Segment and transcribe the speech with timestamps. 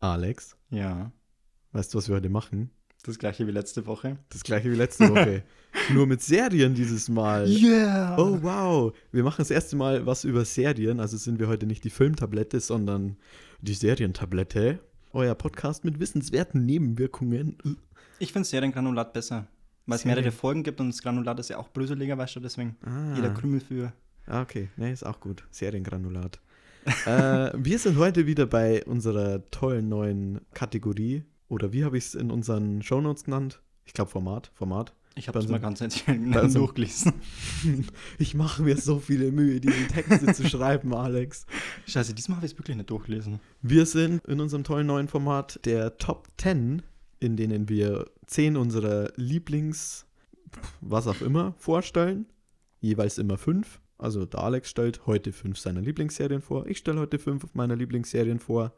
[0.00, 1.12] Alex, Ja.
[1.72, 2.70] weißt du, was wir heute machen?
[3.04, 4.18] Das gleiche wie letzte Woche.
[4.28, 5.42] Das gleiche wie letzte Woche.
[5.92, 7.48] Nur mit Serien dieses Mal.
[7.48, 8.16] Yeah!
[8.18, 8.92] Oh, wow.
[9.12, 11.00] Wir machen das erste Mal was über Serien.
[11.00, 13.16] Also sind wir heute nicht die Filmtablette, sondern
[13.62, 14.80] die Serientablette.
[15.12, 17.56] Euer Podcast mit wissenswerten Nebenwirkungen.
[18.18, 19.46] Ich finde Seriengranulat besser.
[19.86, 22.76] Weil es mehrere Folgen gibt und das Granulat ist ja auch bröseliger, weißt du, deswegen.
[22.84, 23.14] Ah.
[23.16, 23.92] Jeder Krümel für.
[24.26, 24.68] Ah, okay.
[24.76, 25.44] Nee, ist auch gut.
[25.50, 26.38] Seriengranulat.
[27.06, 31.24] Äh, wir sind heute wieder bei unserer tollen neuen Kategorie.
[31.48, 33.60] Oder wie habe ich es in unseren Shownotes genannt?
[33.84, 34.50] Ich glaube Format.
[34.54, 34.94] Format.
[35.16, 37.12] Ich habe es mal ganz unserem- durchgelesen.
[38.18, 41.46] Ich mache mir so viele Mühe, diese Texte zu schreiben, Alex.
[41.86, 43.40] Scheiße, diesmal habe ich es wirklich nicht durchgelesen.
[43.60, 46.82] Wir sind in unserem tollen neuen Format der Top 10,
[47.18, 50.06] in denen wir 10 unserer Lieblings,
[50.80, 52.26] was auch immer, vorstellen.
[52.80, 53.80] Jeweils immer 5.
[54.00, 56.66] Also der Alex stellt heute 5 seiner Lieblingsserien vor.
[56.66, 58.72] Ich stelle heute 5 meiner Lieblingsserien vor.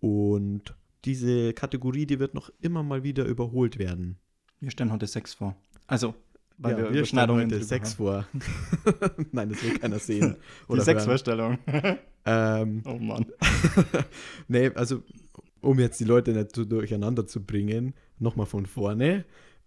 [0.00, 0.74] Und
[1.04, 4.16] diese Kategorie, die wird noch immer mal wieder überholt werden.
[4.60, 5.54] Wir stellen heute sechs vor.
[5.86, 6.14] Also,
[6.56, 7.96] weil ja, wir, wir stellen heute 6 haben.
[7.96, 8.26] vor.
[9.32, 10.36] Nein, das will keiner sehen.
[10.68, 11.10] Die Oder sechs hören.
[11.10, 11.58] Vorstellung.
[12.26, 13.26] Ähm, oh Mann.
[14.48, 15.02] nee, also
[15.60, 19.26] um jetzt die Leute nicht so durcheinander zu bringen, nochmal von vorne.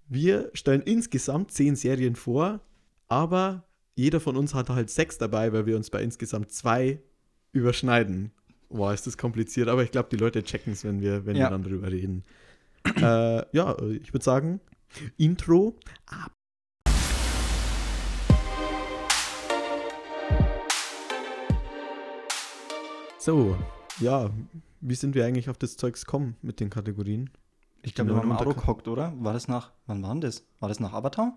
[0.09, 2.61] Wir stellen insgesamt zehn Serien vor,
[3.09, 3.66] aber
[3.97, 7.01] jeder von uns hat halt sechs dabei, weil wir uns bei insgesamt zwei
[7.51, 8.31] überschneiden.
[8.69, 11.45] Boah, ist das kompliziert, aber ich glaube, die Leute checken es, wenn wir, wenn Ja.
[11.45, 12.23] wir dann drüber reden.
[12.85, 13.01] äh,
[13.57, 14.61] ja, ich würde sagen,
[15.17, 15.75] Intro
[16.05, 16.31] ab.
[23.17, 23.57] So,
[23.99, 24.29] ja,
[24.79, 27.31] wie sind wir eigentlich auf das Zeugs gekommen mit den Kategorien?
[27.81, 29.13] Ich glaube, wir haben im Auto gehockt, oder?
[29.17, 30.45] War das nach, wann war denn das?
[30.59, 31.35] War das nach Avatar?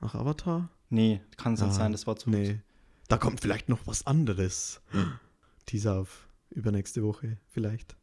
[0.00, 0.68] Nach Avatar?
[0.88, 2.30] Nee, kann es nicht Ah, sein, das war zu.
[2.30, 2.60] Nee.
[3.08, 4.80] Da kommt vielleicht noch was anderes.
[5.66, 7.96] Teaser auf übernächste Woche, vielleicht.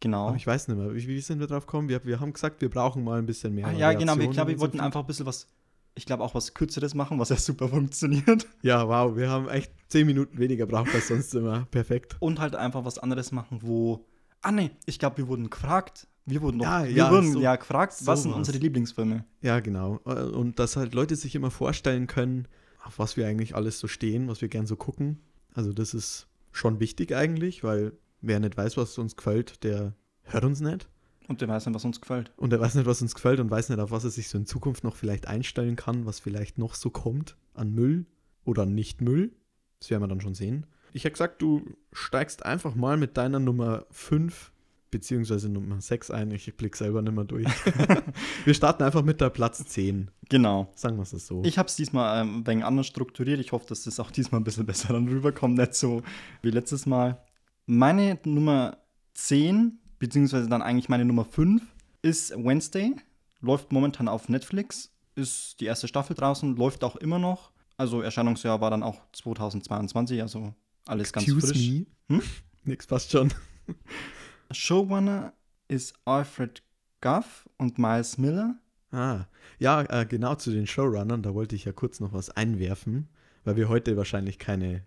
[0.00, 0.28] Genau.
[0.28, 0.94] Aber ich weiß nicht mehr.
[0.94, 1.88] Wie, wie sind wir drauf gekommen?
[1.88, 3.66] Wir, wir haben gesagt, wir brauchen mal ein bisschen mehr.
[3.66, 4.16] Ah, ja, genau.
[4.18, 5.48] Ich glaube, wir wollten unserem einfach ein bisschen was,
[5.94, 8.46] ich glaube auch was Kürzeres machen, was ja super funktioniert.
[8.62, 9.16] Ja, wow.
[9.16, 11.66] Wir haben echt zehn Minuten weniger braucht als sonst immer.
[11.70, 12.16] Perfekt.
[12.20, 14.04] Und halt einfach was anderes machen, wo.
[14.42, 16.06] Ah, nee, ich glaube, wir wurden gefragt.
[16.26, 19.24] Wir wurden doch, Ja, wir ja, wurden so- ja gefragt, was sind unsere Lieblingsfilme?
[19.42, 19.96] Ja, genau.
[20.04, 22.48] Und dass halt Leute sich immer vorstellen können,
[22.84, 25.20] auf was wir eigentlich alles so stehen, was wir gern so gucken.
[25.52, 30.44] Also das ist schon wichtig eigentlich, weil wer nicht weiß, was uns gefällt, der hört
[30.44, 30.88] uns nicht.
[31.28, 32.32] Und der weiß nicht, was uns gefällt.
[32.36, 34.36] Und er weiß nicht, was uns gefällt und weiß nicht, auf was er sich so
[34.38, 38.06] in Zukunft noch vielleicht einstellen kann, was vielleicht noch so kommt an Müll
[38.44, 39.32] oder an Nicht-Müll.
[39.80, 40.66] Das werden wir dann schon sehen.
[40.92, 41.62] Ich hätte gesagt, du
[41.92, 44.52] steigst einfach mal mit deiner Nummer 5
[44.94, 46.30] beziehungsweise Nummer 6 ein.
[46.30, 47.48] Ich blick selber nicht mehr durch.
[48.44, 50.08] wir starten einfach mit der Platz 10.
[50.28, 50.70] Genau.
[50.76, 51.42] Sagen wir es so.
[51.44, 53.40] Ich habe es diesmal ähm, ein wenig anders strukturiert.
[53.40, 56.02] Ich hoffe, dass das auch diesmal ein bisschen besser dann rüberkommt, nicht so
[56.42, 57.20] wie letztes Mal.
[57.66, 58.78] Meine Nummer
[59.14, 61.60] 10, beziehungsweise dann eigentlich meine Nummer 5,
[62.02, 62.94] ist Wednesday.
[63.40, 64.92] Läuft momentan auf Netflix.
[65.16, 67.50] Ist die erste Staffel draußen, läuft auch immer noch.
[67.76, 70.54] Also Erscheinungsjahr war dann auch 2022, also
[70.86, 71.68] alles ganz Excuse frisch.
[71.68, 71.86] me.
[72.10, 72.22] Hm?
[72.62, 73.34] Nix passt schon.
[74.50, 75.32] Showrunner
[75.68, 76.62] ist Alfred
[77.00, 78.56] Guff und Miles Miller.
[78.92, 79.26] Ah,
[79.58, 83.08] ja, äh, genau zu den Showrunnern, da wollte ich ja kurz noch was einwerfen,
[83.44, 84.82] weil wir heute wahrscheinlich keine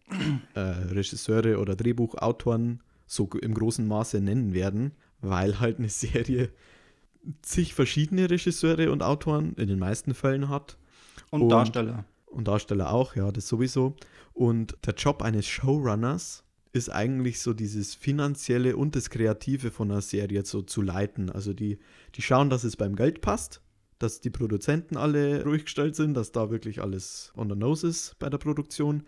[0.53, 4.91] äh, Regisseure oder Drehbuchautoren so im großen Maße nennen werden,
[5.21, 6.49] weil halt eine Serie
[7.41, 10.77] zig verschiedene Regisseure und Autoren in den meisten Fällen hat
[11.29, 12.05] Und, Und- Darsteller.
[12.27, 13.95] und Darsteller auch, ja, das sowieso.
[14.33, 16.43] Und der Job eines Showrunners
[16.73, 21.29] ist eigentlich so dieses finanzielle und das Kreative von einer Serie so zu leiten.
[21.29, 21.79] Also die,
[22.15, 23.61] die schauen, dass es beim Geld passt,
[23.99, 28.17] dass die Produzenten alle ruhig gestellt sind, dass da wirklich alles on the nose ist
[28.19, 29.03] bei der Produktion.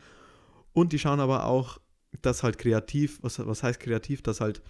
[0.74, 1.80] Und die schauen aber auch,
[2.22, 4.62] dass halt kreativ, was, was heißt kreativ, dass halt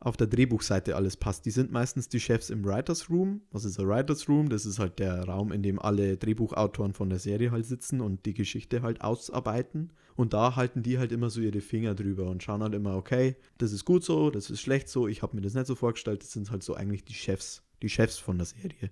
[0.00, 1.46] auf der Drehbuchseite alles passt.
[1.46, 3.42] Die sind meistens die Chefs im Writers Room.
[3.50, 4.48] Was ist ein Writers Room?
[4.48, 8.26] Das ist halt der Raum, in dem alle Drehbuchautoren von der Serie halt sitzen und
[8.26, 9.92] die Geschichte halt ausarbeiten.
[10.16, 13.36] Und da halten die halt immer so ihre Finger drüber und schauen halt immer, okay,
[13.58, 16.22] das ist gut so, das ist schlecht so, ich habe mir das nicht so vorgestellt.
[16.22, 18.90] Das sind halt so eigentlich die Chefs, die Chefs von der Serie.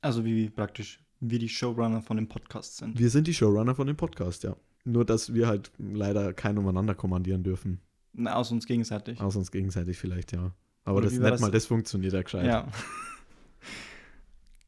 [0.00, 2.98] Also wie praktisch, wie die Showrunner von dem Podcast sind.
[2.98, 4.56] Wir sind die Showrunner von dem Podcast, ja.
[4.84, 7.80] Nur, dass wir halt leider keinen umeinander kommandieren dürfen.
[8.12, 9.20] Na, Aus uns gegenseitig.
[9.20, 10.52] Aus uns gegenseitig vielleicht, ja.
[10.84, 11.40] Aber Oder das nicht das?
[11.40, 12.46] mal, das funktioniert ja gescheit.
[12.46, 12.68] Ja.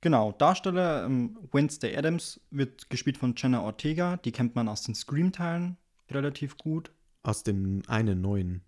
[0.00, 4.16] genau, Darsteller ähm, Wednesday Adams wird gespielt von Jenna Ortega.
[4.18, 5.76] Die kennt man aus den Scream-Teilen
[6.10, 6.90] relativ gut.
[7.22, 8.62] Aus dem einen neuen.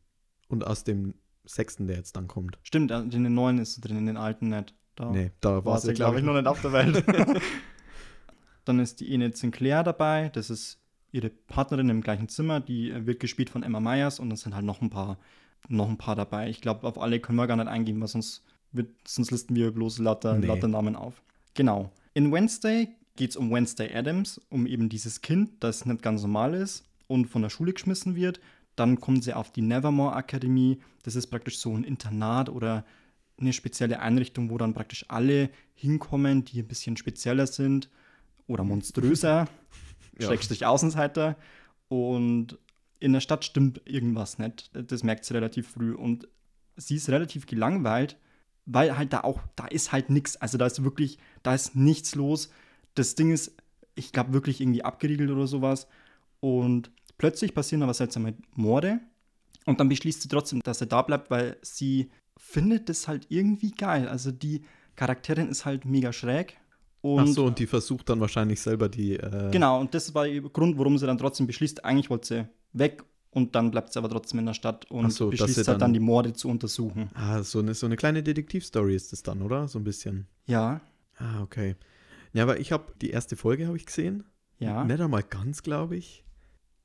[0.49, 1.15] Und aus dem
[1.45, 2.59] sechsten, der jetzt dann kommt.
[2.63, 4.75] Stimmt, also in den neuen ist drin, in den alten nicht.
[4.97, 7.05] Da Nee, da war sie, glaube ich, noch nicht auf der Welt.
[8.65, 10.31] Dann ist die Enid Sinclair dabei.
[10.31, 10.81] Das ist
[11.13, 12.61] ihre Partnerin im gleichen Zimmer.
[12.61, 14.19] Die äh, wird gespielt von Emma Myers.
[14.19, 15.19] Und es sind halt noch ein paar
[15.69, 16.49] noch ein paar dabei.
[16.49, 19.73] Ich glaube, auf alle können wir gar nicht eingehen, weil sonst, wird, sonst listen wir
[19.73, 20.47] bloß lauter, Nee.
[20.47, 21.21] lauter Namen auf.
[21.55, 21.91] Genau.
[22.15, 26.55] In Wednesday geht es um Wednesday Adams, um eben dieses Kind, das nicht ganz normal
[26.55, 28.41] ist und von der Schule geschmissen wird.
[28.77, 30.79] Dann kommt sie auf die Nevermore Akademie.
[31.03, 32.85] Das ist praktisch so ein Internat oder
[33.41, 37.91] eine spezielle Einrichtung, wo dann praktisch alle hinkommen, die ein bisschen spezieller sind
[38.47, 39.49] oder monströser,
[40.21, 40.27] Ja.
[40.27, 41.37] Schrägstrich Außenseiter.
[41.89, 42.59] Und
[42.99, 44.71] in der Stadt stimmt irgendwas nicht.
[44.73, 45.95] Das merkt sie relativ früh.
[45.95, 46.27] Und
[46.77, 48.17] sie ist relativ gelangweilt,
[48.67, 50.37] weil halt da auch, da ist halt nichts.
[50.37, 52.51] Also da ist wirklich, da ist nichts los.
[52.95, 53.55] Das Ding ist,
[53.95, 55.87] ich glaube, wirklich irgendwie abgeriegelt oder sowas.
[56.41, 59.01] Und plötzlich passieren aber seltsame Morde.
[59.67, 63.73] Und dann beschließt sie trotzdem, dass er da bleibt, weil sie findet das halt irgendwie
[63.73, 64.09] geil.
[64.09, 64.63] Also die
[64.97, 66.57] Charakterin ist halt mega schräg.
[67.01, 69.15] Und Ach so, und die versucht dann wahrscheinlich selber die.
[69.17, 72.49] Äh, Genau, und das war ihr Grund, warum sie dann trotzdem beschließt, eigentlich wollte sie
[72.73, 75.79] weg und dann bleibt sie aber trotzdem in der Stadt und so, beschließt halt dann
[75.79, 77.11] dann- die Morde zu untersuchen.
[77.15, 79.69] Ah, so eine, so eine kleine Detektivstory ist das dann, oder?
[79.69, 80.27] So ein bisschen.
[80.47, 80.81] Ja,
[81.21, 81.75] Ah, okay.
[82.33, 84.25] Ja, aber ich habe die erste Folge habe ich gesehen.
[84.61, 84.85] ja.
[84.85, 86.25] Nicht einmal ganz, glaube ich.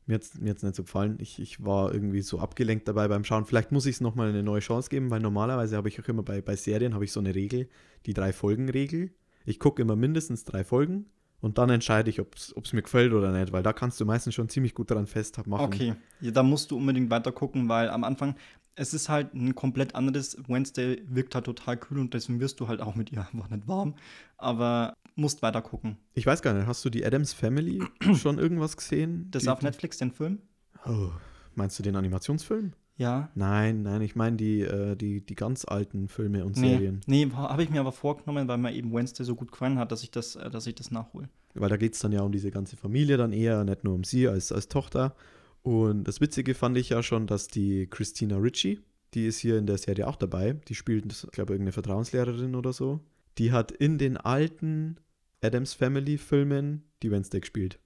[0.06, 1.18] Mir hat es nicht so gefallen.
[1.20, 3.46] Ich, ich war irgendwie so abgelenkt dabei beim Schauen.
[3.46, 6.24] Vielleicht muss ich es nochmal eine neue Chance geben, weil normalerweise habe ich auch immer
[6.24, 7.70] bei, bei Serien ich so eine Regel,
[8.06, 9.12] die Drei-Folgen-Regel.
[9.46, 11.06] Ich gucke immer mindestens drei Folgen
[11.42, 14.34] und dann entscheide ich, ob es mir gefällt oder nicht, weil da kannst du meistens
[14.34, 15.66] schon ziemlich gut daran festmachen.
[15.66, 18.36] Okay, ja, da musst du unbedingt weiter gucken, weil am Anfang,
[18.76, 20.38] es ist halt ein komplett anderes.
[20.48, 23.68] Wednesday wirkt halt total kühl und deswegen wirst du halt auch mit ihr einfach nicht
[23.68, 23.96] warm.
[24.38, 25.98] Aber musst weiter gucken.
[26.14, 27.84] Ich weiß gar nicht, hast du die Adams Family
[28.16, 29.28] schon irgendwas gesehen?
[29.32, 30.40] Das die, auf Netflix, den Film?
[30.86, 31.10] Oh,
[31.56, 32.74] meinst du den Animationsfilm?
[32.96, 33.30] Ja.
[33.34, 37.02] Nein, nein, ich meine die, äh, die, die ganz alten Filme und Nee, Serien.
[37.08, 40.04] nee habe ich mir aber vorgenommen, weil mir eben Wednesday so gut gefallen hat, dass
[40.04, 41.28] ich das, äh, dass ich das nachhole.
[41.56, 44.04] Weil da geht es dann ja um diese ganze Familie dann eher, nicht nur um
[44.04, 45.16] sie als, als Tochter.
[45.64, 48.80] Und das Witzige fand ich ja schon, dass die Christina Ritchie,
[49.14, 52.74] die ist hier in der Serie auch dabei, die spielt, ich glaube, irgendeine Vertrauenslehrerin oder
[52.74, 53.00] so,
[53.38, 54.98] die hat in den alten
[55.42, 57.80] Adams Family Filmen die Wednesday gespielt.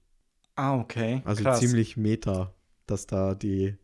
[0.56, 1.22] Ah, okay.
[1.24, 1.60] Also Krass.
[1.60, 2.52] ziemlich meta,
[2.86, 3.76] dass da die,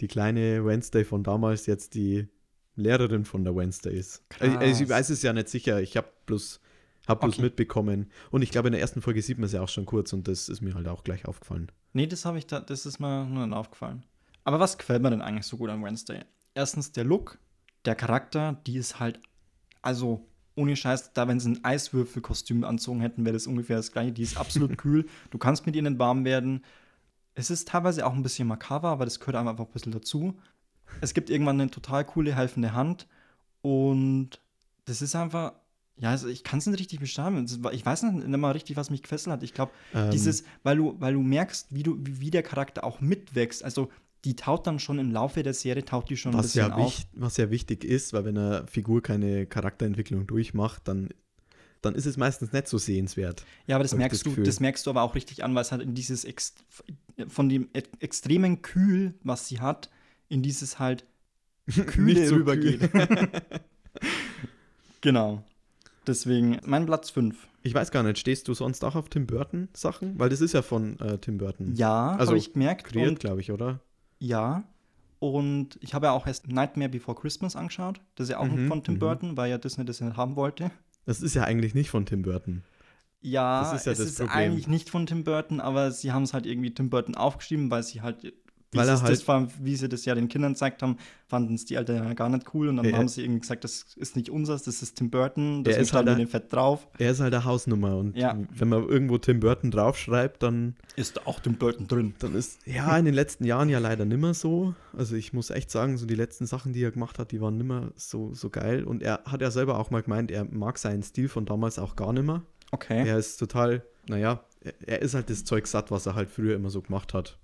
[0.00, 2.28] die kleine Wednesday von damals jetzt die
[2.74, 4.24] Lehrerin von der Wednesday ist.
[4.38, 6.60] Also, also ich weiß es ja nicht sicher, ich habe bloß,
[7.06, 7.42] hab bloß Okay.
[7.42, 8.10] mitbekommen.
[8.30, 10.26] Und ich glaube, in der ersten Folge sieht man es ja auch schon kurz und
[10.26, 11.70] das ist mir halt auch gleich aufgefallen.
[11.92, 14.02] Nee, das habe ich da, das ist mir nur nicht aufgefallen.
[14.44, 16.20] Aber was gefällt mir denn eigentlich so gut an Wednesday?
[16.54, 17.38] Erstens der Look,
[17.84, 19.20] der Charakter, die ist halt,
[19.82, 24.12] also ohne Scheiß, da wenn sie ein Eiswürfelkostüm anzogen hätten, wäre das ungefähr das gleiche.
[24.12, 25.08] Die ist absolut kühl.
[25.30, 26.64] Du kannst mit nicht warm werden.
[27.34, 30.38] Es ist teilweise auch ein bisschen makaber, aber das gehört einfach ein bisschen dazu.
[31.00, 33.06] Es gibt irgendwann eine total coole, helfende Hand.
[33.62, 34.40] Und
[34.84, 35.52] das ist einfach,
[35.98, 37.44] ja, also ich kann es nicht richtig beschreiben.
[37.72, 39.42] Ich weiß nicht, nicht mal richtig, was mich gefesselt hat.
[39.42, 43.00] Ich glaube, Ähm, dieses, weil du, weil du merkst, wie du, wie, der Charakter auch
[43.00, 43.62] mitwächst.
[43.62, 43.90] Also
[44.24, 46.74] die taut dann schon im Laufe der Serie, taucht die schon ein was, bisschen ja
[46.74, 47.02] auf.
[47.12, 51.08] was ja wichtig ist, weil wenn eine Figur keine Charakterentwicklung durchmacht, dann,
[51.82, 53.44] dann ist es meistens nicht so sehenswert.
[53.66, 55.72] Ja, aber das merkst das du, das merkst du aber auch richtig an, weil es
[55.72, 56.54] halt in dieses Ex
[57.28, 59.90] von dem extremen Kühl, was sie hat,
[60.28, 61.04] in dieses halt
[61.86, 62.90] Kühle Nicht so rübergeht.
[65.00, 65.44] genau.
[66.06, 67.48] Deswegen mein Platz 5.
[67.62, 70.18] Ich weiß gar nicht, stehst du sonst auch auf Tim Burton Sachen?
[70.18, 71.74] Weil das ist ja von äh, Tim Burton.
[71.76, 72.84] Ja, Also ich gemerkt.
[72.84, 73.80] Kreiert, glaube ich, oder?
[74.18, 74.64] ja.
[75.20, 78.00] Und ich habe ja auch erst Nightmare Before Christmas angeschaut.
[78.16, 78.98] Das ist ja auch Mhm, von Tim mhm.
[78.98, 80.72] Burton, weil ja Disney das nicht haben wollte.
[81.06, 82.64] Das ist ja eigentlich nicht von Tim Burton.
[83.20, 84.36] Ja, Das ist ja es das ist Problem.
[84.36, 87.84] eigentlich nicht von Tim Burton, aber sie haben es halt irgendwie Tim Burton aufgeschrieben, weil
[87.84, 88.32] sie halt,
[88.74, 90.96] Weil er halt- das war, wie sie das ja den Kindern gezeigt haben,
[91.28, 93.64] fanden es die Eltern ja gar nicht cool und dann Er- haben sie irgendwie gesagt,
[93.64, 96.50] das ist nicht unseres, das ist Tim Burton, deswegen ist halt wir ein- den Fett
[96.52, 96.88] drauf.
[96.98, 98.38] Er ist halt eine Hausnummer und Ja.
[98.54, 102.14] wenn man irgendwo Tim Burton draufschreibt, dann, Ist auch Tim Burton drin.
[102.20, 104.74] dann ist ja in den letzten Jahren ja leider nimmer so.
[104.96, 107.58] Also ich muss echt sagen, so die letzten Sachen, die er gemacht hat, die waren
[107.58, 108.84] nimmer so, so geil.
[108.84, 111.94] Und er hat ja selber auch mal gemeint, er mag seinen Stil von damals auch
[111.94, 112.42] gar nimmer.
[112.70, 113.06] Okay.
[113.06, 116.54] Er ist total, naja, er, er ist halt das Zeug satt, was er halt früher
[116.56, 117.36] immer so gemacht hat.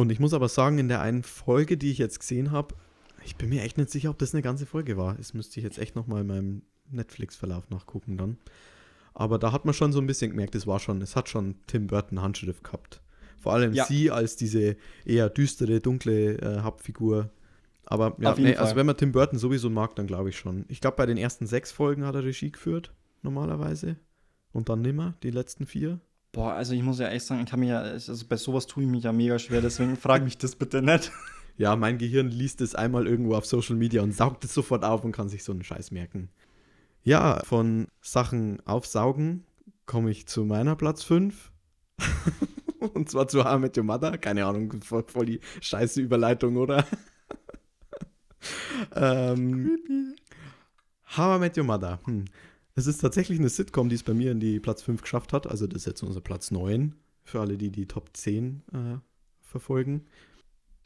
[0.00, 2.74] Und ich muss aber sagen, in der einen Folge, die ich jetzt gesehen habe,
[3.24, 5.14] ich bin mir echt nicht sicher, ob das eine ganze Folge war.
[5.14, 8.38] Das müsste ich jetzt echt nochmal in meinem Netflix-Verlauf nachgucken dann.
[9.12, 11.56] Aber da hat man schon so ein bisschen gemerkt, es war schon, es hat schon
[11.66, 13.02] Tim Burton Handschrift gehabt.
[13.38, 13.84] Vor allem Ja.
[13.84, 17.30] sie als diese eher düstere, dunkle äh, Hauptfigur.
[17.84, 20.64] Aber ja, nee, also wenn man Tim Burton sowieso mag, dann glaube ich schon.
[20.68, 23.96] Ich glaube, bei den ersten sechs Folgen hat er Regie geführt, normalerweise.
[24.52, 26.00] Und dann nimmer, die letzten vier.
[26.32, 28.84] Boah, also ich muss ja echt sagen, ich habe mir ja, also bei sowas tue
[28.84, 31.10] ich mich ja mega schwer, deswegen frage mich das bitte nicht.
[31.56, 35.04] Ja, mein Gehirn liest es einmal irgendwo auf Social Media und saugt es sofort auf
[35.04, 36.30] und kann sich so einen Scheiß merken.
[37.02, 39.44] Ja, von Sachen aufsaugen
[39.84, 41.52] komme ich zu meiner Platz 5.
[42.94, 44.16] und zwar zu How I Met Your Mother.
[44.16, 46.86] Keine Ahnung, voll, voll die scheiße Überleitung, oder?
[48.94, 50.14] ähm,
[51.14, 51.98] How I Met Your Mother.
[52.06, 52.24] Hm.
[52.80, 55.46] Es ist tatsächlich eine Sitcom, die es bei mir in die Platz 5 geschafft hat.
[55.46, 56.94] Also das ist jetzt unser Platz 9
[57.24, 58.96] für alle, die die Top 10 äh,
[59.42, 60.06] verfolgen.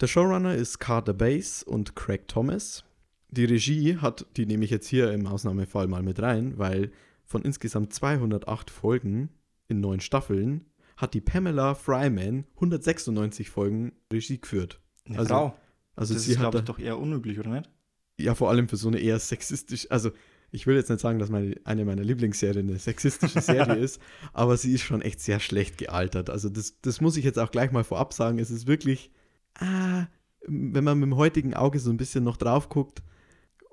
[0.00, 2.82] Der Showrunner ist Carter Bass und Craig Thomas.
[3.28, 6.90] Die Regie hat, die nehme ich jetzt hier im Ausnahmefall mal mit rein, weil
[7.26, 9.28] von insgesamt 208 Folgen
[9.68, 10.64] in neun Staffeln
[10.96, 14.80] hat die Pamela Fryman 196 Folgen Regie geführt.
[15.06, 15.58] Eine Also, Frau.
[15.94, 17.70] Also das sie ist, glaube ich, doch eher unüblich, oder nicht?
[18.18, 20.10] ja vor allem für so eine eher sexistisch, also
[20.54, 24.00] ich will jetzt nicht sagen, dass meine, eine meiner Lieblingsserien eine sexistische Serie ist,
[24.32, 26.30] aber sie ist schon echt sehr schlecht gealtert.
[26.30, 28.38] Also das, das muss ich jetzt auch gleich mal vorab sagen.
[28.38, 29.10] Es ist wirklich,
[29.58, 30.06] ah,
[30.46, 33.02] wenn man mit dem heutigen Auge so ein bisschen noch drauf guckt,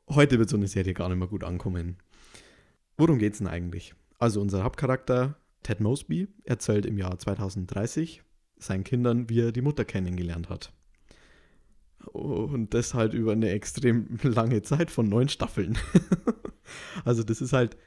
[0.10, 1.98] heute wird so eine Serie gar nicht mehr gut ankommen.
[2.98, 3.94] Worum geht's denn eigentlich?
[4.18, 8.24] Also unser Hauptcharakter, Ted Mosby, erzählt im Jahr 2030
[8.58, 10.74] seinen Kindern, wie er die Mutter kennengelernt hat.
[12.12, 15.78] Und das halt über eine extrem lange Zeit von neun Staffeln.
[17.06, 17.78] also das ist halt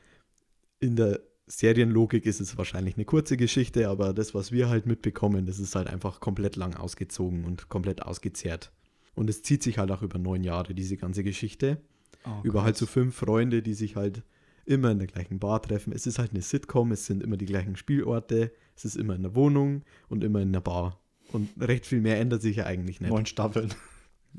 [0.80, 5.44] in der Serienlogik ist es wahrscheinlich eine kurze Geschichte, aber das, was wir halt mitbekommen,
[5.46, 8.72] das ist halt einfach komplett lang ausgezogen und komplett ausgezehrt.
[9.14, 11.80] Und es zieht sich halt auch über neun Jahre, diese ganze Geschichte.
[12.24, 12.64] Oh, über Gott.
[12.64, 14.22] halt so fünf Freunde, die sich halt
[14.64, 15.92] immer in der gleichen Bar treffen.
[15.92, 19.22] Es ist halt eine Sitcom, es sind immer die gleichen Spielorte, es ist immer in
[19.22, 20.98] der Wohnung und immer in der Bar.
[21.32, 23.10] Und recht viel mehr ändert sich ja eigentlich nicht.
[23.10, 23.74] Neun Staffeln.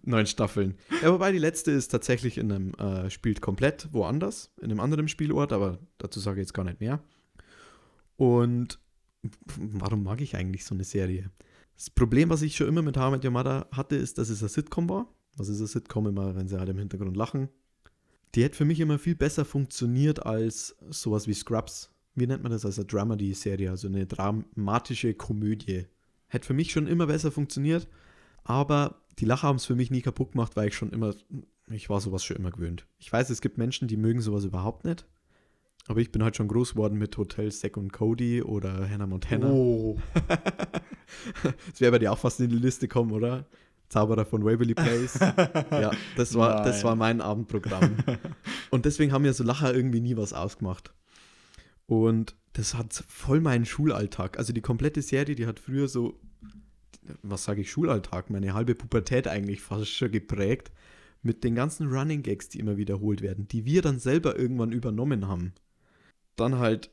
[0.03, 0.75] Neun Staffeln.
[1.01, 5.07] Ja, wobei die letzte ist tatsächlich in einem, äh, spielt komplett woanders, in einem anderen
[5.07, 7.01] Spielort, aber dazu sage ich jetzt gar nicht mehr.
[8.17, 8.79] Und
[9.57, 11.31] warum mag ich eigentlich so eine Serie?
[11.75, 14.89] Das Problem, was ich schon immer mit Your Mother hatte, ist, dass es eine Sitcom
[14.89, 15.07] war.
[15.37, 17.49] Was ist eine Sitcom immer, wenn sie halt im Hintergrund lachen?
[18.33, 21.89] Die hätte für mich immer viel besser funktioniert als sowas wie Scrubs.
[22.15, 22.65] Wie nennt man das?
[22.65, 25.85] als eine Dramedy-Serie, also eine dramatische Komödie.
[26.27, 27.87] Hätte für mich schon immer besser funktioniert,
[28.43, 31.13] aber die Lacher haben es für mich nie kaputt gemacht, weil ich schon immer,
[31.69, 32.85] ich war sowas schon immer gewöhnt.
[32.97, 35.05] Ich weiß, es gibt Menschen, die mögen sowas überhaupt nicht.
[35.87, 39.49] Aber ich bin halt schon groß geworden mit Hotel Zack und Cody oder Hannah Montana.
[39.49, 39.99] Oh.
[41.69, 43.45] Das wäre bei dir auch fast in die Liste kommen, oder?
[43.89, 45.19] Zauberer von Waverly Place.
[45.19, 47.97] ja, das war, das war mein Abendprogramm.
[48.71, 50.93] Und deswegen haben mir so Lacher irgendwie nie was ausgemacht.
[51.85, 54.39] Und das hat voll meinen Schulalltag.
[54.39, 56.19] Also die komplette Serie, die hat früher so,
[57.21, 60.71] was sage ich, Schulalltag, meine halbe Pubertät eigentlich fast schon geprägt.
[61.21, 65.27] Mit den ganzen Running Gags, die immer wiederholt werden, die wir dann selber irgendwann übernommen
[65.27, 65.53] haben.
[66.35, 66.91] Dann halt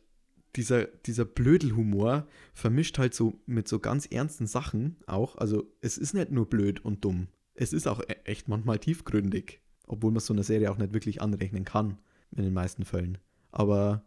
[0.57, 5.37] dieser, dieser Blödelhumor vermischt halt so mit so ganz ernsten Sachen auch.
[5.37, 7.28] Also es ist nicht nur blöd und dumm.
[7.54, 9.61] Es ist auch e- echt manchmal tiefgründig.
[9.87, 11.99] Obwohl man so eine Serie auch nicht wirklich anrechnen kann.
[12.35, 13.19] In den meisten Fällen.
[13.50, 14.07] Aber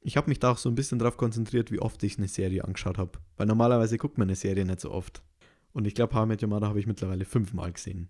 [0.00, 2.64] ich habe mich da auch so ein bisschen drauf konzentriert, wie oft ich eine Serie
[2.64, 3.18] angeschaut habe.
[3.36, 5.22] Weil normalerweise guckt man eine Serie nicht so oft.
[5.76, 8.08] Und ich glaube, How I Met Your Mother habe ich mittlerweile fünfmal gesehen.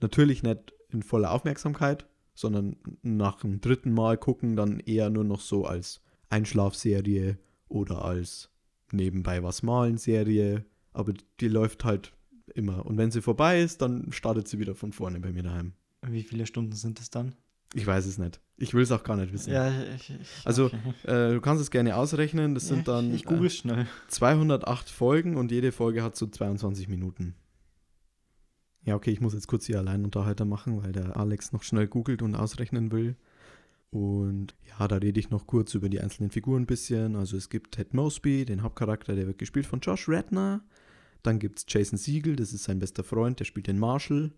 [0.00, 5.40] Natürlich nicht in voller Aufmerksamkeit, sondern nach dem dritten Mal gucken dann eher nur noch
[5.40, 8.50] so als Einschlafserie oder als
[8.90, 10.64] nebenbei was malen Serie.
[10.92, 12.12] Aber die läuft halt
[12.56, 12.84] immer.
[12.84, 15.74] Und wenn sie vorbei ist, dann startet sie wieder von vorne bei mir daheim.
[16.04, 17.36] Wie viele Stunden sind es dann?
[17.72, 18.40] Ich weiß es nicht.
[18.58, 19.52] Ich will es auch gar nicht wissen.
[19.52, 20.78] Ja, ich, ich, Also, okay.
[21.04, 22.54] Äh, du kannst es gerne ausrechnen.
[22.54, 23.86] Das sind dann Ich google äh, schnell.
[24.08, 27.34] 208 Folgen und jede Folge hat so 22 Minuten.
[28.84, 32.22] Ja, okay, ich muss jetzt kurz die Alleinunterhalter machen, weil der Alex noch schnell googelt
[32.22, 33.16] und ausrechnen will.
[33.90, 37.14] Und ja, da rede ich noch kurz über die einzelnen Figuren ein bisschen.
[37.14, 40.62] Also es gibt Ted Mosby, den Hauptcharakter, der wird gespielt von Josh Radner.
[41.22, 44.32] Dann gibt es Jason Siegel, das ist sein bester Freund, der spielt den Marshall.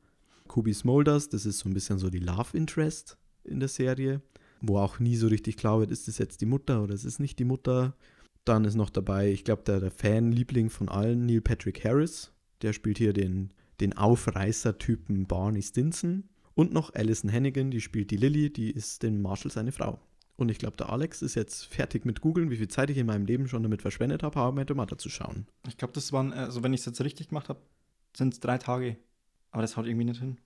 [0.48, 3.18] Kobe Smulders, das ist so ein bisschen so die Love Interest
[3.48, 4.20] in der Serie,
[4.60, 7.18] wo auch nie so richtig klar wird, ist es jetzt die Mutter oder ist es
[7.18, 7.94] nicht die Mutter.
[8.44, 12.72] Dann ist noch dabei, ich glaube, der, der Fanliebling von allen, Neil Patrick Harris, der
[12.72, 16.24] spielt hier den, den Aufreißer-Typen Barney Stinson.
[16.54, 20.00] Und noch Alison Hannigan, die spielt die Lily, die ist den Marshall seine Frau.
[20.36, 23.06] Und ich glaube, der Alex ist jetzt fertig mit googeln, wie viel Zeit ich in
[23.06, 25.46] meinem Leben schon damit verschwendet habe, How I Met Your Mother zu schauen.
[25.66, 27.60] Ich glaube, das waren, also wenn ich es jetzt richtig gemacht habe,
[28.16, 28.96] sind es drei Tage.
[29.50, 30.38] Aber das haut irgendwie nicht hin.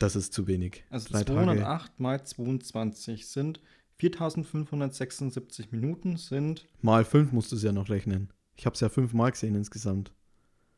[0.00, 0.82] Das ist zu wenig.
[0.88, 3.60] Also Drei 208 mal 22 sind
[3.98, 6.66] 4576 Minuten sind.
[6.80, 8.32] Mal fünf musst du es ja noch rechnen.
[8.56, 10.10] Ich habe es ja fünfmal gesehen insgesamt.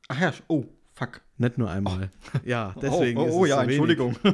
[0.08, 1.22] Ach ja, oh, fuck.
[1.38, 2.10] Nicht nur einmal.
[2.44, 3.62] Ja, deswegen oh, oh, ist oh es ja, so.
[3.62, 4.16] Entschuldigung.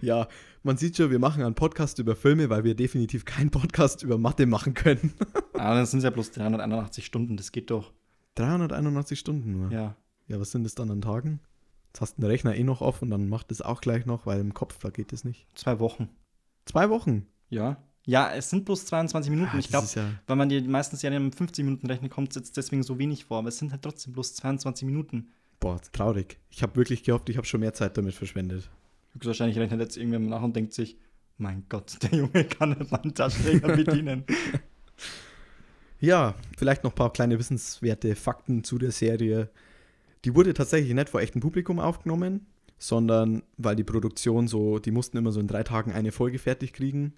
[0.00, 0.26] Ja,
[0.62, 4.16] man sieht schon, wir machen einen Podcast über Filme, weil wir definitiv keinen Podcast über
[4.16, 5.12] Mathe machen können.
[5.54, 7.92] ah, das sind ja bloß 381 Stunden, das geht doch.
[8.36, 9.70] 381 Stunden nur.
[9.70, 9.94] Ja,
[10.28, 10.40] Ja.
[10.40, 11.40] was sind das dann an Tagen?
[11.96, 14.26] Jetzt hast du den Rechner eh noch offen und dann macht es auch gleich noch,
[14.26, 15.46] weil im Kopf, da geht es nicht.
[15.54, 16.10] Zwei Wochen.
[16.66, 17.26] Zwei Wochen.
[17.48, 17.82] Ja.
[18.04, 19.52] Ja, es sind bloß 22 Minuten.
[19.54, 22.34] Ah, ich glaube, ja- wenn man die meisten Serien mit 50 Minuten rechnet, kommt es
[22.36, 23.38] jetzt deswegen so wenig vor.
[23.38, 25.28] Aber es sind halt trotzdem bloß 22 Minuten.
[25.58, 26.38] Boah, traurig.
[26.50, 28.68] Ich habe wirklich gehofft, ich habe schon mehr Zeit damit verschwendet.
[29.14, 30.98] Höchstwahrscheinlich rechnet jetzt irgendwer nach und denkt sich,
[31.38, 34.24] mein Gott, der Junge kann nicht meinen Taschenrechner bedienen.
[35.98, 39.48] Ja, vielleicht noch ein paar kleine wissenswerte Fakten zu der Serie.
[40.26, 42.46] Die wurde tatsächlich nicht vor echtem Publikum aufgenommen,
[42.78, 46.72] sondern weil die Produktion so, die mussten immer so in drei Tagen eine Folge fertig
[46.72, 47.14] kriegen,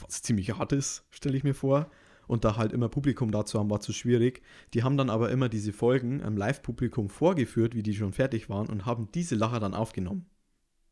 [0.00, 1.90] was ziemlich hart ist, stelle ich mir vor.
[2.28, 4.42] Und da halt immer Publikum dazu haben, war zu schwierig.
[4.72, 8.68] Die haben dann aber immer diese Folgen am Live-Publikum vorgeführt, wie die schon fertig waren,
[8.68, 10.26] und haben diese Lacher dann aufgenommen.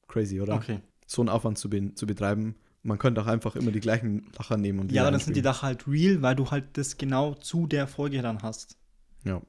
[0.09, 0.55] Crazy, oder?
[0.55, 0.81] Okay.
[1.07, 2.57] So einen Aufwand zu, be zu betreiben.
[2.83, 5.37] Man könnte auch einfach immer die gleichen Lacher nehmen und die Ja, aber dann sind
[5.37, 5.43] die.
[5.43, 8.79] Lacher halt real, weil du halt das genau zu der Folge dann hast.
[9.25, 9.43] Ja,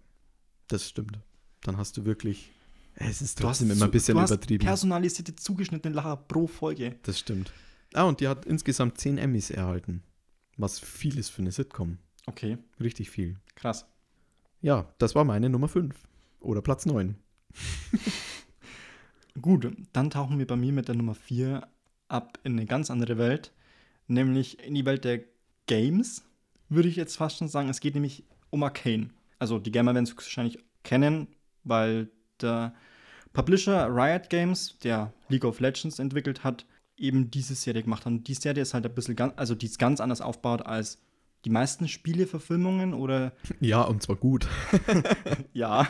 [0.67, 1.19] das stimmt.
[1.67, 2.49] Dann hast du wirklich.
[2.95, 4.65] Es ist trotzdem immer ein bisschen du hast übertrieben.
[4.65, 6.95] personalisierte, zugeschnittene Lacher pro Folge.
[7.03, 7.51] Das stimmt.
[7.93, 10.01] Ah, und die hat insgesamt 10 Emmys erhalten.
[10.55, 11.97] Was viel ist für eine Sitcom.
[12.25, 13.35] Okay, Richtig viel.
[13.55, 13.85] krass.
[14.61, 15.93] Ja, das war meine Nummer 5.
[16.39, 17.15] Oder Platz 9.
[19.41, 21.67] Gut, dann tauchen wir bei mir mit der Nummer 4
[22.07, 23.51] ab in eine ganz andere Welt,
[24.07, 25.21] nämlich in die Welt der
[25.67, 26.23] Games,
[26.69, 27.69] würde ich jetzt fast schon sagen.
[27.69, 29.09] Es geht nämlich um Arcane.
[29.37, 31.27] Also die Gamer werden es wahrscheinlich kennen,
[31.67, 32.09] weil
[32.41, 32.73] der
[33.33, 36.65] Publisher Riot Games, der League of Legends entwickelt hat,
[36.97, 38.11] eben diese Serie gemacht hat.
[38.13, 40.99] Und die Serie ist halt ein bisschen ganz, also die ist ganz anders aufgebaut als
[41.45, 44.47] die meisten Spieleverfilmungen oder Ja, und zwar gut.
[45.53, 45.87] ja.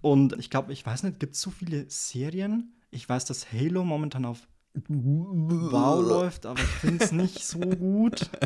[0.00, 2.74] Und ich glaube, ich weiß nicht, gibt es so viele Serien?
[2.90, 4.46] Ich weiß, dass Halo momentan auf
[4.88, 8.28] Wow läuft, aber ich finde es nicht so gut.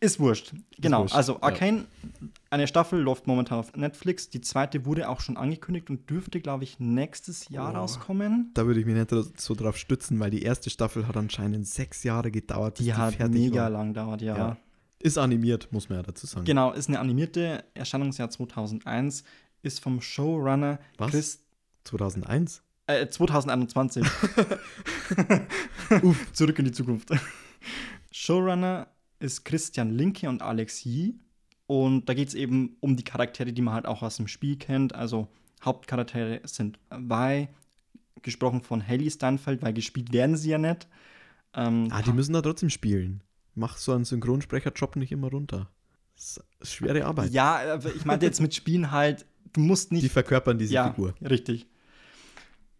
[0.00, 0.52] Ist wurscht.
[0.78, 1.02] Genau.
[1.02, 1.42] wurscht, Also ja.
[1.42, 1.84] Arcane,
[2.50, 4.30] eine Staffel läuft momentan auf Netflix.
[4.30, 7.78] Die zweite wurde auch schon angekündigt und dürfte, glaube ich, nächstes Jahr Oh.
[7.78, 8.50] rauskommen.
[8.54, 12.04] Da würde ich mich nicht so drauf stützen, weil die erste Staffel hat anscheinend sechs
[12.04, 12.76] Jahre gedauert.
[12.76, 13.70] bis Die hat mega war.
[13.70, 14.36] lang dauert, ja.
[14.36, 14.56] Ja.
[15.00, 16.44] Ist animiert, muss man ja dazu sagen.
[16.46, 19.24] Genau, ist eine animierte Erscheinungsjahr 2001,
[19.62, 21.10] ist vom Showrunner Was?
[21.10, 21.40] Chris
[21.84, 22.62] 2001?
[22.86, 24.06] Äh, 2021.
[26.02, 27.10] Uff, zurück in die Zukunft.
[28.12, 28.86] Showrunner
[29.24, 31.14] ist Christian Linke und Alex Yee.
[31.66, 34.56] Und da geht es eben um die Charaktere, die man halt auch aus dem Spiel
[34.56, 34.94] kennt.
[34.94, 35.28] Also
[35.64, 37.48] Hauptcharaktere sind Vi,
[38.22, 40.86] gesprochen von Haley Steinfeld, weil gespielt werden sie ja nicht.
[41.54, 43.22] Ähm, Ah, die müssen da trotzdem spielen.
[43.54, 45.70] Mach so einen Synchronsprecherjob nicht immer runter.
[46.16, 47.32] Das ist schwere Arbeit.
[47.32, 50.90] ja, aber ich meinte jetzt mit Spielen halt, du musst nicht Die verkörpern diese ja,
[50.90, 51.14] Figur.
[51.22, 51.66] richtig.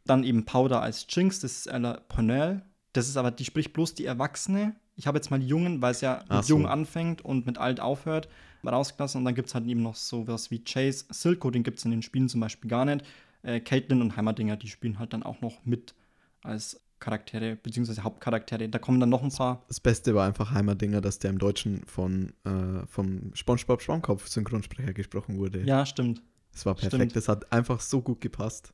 [0.05, 2.63] Dann eben Powder als Jinx, das ist Ella Purnell.
[2.93, 4.77] Das ist aber, die spricht bloß die Erwachsene.
[4.97, 6.55] Ich habe jetzt mal die Jungen, weil es ja mit so.
[6.55, 8.29] Jung anfängt und mit alt aufhört,
[8.65, 9.19] rausgelassen.
[9.19, 11.91] Und dann gibt es halt eben noch sowas wie Chase, Silco, den gibt es in
[11.91, 13.05] den Spielen zum Beispiel gar nicht.
[13.43, 15.95] Äh, Caitlin und Heimerdinger, die spielen halt dann auch noch mit
[16.43, 18.69] als Charaktere, beziehungsweise Hauptcharaktere.
[18.69, 19.63] Da kommen dann noch ein paar.
[19.69, 24.95] Das Beste war einfach Heimerdinger, dass der im Deutschen von, äh, vom SpongeBob Schwammkopf Synchronsprecher
[24.95, 25.63] gesprochen wurde.
[25.65, 26.23] Ja, stimmt.
[26.53, 26.95] Das war perfekt.
[26.95, 27.17] stimmt.
[27.17, 28.73] Das hat einfach so gut gepasst.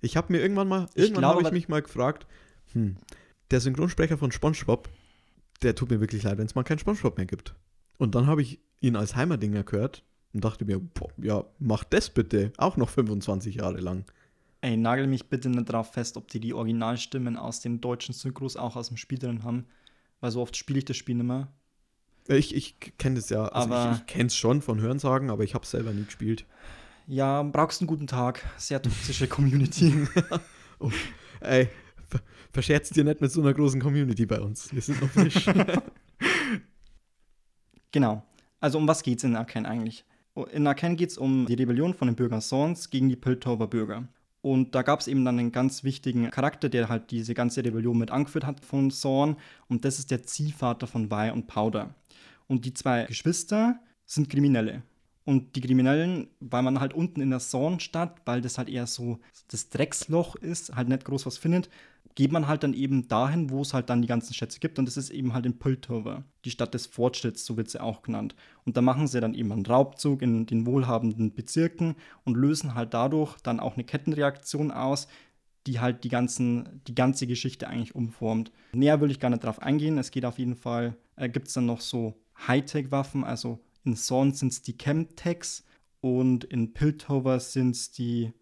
[0.00, 2.26] Ich habe mir irgendwann mal, irgendwann habe ich mich mal gefragt,
[2.72, 2.96] hm,
[3.50, 4.88] der Synchronsprecher von SpongeBob,
[5.62, 7.54] der tut mir wirklich leid, wenn es mal keinen SpongeBob mehr gibt.
[7.98, 12.10] Und dann habe ich ihn als Heimerdinger gehört und dachte mir, boah, ja, mach das
[12.10, 14.04] bitte, auch noch 25 Jahre lang.
[14.60, 18.56] Ey, nagel mich bitte nicht drauf fest, ob die die Originalstimmen aus den deutschen Synchros
[18.56, 19.66] auch aus dem Spiel drin haben.
[20.20, 21.48] Weil so oft spiele ich das Spiel nicht mehr.
[22.26, 25.44] Ich, ich kenne das ja, also Aber- ich, ich kenne es schon von Hörensagen, aber
[25.44, 26.46] ich habe es selber nie gespielt.
[27.06, 28.42] Ja, brauchst einen guten Tag.
[28.56, 30.06] Sehr toxische Community.
[31.40, 31.68] Ey,
[32.14, 32.22] ver
[32.52, 34.72] verscherz dir nicht mit so einer großen Community bei uns.
[34.72, 35.46] Wir sind noch frisch.
[37.92, 38.22] genau.
[38.60, 40.04] Also um was geht's in Arcane eigentlich?
[40.52, 44.08] In Arcane geht's um die Rebellion von den Bürgern Sorns gegen die Piltover Bürger.
[44.40, 47.96] Und da gab es eben dann einen ganz wichtigen Charakter, der halt diese ganze Rebellion
[47.96, 49.36] mit angeführt hat von Sorn.
[49.68, 51.94] Und das ist der Ziehvater von Vi und Powder.
[52.46, 54.82] Und die zwei Geschwister sind Kriminelle.
[55.24, 59.18] Und die Kriminellen, weil man halt unten in der Zornstadt, weil das halt eher so
[59.48, 61.70] das Drecksloch ist, halt nicht groß was findet,
[62.14, 64.78] geht man halt dann eben dahin, wo es halt dann die ganzen Schätze gibt.
[64.78, 68.02] Und das ist eben halt in Piltover, die Stadt des Fortschritts, so wird sie auch
[68.02, 68.36] genannt.
[68.64, 72.94] Und da machen sie dann eben einen Raubzug in den wohlhabenden Bezirken und lösen halt
[72.94, 75.08] dadurch dann auch eine Kettenreaktion aus,
[75.66, 78.52] die halt die, ganzen, die ganze Geschichte eigentlich umformt.
[78.72, 79.98] Näher will ich gar nicht drauf eingehen.
[79.98, 82.14] Es geht auf jeden Fall, äh, gibt es dann noch so
[82.46, 85.64] Hightech-Waffen, also in Zorn sind es die Chemtechs
[86.00, 88.32] und in Piltover sind es die,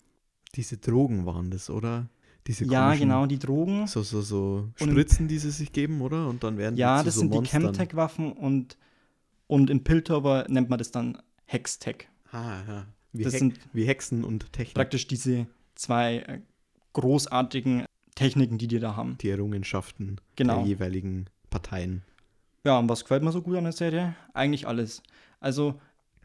[0.55, 2.09] Diese Drogen waren das, oder?
[2.47, 3.87] Diese ja genau, die Drogen.
[3.87, 6.29] So, so, so Und- Spritzen, die sie sich geben, oder?
[6.29, 7.63] Und dann werden Ja, die das so sind die Monstern.
[7.63, 8.77] Chemtech-Waffen und,
[9.47, 12.09] und in Piltover nennt man das dann Hextech.
[12.33, 12.87] Ah, ja.
[13.13, 14.75] Wie, Das Hex- sind wie Hexen und Technik.
[14.75, 16.41] praktisch diese zwei äh,
[16.95, 19.17] großartigen Techniken, die die da haben.
[19.21, 20.59] Die Errungenschaften Genau.
[20.59, 22.03] der jeweiligen Parteien.
[22.65, 24.15] Ja, und was gefällt mir so gut an der Serie?
[24.35, 25.03] Eigentlich alles.
[25.41, 25.81] Also,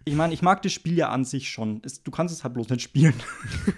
[0.07, 1.81] ich meine, ich mag das Spiel ja an sich schon.
[1.83, 3.13] Es, du kannst es halt bloß nicht spielen.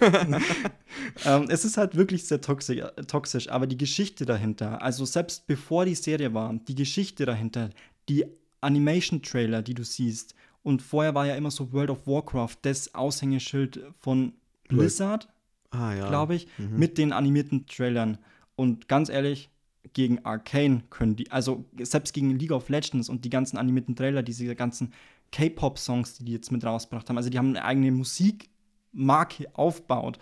[1.24, 5.46] ähm, es ist halt wirklich sehr toxisch, äh, toxisch, aber die Geschichte dahinter, also selbst
[5.46, 7.70] bevor die Serie war, die Geschichte dahinter,
[8.08, 8.24] die
[8.60, 13.80] Animation-Trailer, die du siehst, und vorher war ja immer so World of Warcraft, das Aushängeschild
[13.98, 14.34] von
[14.68, 15.28] Blizzard,
[15.70, 16.08] Ah, ja.
[16.08, 16.78] glaube ich, Mhm.
[16.78, 18.18] mit den animierten Trailern.
[18.56, 19.48] Und ganz ehrlich,
[19.94, 24.22] gegen Arcane können die, also selbst gegen League of Legends und die ganzen animierten Trailer,
[24.22, 24.92] diese ganzen
[25.32, 30.18] K-Pop-Songs, die die jetzt mit rausgebracht haben, also die haben eine eigene Musikmarke aufgebaut.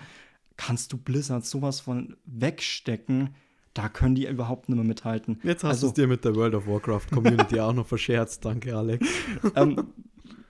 [0.56, 3.34] Kannst du Blizzard sowas von wegstecken?
[3.74, 5.38] Da können die überhaupt nicht mehr mithalten.
[5.44, 8.44] Jetzt hast Also- du es dir mit der World of Warcraft Community auch noch verscherzt.
[8.44, 9.06] Danke, Alex.
[9.54, 9.92] ähm,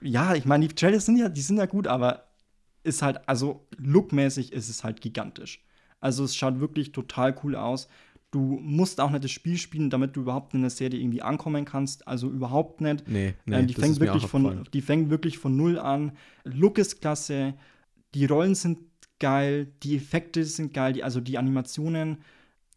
[0.01, 2.25] ja, ich meine, die Trailers sind ja, die sind ja gut, aber
[2.83, 5.63] ist halt, also lookmäßig ist es halt gigantisch.
[5.99, 7.87] Also es schaut wirklich total cool aus.
[8.31, 11.65] Du musst auch nicht das Spiel spielen, damit du überhaupt in der Serie irgendwie ankommen
[11.65, 12.07] kannst.
[12.07, 13.07] Also überhaupt nicht.
[13.07, 16.11] Nee, nee, Ähm, die, fängt wirklich von, die fängt wirklich von null an.
[16.43, 17.55] Look ist klasse,
[18.13, 18.79] die Rollen sind
[19.19, 22.19] geil, die Effekte sind geil, die, also die Animationen.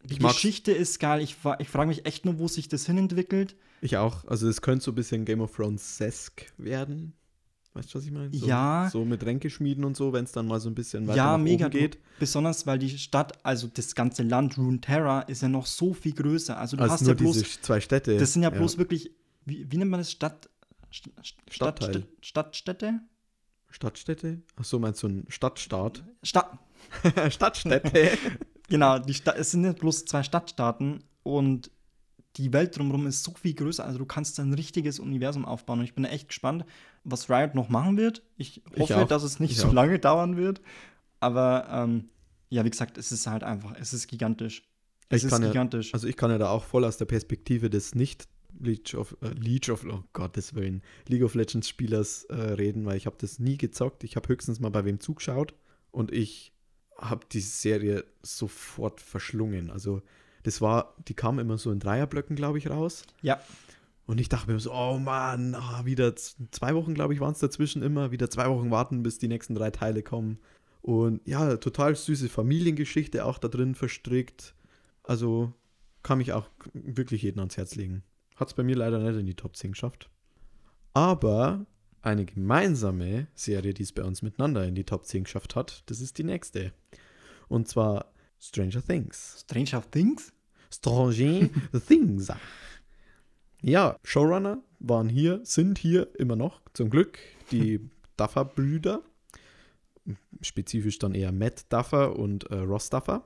[0.03, 0.35] Die Ich mag's.
[0.35, 1.21] Geschichte ist geil.
[1.21, 3.55] Ich, ich frage mich echt nur, wo sich das hinentwickelt.
[3.79, 4.25] Ich auch.
[4.25, 7.13] Also es könnte so ein bisschen Game of Thrones-esk werden.
[7.75, 8.31] Weißt du, was ich meine?
[8.33, 8.87] So, Ja.
[8.91, 11.69] So mit Ränkeschmieden und so, wenn es dann mal so ein bisschen weiter Ja, mega
[11.69, 11.97] geht.
[12.19, 16.57] Besonders weil die Stadt, also das ganze Land Runeterra, ist ja noch so viel größer.
[16.57, 18.17] Also du Als hast nur ja bloß, diese zwei Städte.
[18.17, 19.11] das sind ja bloß wirklich,
[19.45, 20.11] wie, wie nennt man das?
[20.11, 20.49] Stadt,
[20.93, 21.91] St St- Stadtteil.
[22.21, 22.99] Stadt, Stadtstädte?
[23.69, 24.41] Stadtstädte?
[24.55, 26.03] Ach so, meinst du ein Stadtstaat?
[26.21, 26.59] Stadt,
[27.29, 28.11] Stadtstädte.
[28.69, 31.71] genau, die Sta es sind ja bloß zwei Stadtstaaten und
[32.37, 33.85] die Welt drumherum ist so viel größer.
[33.85, 35.79] Also du kannst ein richtiges Universum aufbauen.
[35.79, 36.65] Und ich bin echt gespannt,
[37.03, 38.23] was Riot noch machen wird.
[38.37, 39.07] Ich Ich hoffe, auch.
[39.07, 39.73] dass es nicht Ich so auch.
[39.73, 40.61] lange dauern wird.
[41.19, 42.09] Aber ähm,
[42.49, 44.63] ja, wie gesagt, es ist halt einfach, es ist gigantisch.
[45.09, 45.93] Es Ich ist kann ja- gigantisch.
[45.93, 48.27] Also ich kann ja da auch voll aus der Perspektive des nicht
[48.59, 52.97] League of, äh, League of, oh Gottes Willen, League of Legends Spielers äh, reden, weil
[52.97, 54.03] ich habe das nie gezockt.
[54.03, 55.53] Ich habe höchstens mal bei wem zugeschaut
[55.91, 56.51] und ich
[56.99, 59.69] habe die Serie sofort verschlungen.
[59.71, 60.01] Also
[60.43, 63.03] das war, die kam immer so in Dreierblöcken, glaube ich, raus.
[63.21, 63.39] ja.
[64.05, 67.39] Und ich dachte mir so, oh Mann, ah, wieder zwei Wochen, glaube ich, waren es
[67.39, 68.11] dazwischen immer.
[68.11, 70.39] Wieder zwei Wochen warten, bis die nächsten drei Teile kommen.
[70.81, 74.55] Und ja, total süße Familiengeschichte auch da drin verstrickt.
[75.03, 75.53] Also
[76.03, 78.03] kann mich auch wirklich jeden ans Herz legen.
[78.35, 80.09] Hat es bei mir leider nicht in die Top 10 geschafft.
[80.93, 81.65] Aber
[82.01, 86.01] eine gemeinsame Serie, die es bei uns miteinander in die Top 10 geschafft hat, das
[86.01, 86.73] ist die nächste.
[87.47, 89.45] Und zwar Stranger Things.
[89.45, 90.32] Stranger Things?
[90.73, 91.49] Stranger
[91.87, 92.31] Things.
[93.61, 97.19] Ja, Showrunner waren hier, sind hier immer noch, zum Glück,
[97.51, 97.79] die
[98.17, 99.01] Duffer-Brüder.
[100.41, 103.23] Spezifisch dann eher Matt Duffer und äh, Ross Duffer.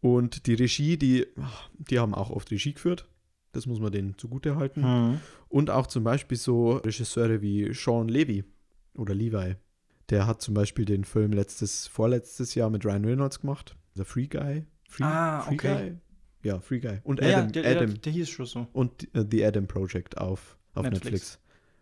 [0.00, 1.26] Und die Regie, die,
[1.78, 3.08] die haben auch oft Regie geführt.
[3.52, 4.82] Das muss man denen zugute halten.
[4.82, 5.20] Hm.
[5.48, 8.44] Und auch zum Beispiel so Regisseure wie Sean Levy
[8.94, 9.54] oder Levi.
[10.10, 13.76] Der hat zum Beispiel den Film letztes, vorletztes Jahr mit Ryan Reynolds gemacht.
[13.94, 14.66] The Free Guy.
[14.86, 15.90] Free, Ah, Free okay.
[15.90, 15.96] Guy?
[16.44, 17.00] Ja, Free Guy.
[17.04, 18.66] Und Ja, Adam, der, der, Adam der hieß schon so.
[18.72, 21.04] und äh, The Adam Project auf, auf Netflix.
[21.04, 21.38] Netflix.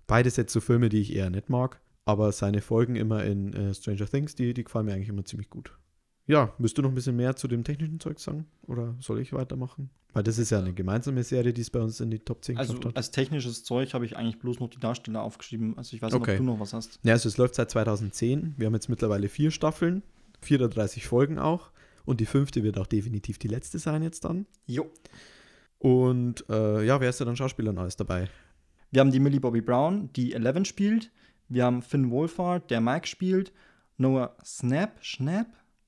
[0.07, 3.75] Beides jetzt so Filme, die ich eher nicht mag, aber seine Folgen immer in äh,
[3.75, 5.77] Stranger Things, die, die gefallen mir eigentlich immer ziemlich gut.
[6.27, 8.47] Ja, müsst du noch ein bisschen mehr zu dem technischen Zeug sagen?
[8.69, 9.91] Oder soll ich weitermachen?
[10.13, 12.59] Weil das ist ja eine gemeinsame Serie, die es bei uns in die Top 10
[12.59, 12.97] Also hat.
[12.97, 15.77] als technisches Zeug habe ich eigentlich bloß noch die Darsteller aufgeschrieben.
[15.79, 16.33] Also ich weiß nicht, Okay.
[16.33, 17.01] ob du noch was hast.
[17.03, 18.55] Ja, also es läuft seit 2010.
[18.57, 20.03] Wir haben jetzt mittlerweile vier Staffeln,
[20.43, 21.71] 34 Folgen auch.
[22.05, 24.47] Und die fünfte wird auch definitiv die letzte sein jetzt dann.
[24.67, 24.91] Jo.
[25.79, 28.29] Und äh, ja, wer ist da dann Schauspielern alles dabei?
[28.91, 31.11] Wir haben die Millie Bobby Brown, die Eleven spielt.
[31.49, 33.53] Wir haben Finn Wolfhard, der Mike spielt.
[33.97, 35.47] Noah Snap, Schnapp?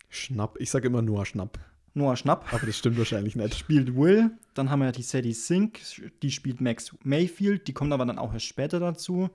[0.09, 0.57] Schnapp.
[0.59, 1.59] Ich sage immer nur Schnapp.
[1.95, 3.55] Noah Schnapp Aber das stimmt wahrscheinlich nicht.
[3.55, 4.33] spielt Will.
[4.55, 5.81] Dann haben wir die Sadie Sink,
[6.23, 7.69] die spielt Max Mayfield.
[7.69, 9.31] Die kommt aber dann auch erst später dazu.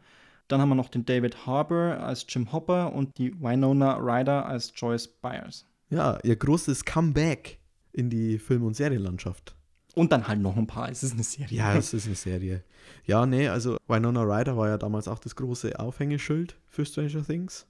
[0.50, 4.74] Dann haben wir noch den David Harbour als Jim Hopper und die Winona Ryder als
[4.76, 5.66] Joyce Byers.
[5.90, 7.60] Ja, ihr großes Comeback
[7.92, 9.56] in die Film- und Serienlandschaft.
[9.96, 10.90] Und dann halt noch ein paar.
[10.90, 11.58] Es ist eine Serie.
[11.58, 12.64] Ja, es ist eine Serie.
[13.06, 17.66] Ja, nee, also Winona Ryder war ja damals auch das große Aufhängeschild für Stranger Things.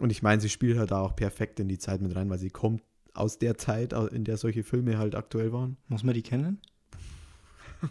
[0.00, 2.38] Und ich meine, sie spielt halt da auch perfekt in die Zeit mit rein, weil
[2.38, 2.82] sie kommt
[3.14, 5.76] aus der Zeit, in der solche Filme halt aktuell waren.
[5.88, 6.60] Muss man die kennen?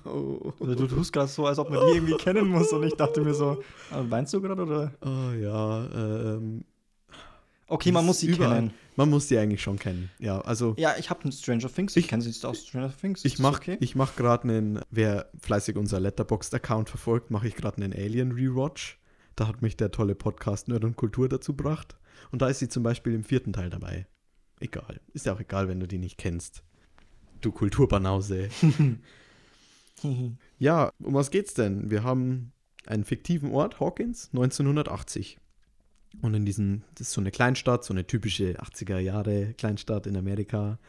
[0.03, 2.73] Oh, Oder du tust gerade so, als ob man die irgendwie kennen muss.
[2.73, 4.91] Und ich dachte mir so, äh, weinst du gerade oder?
[4.99, 6.65] oh ja, ähm,
[7.69, 8.55] Okay, man muss sie überall.
[8.55, 8.73] kennen.
[8.95, 10.09] man muss die eigentlich schon kennen.
[10.19, 11.95] Ja, also Ja, ich habe einen Stranger Things.
[11.97, 13.25] Ich- Ich kenne sie aus Stranger Things.
[13.25, 13.77] ich mache okay?
[13.81, 18.99] ich mach gerade einen, wer fleißig unser Letterboxd-Account verfolgt, mache ich gerade einen Alien-Rewatch.
[19.35, 21.97] Da hat mich der tolle Podcast Nerd und Kultur dazu gebracht.
[22.31, 24.07] Und da ist sie zum Beispiel im vierten Teil dabei.
[24.59, 24.99] Egal.
[25.13, 26.63] Ist ja auch egal, wenn du die nicht kennst.
[27.41, 28.49] Du Kulturbanause.
[30.59, 31.89] ja, um was geht's denn?
[31.91, 32.51] Wir haben
[32.85, 35.37] einen fiktiven Ort, Hawkins, 1980.
[36.21, 40.17] Und in diesem, das ist so eine Kleinstadt, so eine typische 80er Jahre Kleinstadt in
[40.17, 40.79] Amerika.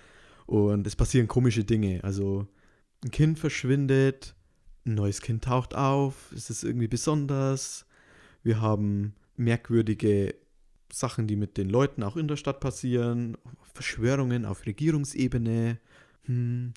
[0.47, 2.03] Und es passieren komische Dinge.
[2.03, 2.47] Also
[3.05, 4.35] ein Kind verschwindet,
[4.87, 7.87] ein neues Kind taucht auf, es ist irgendwie besonders.
[8.43, 10.35] Wir haben merkwürdige
[10.91, 13.37] Sachen, die mit den Leuten auch in der Stadt passieren,
[13.75, 15.79] Verschwörungen auf Regierungsebene.
[16.23, 16.73] Hm.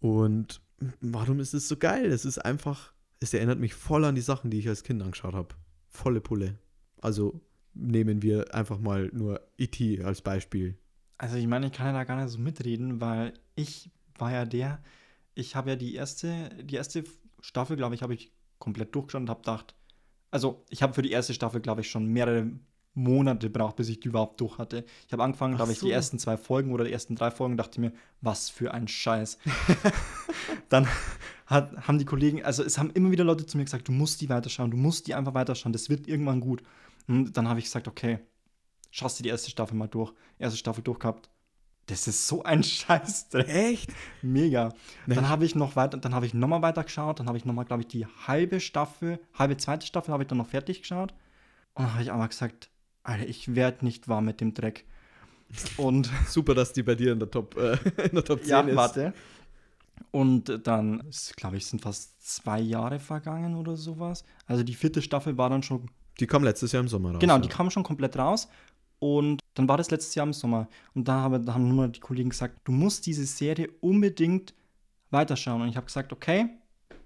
[0.00, 0.60] Und
[1.00, 2.06] warum ist es so geil?
[2.06, 5.34] Es ist einfach, es erinnert mich voll an die Sachen, die ich als Kind angeschaut
[5.34, 5.54] habe.
[5.88, 6.58] Volle Pulle.
[7.00, 7.40] Also
[7.78, 10.02] nehmen wir einfach mal nur E.T.
[10.02, 10.76] als Beispiel.
[11.16, 14.44] Also ich meine, ich kann ja da gar nicht so mitreden, weil ich war ja
[14.44, 14.80] der,
[15.34, 17.04] ich habe ja die erste, die erste
[17.40, 19.74] Staffel, glaube ich, habe ich komplett durchgeschaut und habe gedacht,
[20.30, 22.50] also ich habe für die erste Staffel, glaube ich, schon mehrere
[22.94, 24.84] Monate gebraucht, bis ich die überhaupt durch hatte.
[25.06, 25.86] Ich habe angefangen, glaube ich, so.
[25.86, 29.38] die ersten zwei Folgen oder die ersten drei Folgen, dachte mir, was für ein Scheiß.
[30.68, 30.86] Dann
[31.46, 34.20] hat, haben die Kollegen, also es haben immer wieder Leute zu mir gesagt, du musst
[34.20, 36.62] die weiterschauen, du musst die einfach weiterschauen, das wird irgendwann gut.
[37.08, 38.20] Und dann habe ich gesagt, okay,
[38.90, 40.12] schaust du die erste Staffel mal durch.
[40.38, 41.28] Erste Staffel durchgehabt.
[41.86, 43.28] Das ist so ein Scheiß.
[43.34, 43.90] Echt?
[44.22, 44.74] Mega.
[45.06, 45.14] Nee.
[45.14, 47.64] Dann habe ich noch weiter, dann habe ich nochmal weiter geschaut, dann habe ich nochmal,
[47.64, 51.12] glaube ich, die halbe Staffel, halbe zweite Staffel habe ich dann noch fertig geschaut.
[51.74, 52.70] Und dann habe ich aber gesagt,
[53.02, 54.84] Alter, ich werde nicht warm mit dem Dreck.
[55.78, 58.60] Und super, dass die bei dir in der Top, äh, in der Top 10 ja,
[58.60, 58.76] ist.
[58.76, 59.14] warte.
[60.10, 64.24] Und dann, glaube ich, sind fast zwei Jahre vergangen oder sowas.
[64.46, 65.90] Also die vierte Staffel war dann schon.
[66.20, 67.20] Die kam letztes Jahr im Sommer raus.
[67.20, 67.40] Genau, ja.
[67.40, 68.48] die kam schon komplett raus.
[68.98, 70.68] Und dann war das letztes Jahr im Sommer.
[70.94, 74.54] Und da, habe, da haben nur die Kollegen gesagt, du musst diese Serie unbedingt
[75.10, 75.62] weiterschauen.
[75.62, 76.48] Und ich habe gesagt, okay,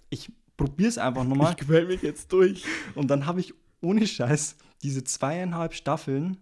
[0.09, 1.55] ich probiere es einfach nochmal.
[1.59, 2.65] Ich quäl mich jetzt durch.
[2.95, 6.39] Und dann habe ich ohne Scheiß diese zweieinhalb Staffeln,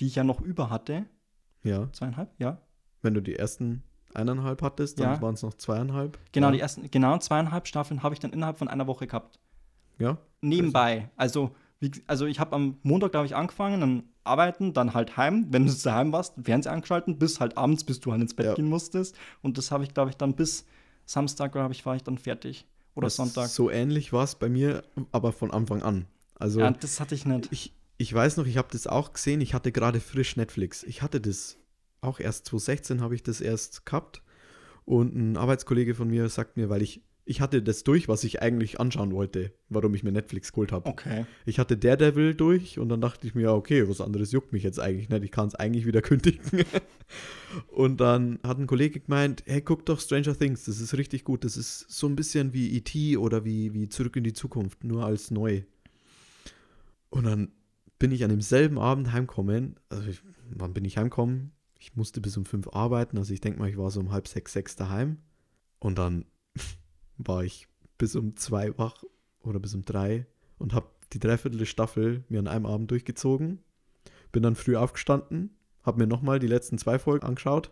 [0.00, 1.06] die ich ja noch über hatte.
[1.62, 1.92] Ja.
[1.92, 2.58] Zweieinhalb, ja.
[3.02, 3.82] Wenn du die ersten
[4.14, 5.22] eineinhalb hattest, dann ja.
[5.22, 6.18] waren es noch zweieinhalb.
[6.32, 6.52] Genau, ja.
[6.52, 9.38] die ersten, genau, zweieinhalb Staffeln habe ich dann innerhalb von einer Woche gehabt.
[9.98, 10.18] Ja.
[10.40, 11.10] Nebenbei.
[11.16, 15.48] Also, wie, also ich habe am Montag, glaube ich, angefangen, dann arbeiten, dann halt heim.
[15.50, 18.54] Wenn du daheim warst, Fernseher angeschaltet, bis halt abends, bis du halt ins Bett ja.
[18.54, 19.16] gehen musstest.
[19.42, 20.64] Und das habe ich, glaube ich, dann bis
[21.06, 22.66] Samstag, glaube ich, war ich dann fertig.
[22.94, 23.48] Oder das Sonntag.
[23.48, 26.06] So ähnlich war es bei mir, aber von Anfang an.
[26.36, 27.48] Also, ja, das hatte ich nicht.
[27.50, 29.40] Ich, ich weiß noch, ich habe das auch gesehen.
[29.40, 30.84] Ich hatte gerade frisch Netflix.
[30.84, 31.58] Ich hatte das
[32.00, 34.22] auch erst 2016 habe ich das erst gehabt.
[34.84, 38.42] Und ein Arbeitskollege von mir sagt mir, weil ich ich hatte das durch, was ich
[38.42, 40.88] eigentlich anschauen wollte, warum ich mir Netflix geholt habe.
[40.88, 41.24] Okay.
[41.46, 44.80] Ich hatte Daredevil durch und dann dachte ich mir, okay, was anderes juckt mich jetzt
[44.80, 45.24] eigentlich nicht.
[45.24, 46.64] Ich kann es eigentlich wieder kündigen.
[47.68, 51.44] und dann hat ein Kollege gemeint, hey, guck doch Stranger Things, das ist richtig gut.
[51.44, 53.16] Das ist so ein bisschen wie E.T.
[53.16, 55.62] oder wie, wie Zurück in die Zukunft, nur als neu.
[57.10, 57.52] Und dann
[58.00, 59.76] bin ich an demselben Abend heimgekommen.
[59.90, 61.52] Also, ich, wann bin ich heimgekommen?
[61.78, 63.16] Ich musste bis um fünf arbeiten.
[63.16, 65.18] Also, ich denke mal, ich war so um halb sechs, sechs daheim.
[65.78, 66.24] Und dann
[67.18, 69.04] war ich bis um zwei wach
[69.42, 70.26] oder bis um drei
[70.58, 73.60] und habe die dreiviertel Staffel mir an einem Abend durchgezogen.
[74.32, 75.50] Bin dann früh aufgestanden,
[75.82, 77.70] habe mir nochmal die letzten zwei Folgen angeschaut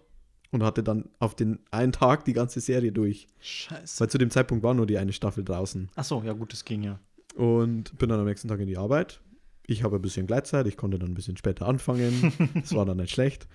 [0.50, 3.28] und hatte dann auf den einen Tag die ganze Serie durch.
[3.40, 4.00] Scheiße.
[4.00, 5.88] Weil zu dem Zeitpunkt war nur die eine Staffel draußen.
[5.94, 6.98] Ach so, ja gut, das ging ja.
[7.34, 9.20] Und bin dann am nächsten Tag in die Arbeit.
[9.66, 12.32] Ich habe ein bisschen Gleitzeit, ich konnte dann ein bisschen später anfangen.
[12.54, 13.46] Das war dann nicht schlecht.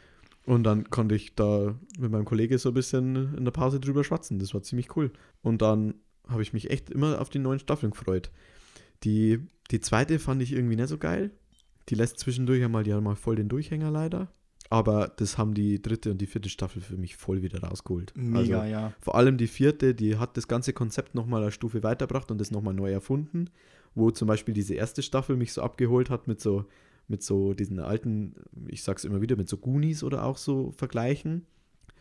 [0.45, 4.03] Und dann konnte ich da mit meinem Kollege so ein bisschen in der Pause drüber
[4.03, 4.39] schwatzen.
[4.39, 5.11] Das war ziemlich cool.
[5.41, 5.95] Und dann
[6.27, 8.31] habe ich mich echt immer auf die neuen Staffeln gefreut.
[9.03, 9.39] Die,
[9.71, 11.31] die zweite fand ich irgendwie nicht so geil.
[11.89, 14.31] Die lässt zwischendurch einmal, die mal voll den Durchhänger leider.
[14.69, 18.13] Aber das haben die dritte und die vierte Staffel für mich voll wieder rausgeholt.
[18.15, 18.93] Mega, also, ja.
[18.99, 22.51] Vor allem die vierte, die hat das ganze Konzept nochmal eine Stufe weitergebracht und das
[22.51, 23.49] nochmal neu erfunden.
[23.93, 26.65] Wo zum Beispiel diese erste Staffel mich so abgeholt hat mit so
[27.07, 28.35] mit so diesen alten,
[28.67, 31.45] ich sag's immer wieder, mit so Goonies oder auch so vergleichen.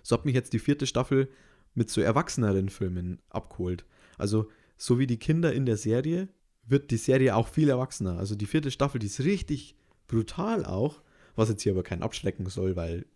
[0.02, 1.28] So hat mich jetzt die vierte Staffel
[1.74, 3.84] mit so erwachseneren Filmen abgeholt.
[4.16, 6.28] Also, so wie die Kinder in der Serie,
[6.66, 8.18] wird die Serie auch viel erwachsener.
[8.18, 11.02] Also die vierte Staffel, die ist richtig brutal auch,
[11.36, 13.06] was jetzt hier aber kein abschrecken soll, weil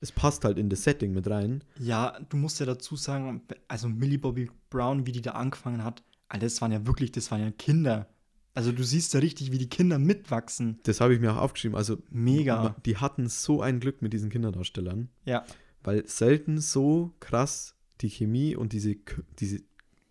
[0.00, 1.64] es passt halt in das Setting mit rein.
[1.78, 6.02] Ja, du musst ja dazu sagen, also Millie Bobby Brown, wie die da angefangen hat,
[6.38, 8.08] das waren ja wirklich, das waren ja Kinder.
[8.54, 10.80] Also du siehst ja richtig, wie die Kinder mitwachsen.
[10.82, 11.76] Das habe ich mir auch aufgeschrieben.
[11.76, 12.74] Also mega.
[12.84, 15.08] Die hatten so ein Glück mit diesen Kinderdarstellern.
[15.24, 15.44] Ja.
[15.82, 18.96] Weil selten so krass die Chemie und diese,
[19.38, 19.60] diese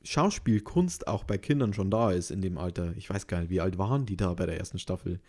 [0.03, 2.95] Schauspielkunst auch bei Kindern schon da ist in dem Alter.
[2.95, 5.19] Ich weiß gar nicht, wie alt waren die da bei der ersten Staffel?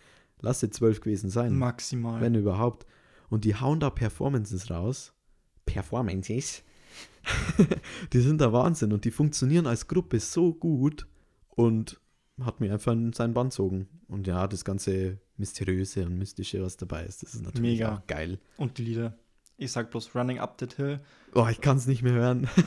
[0.41, 1.57] Lass sie zwölf gewesen sein.
[1.57, 2.21] Maximal.
[2.21, 2.85] Wenn überhaupt.
[3.29, 5.13] Und die hauen da Performances raus.
[5.65, 6.63] Performances?
[8.13, 11.07] die sind der Wahnsinn und die funktionieren als Gruppe so gut.
[11.49, 11.99] Und
[12.45, 13.87] hat mir einfach in seinen Band gezogen.
[14.07, 17.95] Und ja, das ganze Mysteriöse und Mystische, was dabei ist, das ist natürlich Mega.
[17.95, 18.39] auch geil.
[18.57, 19.17] Und die Lieder.
[19.57, 21.01] Ich sag bloß Running Up That Hill.
[21.35, 22.47] Oh, ich kann es nicht mehr hören.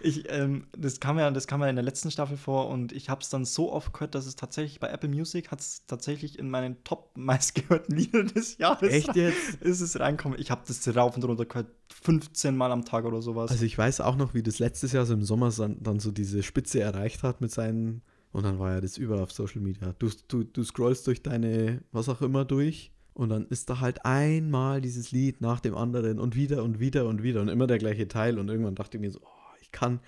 [0.00, 3.08] Ich, ähm, das kam ja, das kam ja in der letzten Staffel vor und ich
[3.08, 6.38] habe es dann so oft gehört, dass es tatsächlich bei Apple Music hat es tatsächlich
[6.38, 9.54] in meinen Top meistgehörten Lieder des Jahres Echt jetzt?
[9.60, 10.38] ist es reinkommen.
[10.38, 11.68] Ich habe das rauf und runter gehört,
[12.02, 13.50] 15 Mal am Tag oder sowas.
[13.50, 16.12] Also ich weiß auch noch, wie das letztes Jahr so im Sommer dann, dann so
[16.12, 19.94] diese Spitze erreicht hat mit seinen und dann war ja das überall auf Social Media.
[19.98, 24.04] Du, du, du scrollst durch deine, was auch immer durch und dann ist da halt
[24.04, 27.78] einmal dieses Lied nach dem anderen und wieder und wieder und wieder und immer der
[27.78, 30.00] gleiche Teil und irgendwann dachte ich mir so, oh, ich kann,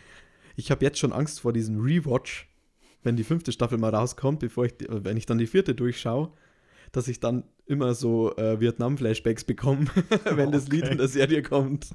[0.57, 2.49] ich habe jetzt schon Angst vor diesem Rewatch,
[3.03, 6.33] wenn die fünfte Staffel mal rauskommt, bevor ich, wenn ich dann die vierte durchschaue,
[6.93, 9.87] dass ich dann immer so äh, Vietnam-Flashbacks bekomme,
[10.25, 10.93] wenn das Lied Okay.
[10.93, 11.91] in der Serie kommt.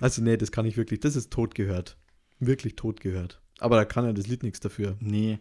[0.00, 1.96] Also nee, das kann ich wirklich, das ist tot gehört.
[2.40, 3.40] Wirklich tot gehört.
[3.58, 4.96] Aber da kann ja das Lied nichts dafür.
[5.00, 5.38] Nee.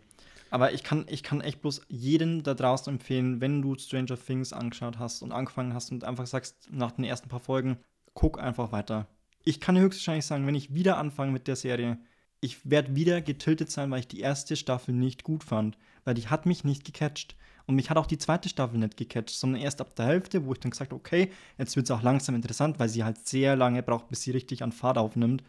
[0.49, 4.53] Aber ich kann, ich kann echt bloß jedem da draußen empfehlen, wenn du Stranger Things
[4.53, 7.77] angeschaut hast und angefangen hast und einfach sagst, nach den ersten paar Folgen,
[8.13, 9.07] guck einfach weiter.
[9.43, 11.97] Ich kann höchstwahrscheinlich sagen, wenn ich wieder anfange mit der Serie,
[12.39, 15.77] ich werde wieder getiltet sein, weil ich die erste Staffel nicht gut fand.
[16.03, 17.35] Weil die hat mich nicht gecatcht.
[17.65, 20.53] Und mich hat auch die zweite Staffel nicht gecatcht, sondern erst ab der Hälfte, wo
[20.53, 23.81] ich dann gesagt okay, jetzt wird es auch langsam interessant, weil sie halt sehr lange
[23.81, 25.43] braucht, bis sie richtig an Fahrt aufnimmt.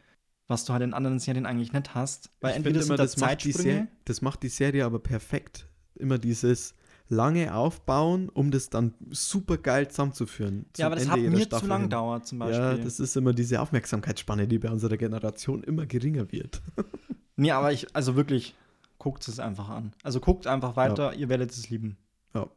[0.49, 2.31] Was du halt in anderen Serien eigentlich nicht hast.
[2.41, 3.79] Weil Ich entweder finde sind da das macht, die Zeitsprünge.
[3.79, 5.67] Ser- das macht die Serie aber perfekt.
[5.97, 6.75] Immer dieses
[7.09, 10.67] lange Aufbauen, um das dann super geil zusammenzuführen.
[10.77, 11.91] Ja, aber das Ende hat mir Staffel zu lang hin.
[11.91, 12.59] dauert, zum Beispiel.
[12.61, 16.63] Ja, das ist immer diese Aufmerksamkeitsspanne, die bei unserer Generation immer geringer wird.
[17.37, 18.55] nee, aber ich, also wirklich,
[18.99, 19.93] guckt es einfach an.
[20.03, 21.97] Also guckt einfach weiter, ihr werdet es lieben.
[22.35, 22.49] Ja.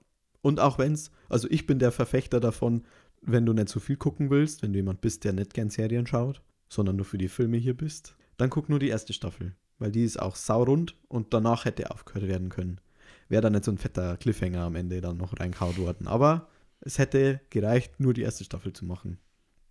[0.41, 2.84] Und auch wenn es, also ich bin der Verfechter davon,
[3.21, 6.08] wenn du nicht so viel gucken willst, wenn du jemand bist, der nicht gern Serien
[6.08, 9.55] schaut, sondern nur für die Filme hier bist, dann guck nur die erste Staffel.
[9.79, 12.79] Weil die ist auch saurund und danach hätte aufgehört werden können.
[13.27, 16.08] Wäre dann nicht so ein fetter Cliffhanger am Ende dann noch reinkaut worden.
[16.08, 16.47] Aber
[16.82, 19.19] es hätte gereicht, nur die erste Staffel zu machen.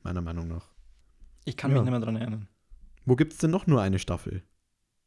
[0.03, 0.69] Meiner Meinung nach.
[1.45, 1.77] Ich kann Ja.
[1.79, 2.49] mich nicht mehr dran erinnern.
[3.05, 4.43] Wo gibt es denn noch nur eine Staffel?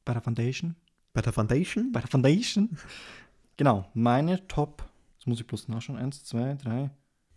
[0.06, 0.76] Bei der Foundation?
[1.14, 1.92] Bei der Foundation?
[1.92, 2.78] Bei der Foundation?
[3.58, 4.84] genau, meine Top,
[5.18, 6.92] jetzt muss ich bloß nachschauen, eins, zwei, drei,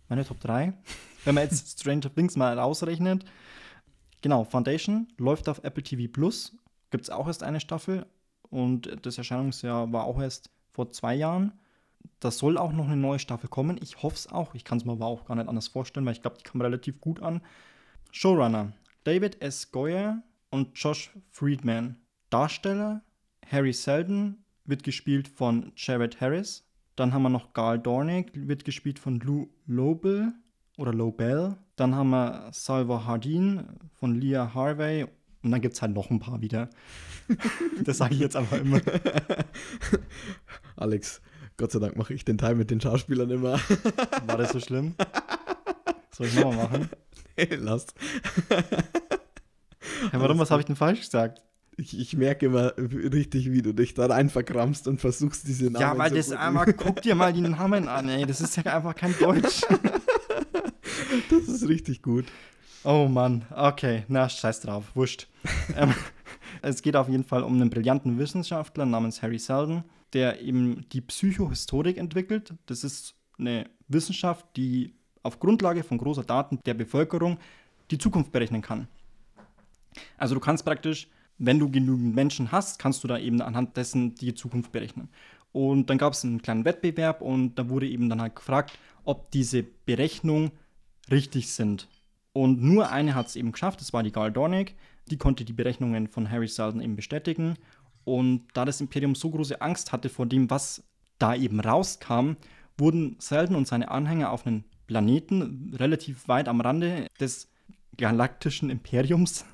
[0.09, 0.73] meine Top 3.
[1.23, 3.25] Wenn man jetzt Stranger Things mal ausrechnet.
[4.25, 6.57] Genau, Foundation läuft auf Apple TV Plus,
[6.89, 8.07] gibt es auch erst eine Staffel
[8.49, 11.51] und das Erscheinungsjahr war auch erst vor zwei Jahren.
[12.21, 13.77] Da soll auch noch eine neue Staffel kommen.
[13.83, 14.55] Ich hoffe es auch.
[14.55, 16.59] Ich kann es mir aber auch gar nicht anders vorstellen, weil ich glaube, die kam
[16.59, 17.39] relativ gut an.
[18.09, 19.71] Showrunner David S.
[19.71, 21.95] Goyer und Josh Friedman.
[22.31, 23.03] Darsteller
[23.45, 26.67] Harry Seldon wird gespielt von Jared Harris.
[26.95, 30.33] Dann haben wir noch Gal Dornick, wird gespielt von Lou Lobel
[30.77, 31.59] oder Lobel.
[31.75, 33.65] Dann haben wir Salva Hardin
[33.99, 35.05] von Leah Harvey.
[35.43, 36.69] Und dann gibt es halt noch ein paar wieder.
[37.83, 38.81] das sage ich jetzt einfach immer.
[40.75, 41.21] Alex,
[41.57, 43.53] Gott sei Dank mache ich den Teil mit den Schauspielern immer.
[44.25, 44.95] War das so schlimm?
[46.11, 46.89] Soll ich nochmal machen?
[47.59, 47.87] Lass.
[48.49, 51.41] Hey, warum, was habe ich denn falsch gesagt?
[51.77, 55.81] Ich, ich merke immer richtig, wie du dich da rein verkrampfst und versuchst, diese Namen
[55.81, 58.25] ja, weil zu das einmal, guck dir mal die Namen an, ey.
[58.25, 59.61] Das ist ja einfach kein Deutsch.
[61.29, 62.25] Das ist richtig gut.
[62.83, 65.27] Oh Mann, okay, na, scheiß drauf, wurscht.
[65.75, 65.93] ähm,
[66.61, 71.01] es geht auf jeden Fall um einen brillanten Wissenschaftler namens Harry Seldon, der eben die
[71.01, 72.53] Psychohistorik entwickelt.
[72.67, 77.39] Das ist eine Wissenschaft, die auf Grundlage von großer Daten der Bevölkerung
[77.91, 78.87] die Zukunft berechnen kann.
[80.17, 84.15] Also du kannst praktisch, wenn du genügend Menschen hast, kannst du da eben anhand dessen
[84.15, 85.09] die Zukunft berechnen.
[85.51, 89.31] Und dann gab es einen kleinen Wettbewerb und da wurde eben dann halt gefragt, ob
[89.31, 90.51] diese Berechnungen
[91.09, 91.87] richtig sind.
[92.33, 94.75] Und nur eine hat es eben geschafft, das war die Gal Dornick.
[95.07, 97.55] Die konnte die Berechnungen von Harry Seldon eben bestätigen.
[98.03, 100.83] Und da das Imperium so große Angst hatte vor dem, was
[101.17, 102.33] da eben rauskam,
[102.77, 107.49] wurden Seldon und seine Anhänger auf einen Planeten relativ weit am Rande des
[107.97, 109.45] galaktischen Imperiums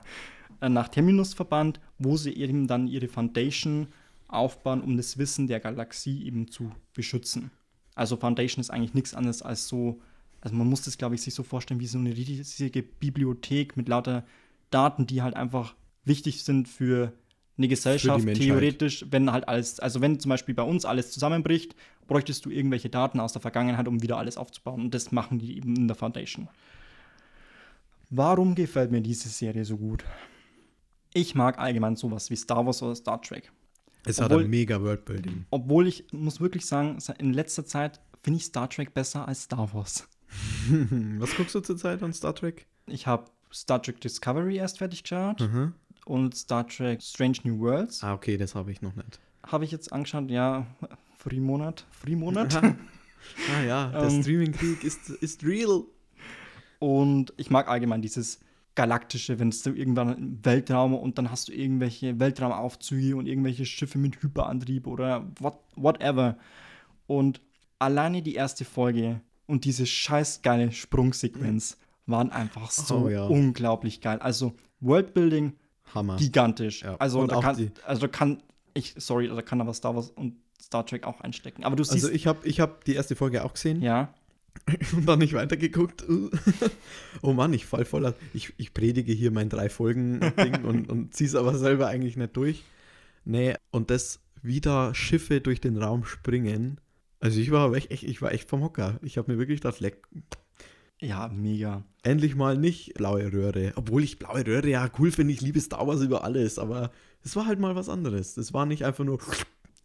[0.62, 3.88] äh, nach Terminus verbannt, wo sie eben dann ihre Foundation
[4.28, 7.52] aufbauen, um das Wissen der Galaxie eben zu beschützen.
[7.96, 10.02] Also Foundation ist eigentlich nichts anderes als so,
[10.42, 13.88] also man muss das, glaube ich, sich so vorstellen wie so eine riesige Bibliothek mit
[13.88, 14.26] lauter
[14.72, 17.14] Daten, die halt einfach wichtig sind für
[17.58, 21.76] eine Gesellschaft, theoretisch, wenn halt alles, also wenn zum Beispiel bei uns alles zusammenbricht,
[22.08, 24.82] bräuchtest du irgendwelche Daten aus der Vergangenheit, um wieder alles aufzubauen.
[24.82, 26.50] Und das machen die eben in der Foundation.
[28.10, 30.04] Warum gefällt mir diese Serie so gut?
[31.14, 33.52] Ich mag allgemein sowas wie Star Wars oder Star Trek.
[34.06, 35.46] Es hat Obwohl- ein mega Worldbuilding.
[35.52, 39.74] Obwohl ich muss wirklich sagen, in letzter Zeit finde ich Star Trek besser als Star
[39.74, 40.08] Wars.
[41.20, 42.66] Was guckst du zurzeit an Star Trek?
[42.88, 45.74] Ich habe Star Trek Discovery erst fertig geschaut Mhm.
[46.06, 49.20] und Star Trek Strange New Worlds Ah, okay, das habe ich noch nicht.
[49.46, 50.30] habe ich jetzt angeschaut.
[50.32, 50.66] Ja,
[51.18, 51.86] Free Monat.
[51.92, 52.56] Free Monat.
[52.64, 54.22] ah ja, der Ähm.
[54.22, 55.84] Streaming-Krieg ist, ist real.
[56.80, 58.40] Und ich mag allgemein dieses
[58.74, 63.98] galaktische, wenn es irgendwann im Weltraum und dann hast du irgendwelche Weltraumaufzüge und irgendwelche Schiffe
[63.98, 66.38] mit Hyperantrieb oder what, whatever.
[67.06, 67.42] Und
[67.80, 69.20] alleine die erste Folge
[69.52, 73.26] und diese scheiß geile Sprungsequenz waren einfach so Oh, ja.
[73.26, 74.20] unglaublich geil.
[74.20, 75.54] Also Worldbuilding
[75.94, 76.16] Hammer.
[76.18, 76.82] gigantisch.
[76.82, 76.96] Ja.
[76.98, 78.42] Also Und da kann, die- also da kann
[78.74, 81.64] ich, sorry, da kann aber Star Wars und Star Trek auch einstecken.
[81.64, 84.14] Aber du siehst, Also ich habe ich hab die erste Folge auch gesehen ja,
[84.96, 86.06] und dann nicht weitergeguckt.
[87.22, 88.14] oh Mann, ich fall voller.
[88.34, 92.36] Ich, ich predige hier mein drei Folgen Ding und, und zieh's aber selber eigentlich nicht
[92.38, 92.64] durch.
[93.26, 96.80] Nee, und das wieder Schiffe durch den Raum springen.
[97.22, 99.00] Also ich war echt, echt- ich war echt vom Hocker.
[99.04, 100.06] Ich habe mir wirklich gedacht, leck,
[101.00, 101.84] ja, mega.
[102.04, 103.74] endlich mal nicht blaue Röhre.
[103.76, 106.92] Obwohl ich blaue Röhre ja cool finde, ich liebe Star Wars über alles, aber
[107.24, 108.34] es war halt mal was anderes.
[108.36, 109.20] Das war nicht einfach nur,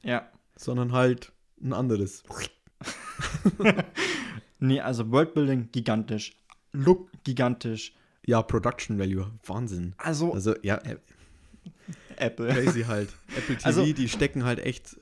[0.02, 0.28] Ja.
[0.56, 1.32] sondern halt
[1.62, 2.22] ein anderes.
[4.58, 6.34] Nee, also Worldbuilding gigantisch.
[6.72, 7.94] Look gigantisch.
[8.24, 9.94] Ja, Production Value, Wahnsinn.
[9.98, 10.80] Also, Also ja,
[12.16, 12.48] Apple.
[12.48, 13.10] crazy halt.
[13.36, 14.96] Apple TV, Also- die stecken halt echt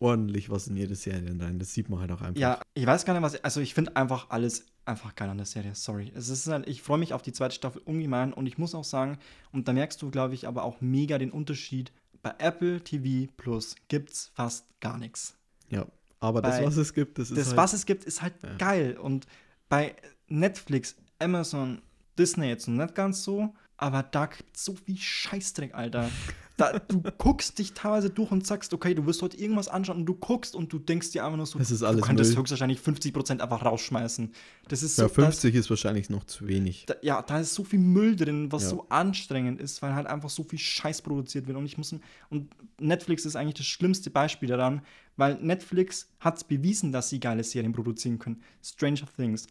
[0.00, 1.58] ordentlich was in jede Serie rein.
[1.58, 2.40] Das sieht man halt auch einfach.
[2.40, 3.42] Ja, ich weiß gar nicht, was.
[3.44, 5.74] Also, ich finde einfach alles einfach geil an der Serie.
[5.74, 6.12] Sorry.
[6.14, 8.84] Es ist halt, ich freue mich auf die zweite Staffel ungemein und ich muss auch
[8.84, 9.18] sagen,
[9.52, 11.92] und da merkst du, glaube ich, aber auch mega den Unterschied.
[12.22, 15.34] Bei Apple TV Plus gibt's fast gar nichts.
[15.68, 15.86] Ja.
[16.20, 18.34] Aber das, Bei- was es gibt, das ist Das, halt, was es gibt, ist halt
[18.42, 18.54] Ja.
[18.56, 18.96] geil.
[18.96, 19.26] Und
[19.68, 19.94] bei
[20.26, 21.80] Netflix, Amazon,
[22.18, 26.10] Disney jetzt nicht ganz so, aber da gibt so viel Scheißdreck, Alter.
[26.58, 30.06] Da, du guckst dich teilweise durch und sagst, okay, du wirst heute irgendwas anschauen und
[30.06, 32.40] du guckst und du denkst dir einfach nur so, Es ist du alles könntest Müll.
[32.40, 34.32] höchstwahrscheinlich 50% einfach rausschmeißen.
[34.68, 36.84] Das ist so, ja, 50 ist wahrscheinlich noch zu wenig.
[36.86, 38.68] da, ja, da ist so viel Müll drin, was Ja.
[38.70, 41.56] so anstrengend ist, weil halt einfach so viel Scheiß produziert wird.
[41.56, 41.94] Und ich muss.
[42.28, 42.50] Und
[42.80, 44.82] Netflix ist eigentlich das schlimmste Beispiel daran,
[45.16, 48.42] weil Netflix hat es bewiesen, dass sie geile Serien produzieren können.
[48.64, 49.46] Stranger Things,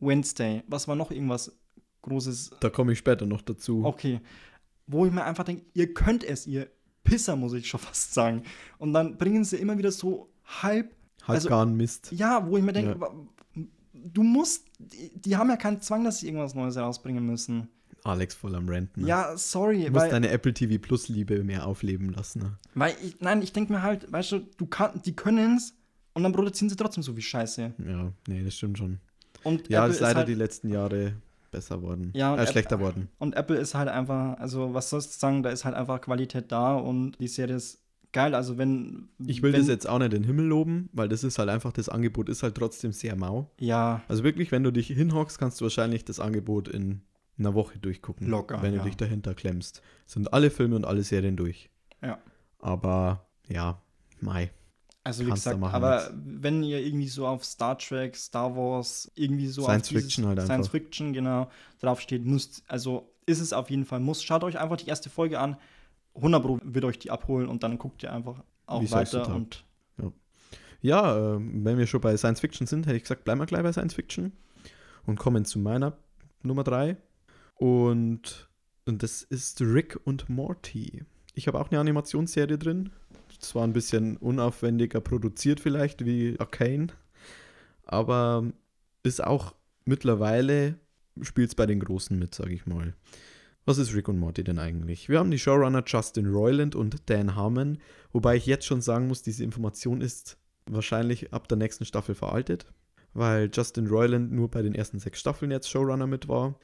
[0.00, 1.50] Wednesday, was war noch irgendwas
[2.02, 2.50] Großes?
[2.60, 3.84] Da komme ich später noch dazu.
[3.84, 4.20] Okay.
[4.86, 6.68] Wo ich mir einfach denke, ihr könnt es, ihr
[7.04, 8.42] Pisser, muss ich schon fast sagen.
[8.78, 10.94] Und dann bringen sie immer wieder so halb
[11.26, 12.10] halt also- gar ein Mist.
[12.12, 13.08] ja, wo ich mir denke, Ja.
[13.92, 17.68] du musst, die, die haben ja keinen Zwang, dass sie irgendwas Neues herausbringen müssen.
[18.04, 19.06] Alex voll am Renten.
[19.06, 22.40] Ja, sorry, Du musst weil, deine Apple TV Plus Liebe mehr aufleben lassen.
[22.42, 22.58] Ne?
[22.74, 25.74] weil ich, nein, ich denke mir halt, weißt du, du kann, die können es
[26.14, 27.72] und dann produzieren sie trotzdem so viel Scheiße.
[27.86, 28.98] Ja, nee, das stimmt schon.
[29.44, 31.14] Und Ja, Apple das ist leider halt, die letzten Jahre
[31.52, 32.10] besser worden.
[32.14, 33.08] Ja, äh, App- schlechter worden.
[33.18, 36.50] und Apple ist halt einfach, also was sollst du sagen, da ist halt einfach Qualität
[36.50, 37.78] da und die Serie ist
[38.12, 38.34] geil.
[38.34, 41.22] Also wenn Ich will wenn, das jetzt auch nicht in den Himmel loben, weil das
[41.24, 43.50] ist halt einfach, das Angebot ist halt trotzdem sehr mau.
[43.60, 47.02] Ja, Also wirklich, wenn du dich hinhockst, kannst du wahrscheinlich das Angebot in
[47.38, 48.26] einer Woche durchgucken.
[48.28, 48.80] Locker, Wenn ja.
[48.80, 49.80] du dich dahinter klemmst.
[50.06, 51.70] Sind alle Filme und alle Serien durch.
[52.02, 52.18] Ja.
[52.58, 53.80] Aber ja,
[54.20, 54.50] Mai.
[55.04, 59.48] Also wie Kannst gesagt, aber wenn ihr irgendwie so auf Star Trek, Star Wars, irgendwie
[59.48, 60.54] so Science auf Fiction halt einfach.
[60.54, 61.50] Science Fiction, genau,
[61.80, 64.22] draufsteht, müsst, also ist es auf jeden Fall muss.
[64.22, 65.56] Schaut euch einfach die erste Folge an.
[66.14, 69.08] 100 Pro wird euch die abholen und dann guckt ihr einfach auch Wie es euch
[69.08, 69.64] so weiter und
[70.80, 73.62] Ja, äh, wenn wir schon bei Science Fiction sind, hätte ich gesagt, bleiben wir gleich
[73.62, 74.32] bei Science Fiction
[75.06, 75.96] und kommen zu meiner
[76.42, 76.96] Nummer 3.
[77.54, 78.48] Und,
[78.86, 81.04] und das ist Rick und Morty.
[81.34, 82.90] Ich habe auch eine Animationsserie drin.
[83.42, 86.86] Zwar ein bisschen unaufwendiger produziert vielleicht wie Arcane,
[87.84, 88.52] aber
[89.02, 90.78] ist auch mittlerweile,
[91.20, 92.94] spielt es bei den Großen mit, sage ich mal.
[93.64, 95.08] Was ist Rick und Morty denn eigentlich?
[95.08, 97.78] Wir haben die Showrunner Justin Roiland und Dan Harmon,
[98.12, 102.66] wobei ich jetzt schon sagen muss, diese Information ist wahrscheinlich ab der nächsten Staffel veraltet,
[103.12, 106.60] weil Justin Roiland nur bei den ersten sechs Staffeln jetzt Showrunner mit war.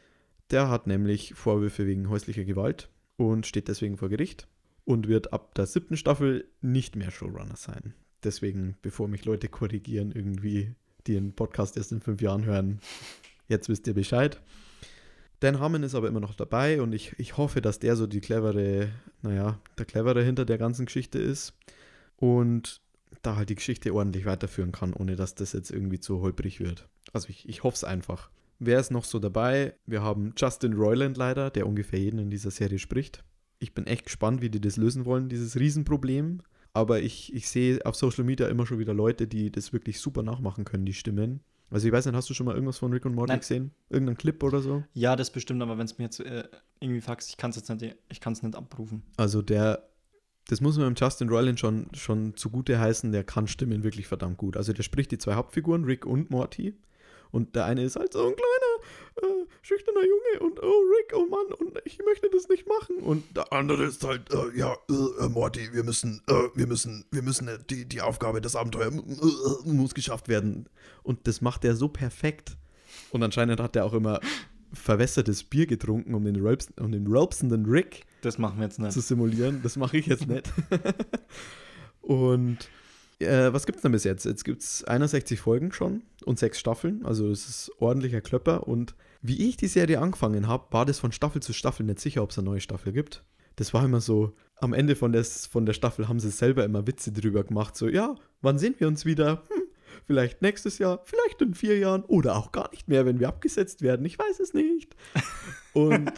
[0.52, 4.46] Der hat nämlich Vorwürfe wegen häuslicher Gewalt und steht deswegen vor Gericht
[4.88, 7.92] und wird ab der siebten Staffel nicht mehr Showrunner sein.
[8.24, 10.74] Deswegen, bevor mich Leute korrigieren, irgendwie,
[11.06, 12.80] die den Podcast erst in fünf Jahren hören,
[13.48, 14.40] jetzt wisst ihr Bescheid.
[15.40, 18.22] Dan Harmon ist aber immer noch dabei und ich, ich hoffe, dass der so die
[18.22, 18.88] clevere,
[19.20, 21.52] naja, der clevere hinter der ganzen Geschichte ist
[22.16, 22.80] und
[23.20, 26.88] da halt die Geschichte ordentlich weiterführen kann, ohne dass das jetzt irgendwie zu holprig wird.
[27.12, 28.30] Also ich, ich hoffe es einfach.
[28.58, 29.74] Wer ist noch so dabei?
[29.84, 33.22] Wir haben Justin Roiland leider, der ungefähr jeden in dieser Serie spricht.
[33.58, 36.42] Ich bin echt gespannt, wie die das lösen wollen, dieses Riesenproblem.
[36.72, 40.22] Aber ich, ich sehe auf Social Media immer schon wieder Leute, die das wirklich super
[40.22, 41.40] nachmachen können, die Stimmen.
[41.70, 43.40] Also ich weiß nicht, hast du schon mal irgendwas von Rick und Morty Nein.
[43.40, 43.70] gesehen?
[43.90, 44.84] Irgendein Clip oder so?
[44.94, 46.44] ja, das bestimmt, aber wenn es mir jetzt äh,
[46.80, 49.02] irgendwie fragst, ich kann es jetzt nicht, ich kann es nicht abrufen.
[49.16, 49.88] Also der,
[50.46, 54.38] das muss man dem Justin Roiland schon, schon zugute heißen, der kann Stimmen wirklich verdammt
[54.38, 54.56] gut.
[54.56, 56.74] Also der spricht die zwei Hauptfiguren, Rick und Morty.
[57.30, 61.26] Und der eine ist halt so ein kleiner, äh, schüchterner Junge und oh Rick, oh
[61.26, 62.96] Mann, und ich möchte das nicht machen.
[62.96, 67.04] Und der andere ist halt, äh, ja, äh, äh, Morty, wir müssen, äh, wir müssen,
[67.10, 68.90] wir müssen, äh, die, die Aufgabe, das Abenteuer
[69.64, 70.68] muss geschafft werden.
[71.02, 72.56] Und das macht er so perfekt.
[73.10, 74.20] Und anscheinend hat er auch immer
[74.72, 78.92] verwässertes Bier getrunken, um den, Rülps, um den rülpsenden Rick Das machen wir jetzt nicht.
[78.92, 79.60] zu simulieren.
[79.62, 80.52] Das mache ich jetzt nicht.
[82.02, 82.58] und
[83.20, 84.24] äh, was gibt es denn bis jetzt?
[84.24, 87.04] Jetzt gibt es 61 Folgen schon und sechs Staffeln.
[87.04, 88.66] Also es ist ordentlicher Klöpper.
[88.66, 92.22] Und wie ich die Serie angefangen habe, war das von Staffel zu Staffel nicht sicher,
[92.22, 93.24] ob es eine neue Staffel gibt.
[93.56, 96.86] Das war immer so, am Ende von der, von der Staffel haben sie selber immer
[96.86, 97.76] Witze drüber gemacht.
[97.76, 99.42] So, ja, wann sehen wir uns wieder?
[99.48, 99.62] Hm,
[100.06, 103.82] vielleicht nächstes Jahr, vielleicht in vier Jahren oder auch gar nicht mehr, wenn wir abgesetzt
[103.82, 104.06] werden.
[104.06, 104.94] Ich weiß es nicht.
[105.74, 106.10] Und,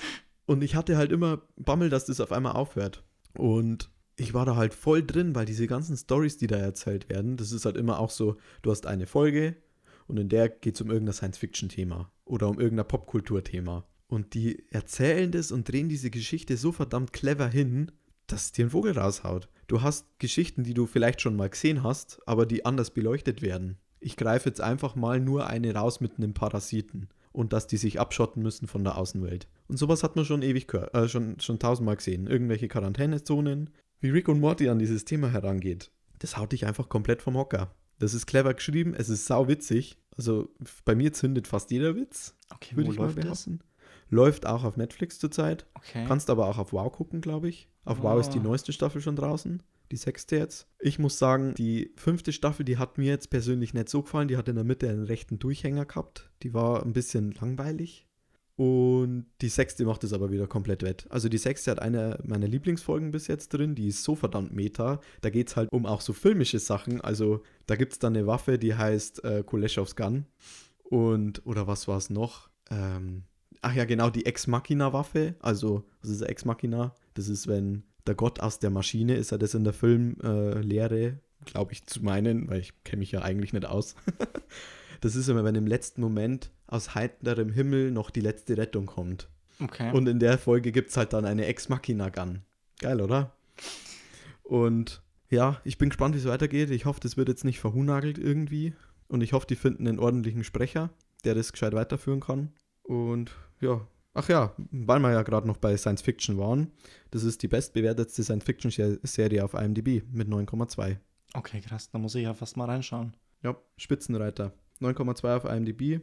[0.46, 3.04] und ich hatte halt immer Bammel, dass das auf einmal aufhört.
[3.36, 3.90] Und
[4.20, 7.52] ich war da halt voll drin, weil diese ganzen Stories, die da erzählt werden, das
[7.52, 9.56] ist halt immer auch so, du hast eine Folge
[10.08, 13.86] und in der geht es um irgendein Science-Fiction-Thema oder um irgendein Popkultur-Thema.
[14.08, 17.92] Und die erzählen das und drehen diese Geschichte so verdammt clever hin,
[18.26, 19.48] dass es dir ein Vogel raushaut.
[19.68, 23.78] Du hast Geschichten, die du vielleicht schon mal gesehen hast, aber die anders beleuchtet werden.
[24.00, 27.98] Ich greife jetzt einfach mal nur eine raus mit einem Parasiten und dass die sich
[27.98, 29.48] abschotten müssen von der Außenwelt.
[29.68, 32.26] Und sowas hat man schon ewig äh, schon, schon tausendmal gesehen.
[32.26, 33.70] Irgendwelche Quarantänezonen,
[34.00, 35.90] wie Rick und Morty an dieses Thema herangeht.
[36.18, 37.74] Das haut dich einfach komplett vom Hocker.
[37.98, 39.98] Das ist clever geschrieben, es ist sau witzig.
[40.16, 40.48] Also
[40.84, 43.44] bei mir zündet fast jeder Witz, Okay, würde ich mal läuft das?
[43.46, 43.60] behaupten.
[44.08, 45.66] Läuft auch auf Netflix zurzeit.
[45.74, 46.04] Okay.
[46.08, 47.68] Kannst aber auch auf Wow gucken, glaube ich.
[47.84, 48.42] Auf Wow ist die Ah.
[48.42, 49.62] neueste Staffel schon draußen.
[49.92, 50.66] Die sechste jetzt.
[50.78, 54.28] Ich muss sagen, die fünfte Staffel, die hat mir jetzt persönlich nicht so gefallen.
[54.28, 56.30] Die hat in der Mitte einen rechten Durchhänger gehabt.
[56.42, 58.06] Die war ein bisschen langweilig.
[58.60, 61.06] Und die sechste macht es aber wieder komplett wett.
[61.08, 63.74] Also die sechste hat eine meiner Lieblingsfolgen bis jetzt drin.
[63.74, 65.00] Die ist so verdammt meta.
[65.22, 67.00] Da geht es halt um auch so filmische Sachen.
[67.00, 70.26] Also da gibt es dann eine Waffe, die heißt äh, Kuleshovs Gun.
[70.82, 72.50] Und, oder was war es noch?
[72.70, 73.22] Ähm,
[73.62, 75.36] ach ja, genau, die Ex Machina-Waffe.
[75.40, 76.94] Also, was ist Ex Machina?
[77.14, 81.14] Das ist, wenn der Gott aus der Maschine ist, er das in der Filmlehre, äh,
[81.46, 83.94] glaube ich, zu meinen, weil ich kenne mich ja eigentlich nicht aus.
[85.00, 89.28] das ist immer, wenn im letzten Moment aus heiterem Himmel noch die letzte Rettung kommt.
[89.60, 89.92] okay.
[89.92, 92.42] Und in der Folge gibt es halt dann eine Ex Machina Gun.
[92.78, 93.34] Geil, oder?
[94.42, 96.70] Und ja, ich bin gespannt, wie es weitergeht.
[96.70, 98.74] Ich hoffe, das wird jetzt nicht verhunagelt irgendwie.
[99.08, 100.90] Und ich hoffe, die finden einen ordentlichen Sprecher,
[101.24, 102.52] der das gescheit weiterführen kann.
[102.82, 106.72] Und ja, ach ja, weil wir ja gerade noch bei Science Fiction waren.
[107.10, 110.96] Das ist die bestbewertetste Science Fiction Serie auf IMDb mit 9,2.
[111.34, 111.90] okay, krass.
[111.90, 113.14] Da muss ich ja fast mal reinschauen.
[113.42, 114.52] Ja, Spitzenreiter.
[114.80, 116.00] 9,2 auf IMDb.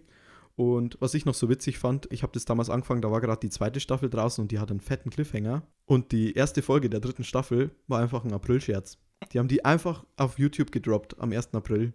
[0.57, 3.41] Und was ich noch so witzig fand, ich habe das damals angefangen, da war gerade
[3.41, 5.61] die zweite Staffel draußen und die hat einen fetten Cliffhanger.
[5.85, 8.97] Und die erste Folge der dritten Staffel war einfach ein April-Scherz.
[9.31, 11.53] Die haben die einfach auf YouTube gedroppt am 1.
[11.53, 11.93] April,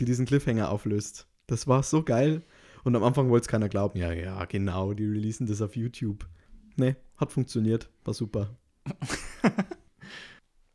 [0.00, 1.28] die diesen Cliffhanger auflöst.
[1.46, 2.42] Das war so geil.
[2.82, 4.00] Und am Anfang wollte es keiner glauben.
[4.00, 6.26] Ja, ja, genau, die releasen das auf YouTube.
[6.74, 7.88] Ne, hat funktioniert.
[8.04, 8.56] War super.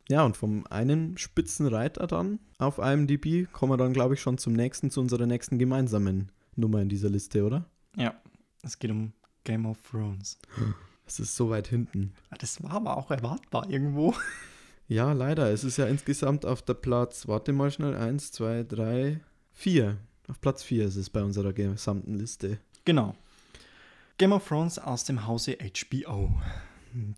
[0.09, 4.53] ja, und vom einen Spitzenreiter dann auf IMDb kommen wir dann, glaube ich, schon zum
[4.53, 6.32] nächsten, zu unserer nächsten gemeinsamen
[6.62, 7.66] Nummer in dieser Liste, oder?
[7.97, 8.14] Ja,
[8.64, 9.12] es geht um
[9.43, 10.38] Game of Thrones.
[11.05, 12.14] Es ist so weit hinten.
[12.30, 14.14] Ah, Das war aber auch erwartbar irgendwo.
[14.88, 15.49] Ja, leider.
[15.51, 19.22] Es ist ja insgesamt auf der Platz, warte mal schnell, 1, 2, 3,
[19.53, 19.97] 4.
[20.28, 22.57] Auf Platz 4 ist es bei unserer gesamten Liste.
[22.84, 23.16] Genau.
[24.18, 26.30] Game of Thrones aus dem Hause HBO.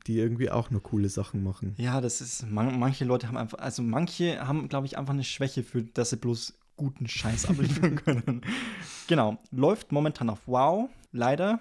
[0.06, 1.74] Die irgendwie auch nur coole Sachen machen.
[1.80, 5.24] Ja, das ist, man, manche Leute haben einfach, also manche haben, glaube ich, einfach eine
[5.24, 8.42] Schwäche für, dass sie bloß guten Scheiß abliefern können.
[9.08, 11.60] genau, läuft momentan auf Wow, leider.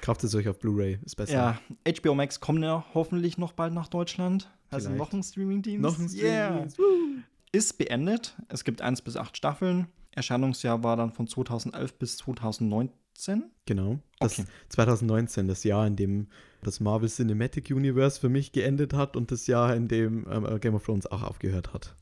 [0.00, 1.58] Kauft es euch auf Blu-ray, ist besser.
[1.86, 4.50] Ja, HBO Max kommt ja hoffentlich noch bald nach Deutschland.
[4.70, 4.98] Also Vielleicht.
[4.98, 5.82] noch ein Streaming-Dienst.
[5.82, 6.48] Noch ein Yeah.
[6.70, 6.72] Streaming.
[6.78, 7.22] Woo.
[7.52, 8.36] Ist beendet.
[8.48, 9.88] Es gibt eins bis acht Staffeln.
[10.12, 13.44] Erscheinungsjahr war dann von 2011 bis 2019.
[13.66, 13.98] Genau.
[14.20, 14.48] Das Okay.
[14.70, 16.28] 2019, das Jahr, in dem
[16.62, 20.74] das Marvel Cinematic Universe für mich geendet hat und das Jahr, in dem ähm, Game
[20.74, 21.94] of Thrones auch aufgehört hat.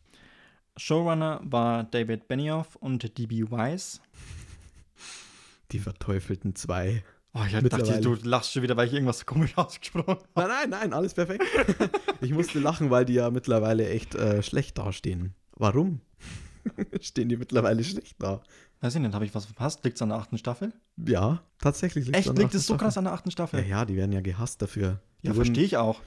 [0.78, 3.50] Showrunner war David Benioff und D.B.
[3.50, 4.00] Weiss.
[5.72, 7.02] Die verteufelten zwei.
[7.34, 10.24] Oh, ich dachte, du lachst schon wieder, weil ich irgendwas komisch ausgesprochen habe.
[10.34, 11.44] Nein, nein, nein, alles perfekt.
[12.20, 15.34] ich musste lachen, weil die ja mittlerweile echt äh, schlecht dastehen.
[15.56, 16.00] Warum?
[17.00, 18.42] Stehen die mittlerweile schlecht da?
[18.80, 19.84] Weiß ich nicht, habe ich was verpasst?
[19.84, 20.72] Liegt es an der achten Staffel?
[20.96, 22.06] Ja, tatsächlich.
[22.06, 22.98] liegt's Echt, liegt es so achten krass Staffel.
[22.98, 23.60] an der achten Staffel?
[23.60, 25.00] Ja, ja, die werden ja gehasst dafür.
[25.22, 26.00] Die Ja, verstehe ich auch.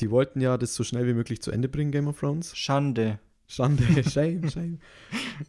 [0.00, 2.56] Die wollten ja das so schnell wie möglich zu Ende bringen, Game of Thrones.
[2.56, 3.18] Schande.
[3.46, 4.78] Schande, shame, shame.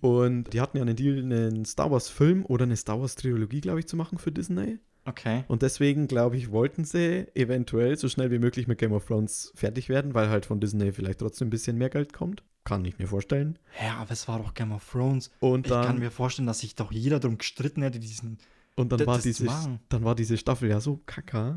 [0.02, 3.88] Und die hatten ja einen Deal, einen Star Wars-Film oder eine Star Wars-Trilogie, glaube ich,
[3.88, 4.80] zu machen für Disney.
[5.06, 5.46] Okay.
[5.48, 9.54] Und deswegen, glaube ich, wollten sie eventuell so schnell wie möglich mit Game of Thrones
[9.56, 12.44] fertig werden, weil halt von Disney vielleicht trotzdem ein bisschen mehr Geld kommt.
[12.66, 13.58] Kann ich mir vorstellen.
[13.82, 15.32] Ja, aber es war doch Game of Thrones.
[15.40, 18.38] Und Ich kann dann, mir vorstellen, dass sich doch jeder darum gestritten hätte, diesen.
[18.76, 19.48] und dann, war diese,
[19.88, 21.56] dann war diese Staffel ja so kacke.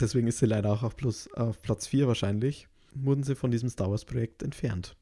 [0.00, 2.66] Deswegen ist sie leider auch auf, plus, auf Platz 4 wahrscheinlich.
[2.94, 4.96] Wurden sie von diesem Star Wars-Projekt entfernt.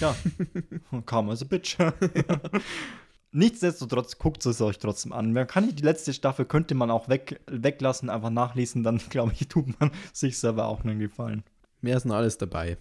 [0.00, 0.14] Ja.
[1.06, 1.76] Kam als a bitch.
[3.32, 5.32] Nichtsdestotrotz guckt es euch trotzdem an.
[5.32, 9.48] Man kann die letzte Staffel könnte man auch weg, weglassen, einfach nachlesen, dann glaube ich,
[9.48, 11.42] tut man sich selber auch einen Gefallen.
[11.80, 12.78] Mehr ist noch alles dabei.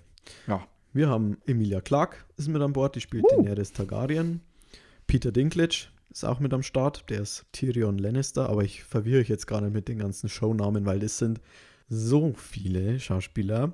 [0.48, 0.66] Ja.
[0.94, 3.38] Wir haben Emilia Clarke ist mit an Bord, die spielt Uh.
[3.42, 4.42] Daenerys Targaryen.
[5.08, 9.30] Peter Dinklage ist auch mit am Start, der ist Tyrion Lannister, aber ich verwirre euch
[9.30, 11.42] jetzt gerade mit den ganzen Shownamen, weil das sind
[11.90, 13.74] so viele Schauspieler.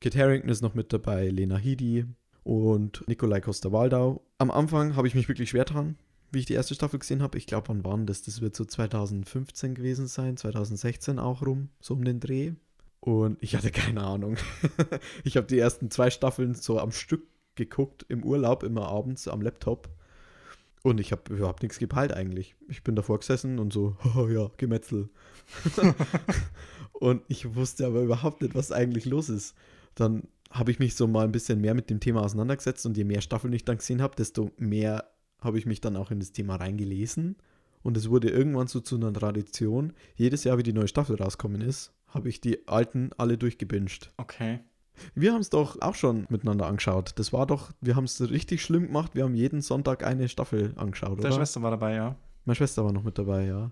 [0.00, 2.06] Kit Harington ist noch mit dabei, Lena Headey
[2.46, 4.22] und Nikolai Coster-Waldau.
[4.38, 5.96] Am Anfang habe ich mich wirklich schwer dran,
[6.30, 7.36] wie ich die erste Staffel gesehen habe.
[7.38, 8.22] Ich glaube, wann waren das?
[8.22, 12.52] Das wird so 2015 gewesen sein, 2016 auch rum, so um den Dreh.
[13.00, 14.36] Und ich hatte keine Ahnung.
[15.24, 17.26] ich habe die ersten zwei Staffeln so am Stück
[17.56, 19.88] geguckt, im Urlaub, immer abends am Laptop.
[20.84, 22.54] Und ich habe überhaupt nichts gepeilt eigentlich.
[22.68, 25.08] Ich bin davor gesessen und so, oh ja, Gemetzel.
[26.92, 29.56] und ich wusste aber überhaupt nicht, was eigentlich los ist.
[29.96, 33.04] Dann habe ich mich so mal ein bisschen mehr mit dem Thema auseinandergesetzt und je
[33.04, 36.32] mehr Staffeln ich dann gesehen habe, desto mehr habe ich mich dann auch in das
[36.32, 37.36] Thema reingelesen.
[37.82, 39.92] Und es wurde irgendwann so zu einer Tradition.
[40.16, 44.12] Jedes Jahr, wie die neue Staffel rauskommen ist, habe ich die alten alle durchgebinged.
[44.16, 44.60] Okay.
[45.14, 47.12] Wir haben es doch auch schon miteinander angeschaut.
[47.16, 49.14] Das war doch, wir haben es richtig schlimm gemacht.
[49.14, 51.36] Wir haben jeden Sonntag eine Staffel angeschaut, Deine oder?
[51.36, 52.16] Schwester war dabei, ja.
[52.44, 53.70] Meine Schwester war noch mit dabei, ja.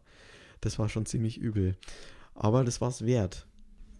[0.61, 1.77] Das war schon ziemlich übel.
[2.35, 3.47] Aber das war es wert.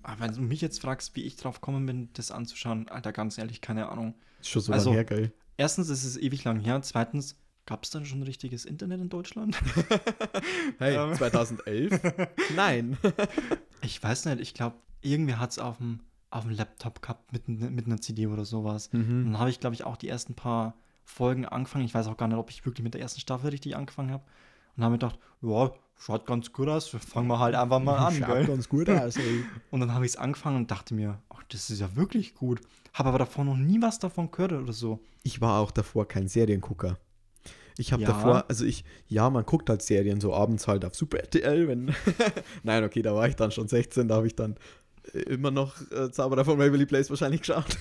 [0.05, 3.39] Aber wenn du mich jetzt fragst, wie ich drauf kommen bin, das anzuschauen, Alter, ganz
[3.39, 4.15] ehrlich, keine Ahnung.
[4.41, 5.33] Ist schon so Also- lange her, geil.
[5.57, 6.81] Erstens ist es ewig lang her.
[6.83, 7.37] Zweitens,
[7.67, 9.57] gab es dann schon richtiges Internet in Deutschland?
[10.79, 11.15] Hey, Ähm.
[11.15, 12.01] 2011?
[12.57, 12.97] Nein.
[13.83, 16.01] Ich weiß nicht, ich glaube, irgendwer hat es auf dem
[16.31, 18.91] auf dem Laptop gehabt mit, mit einer CD oder sowas.
[18.93, 19.25] Mhm.
[19.27, 20.75] dann habe ich, glaube ich, auch die ersten paar
[21.05, 21.85] Folgen angefangen.
[21.85, 24.25] Ich weiß auch gar nicht, ob ich wirklich mit der ersten Staffel richtig angefangen habe.
[24.77, 28.15] Und habe mir gedacht, ja, schaut ganz gut aus, fangen wir halt einfach mal an,
[28.15, 28.47] Schaut gell?
[28.47, 29.45] ganz gut aus, ey.
[29.71, 32.61] Und dann habe ich es angefangen und dachte mir, ach, das ist ja wirklich gut.
[32.93, 35.01] Habe aber davor noch nie was davon gehört oder so.
[35.25, 36.99] Ich war auch davor kein Seriengucker.
[37.77, 38.09] Ich habe Ja.
[38.13, 41.93] davor, also ich, ja, man guckt halt Serien so abends halt auf Super RTL, wenn.
[42.63, 44.55] Nein, okay, da war ich dann schon 16, da habe ich dann
[45.13, 47.77] äh, immer noch äh, Zauberer von Waverly Place wahrscheinlich geschaut.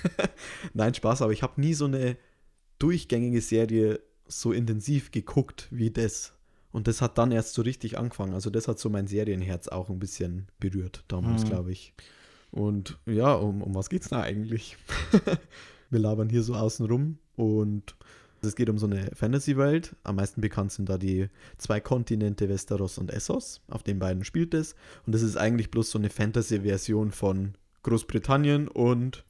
[0.74, 2.18] Nein, Spaß, aber ich habe nie so eine
[2.80, 6.34] durchgängige Serie so intensiv geguckt wie das.
[6.74, 8.34] Und das hat dann erst so richtig angefangen.
[8.34, 11.48] Also das hat so mein Serienherz auch ein bisschen berührt damals, Mhm.
[11.50, 11.94] glaube ich.
[12.52, 14.76] Und ja, um, um was geht's da eigentlich?
[15.90, 17.96] Wir labern hier so außen rum und
[18.42, 19.96] es geht um so eine Fantasy-Welt.
[20.04, 23.62] Am meisten bekannt sind da die zwei Kontinente Westeros und Essos.
[23.70, 24.76] Auf den beiden spielt es.
[25.06, 27.54] Und das ist eigentlich bloß so eine Fantasy-Version von
[27.84, 29.24] Großbritannien und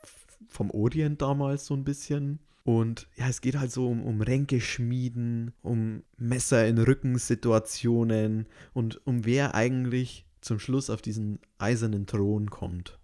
[0.47, 2.39] vom Orient damals so ein bisschen.
[2.65, 9.25] Und ja, es geht halt so um, um Ränkeschmieden, um Messer in Rücken-Situationen und um
[9.25, 12.99] wer eigentlich zum Schluss auf diesen eisernen Thron kommt.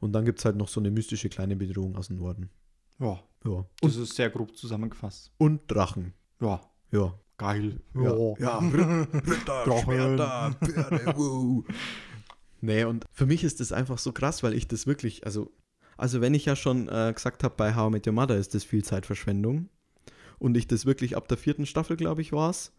[0.00, 2.50] Und dann gibt es halt noch so eine mystische kleine Bedrohung aus dem Norden.
[2.98, 3.64] Ja, Ja.
[3.80, 5.30] das Und, ist sehr grob zusammengefasst.
[5.38, 6.12] und Drachen.
[6.40, 6.60] Ja,
[6.92, 7.14] Ja.
[7.36, 7.80] geil.
[7.94, 8.58] Ja, ja.
[8.58, 9.82] Ritter, Drachen.
[9.84, 11.64] Schwerter, Pferde, wow.
[12.60, 15.52] Nee, und für mich ist das einfach so krass, weil ich das wirklich, also,
[15.98, 18.54] also wenn ich ja schon äh, gesagt habe, bei How I Met Your Mother ist
[18.54, 19.68] das viel Zeitverschwendung
[20.38, 22.72] und ich das wirklich ab der vierten Staffel, glaube ich, war es,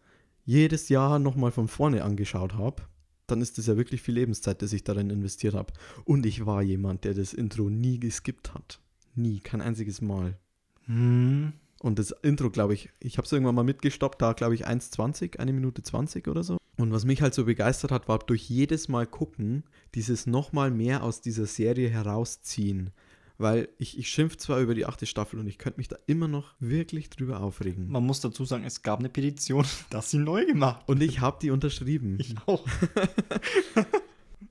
[0.44, 2.82] jedes Jahr nochmal von vorne angeschaut habe,
[3.26, 5.72] dann ist das ja wirklich viel Lebenszeit, das ich darin investiert habe.
[6.04, 8.80] Und ich war jemand, der das Intro nie geskippt hat.
[9.14, 10.36] Nie, kein einziges Mal.
[10.86, 11.52] Hm.
[11.82, 15.38] Und das Intro, glaube ich, ich habe es irgendwann mal mitgestoppt, da glaube ich 1,20,
[15.38, 16.58] eine Minute 20 oder so.
[16.76, 19.64] Und was mich halt so begeistert hat, war durch jedes Mal gucken,
[19.94, 22.90] dieses nochmal mehr aus dieser Serie herausziehen.
[23.40, 26.28] Weil ich, ich schimpf zwar über die achte Staffel und ich könnte mich da immer
[26.28, 27.90] noch wirklich drüber aufregen.
[27.90, 30.82] Man muss dazu sagen, es gab eine Petition, dass sie neu gemacht.
[30.86, 32.18] Und ich habe die unterschrieben.
[32.20, 32.66] Ich auch.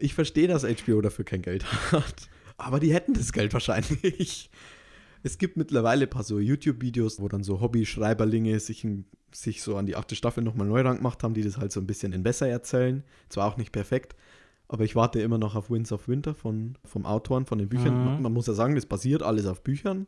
[0.02, 2.30] Ich verstehe, dass HBO dafür kein Geld hat.
[2.56, 4.50] Aber die hätten das Geld wahrscheinlich.
[5.24, 8.88] Es gibt mittlerweile ein paar so YouTube-Videos, wo dann so Hobby-Schreiberlinge sich,
[9.34, 11.82] sich so an die achte Staffel nochmal neu ran gemacht haben, die das halt so
[11.82, 13.04] ein bisschen in besser erzählen.
[13.28, 14.16] Zwar auch nicht perfekt,
[14.70, 18.18] aber ich warte immer noch auf Winds of Winter von, vom Autoren, von den Büchern.
[18.18, 18.22] Mhm.
[18.22, 20.06] Man, muss ja sagen, das basiert alles auf Büchern.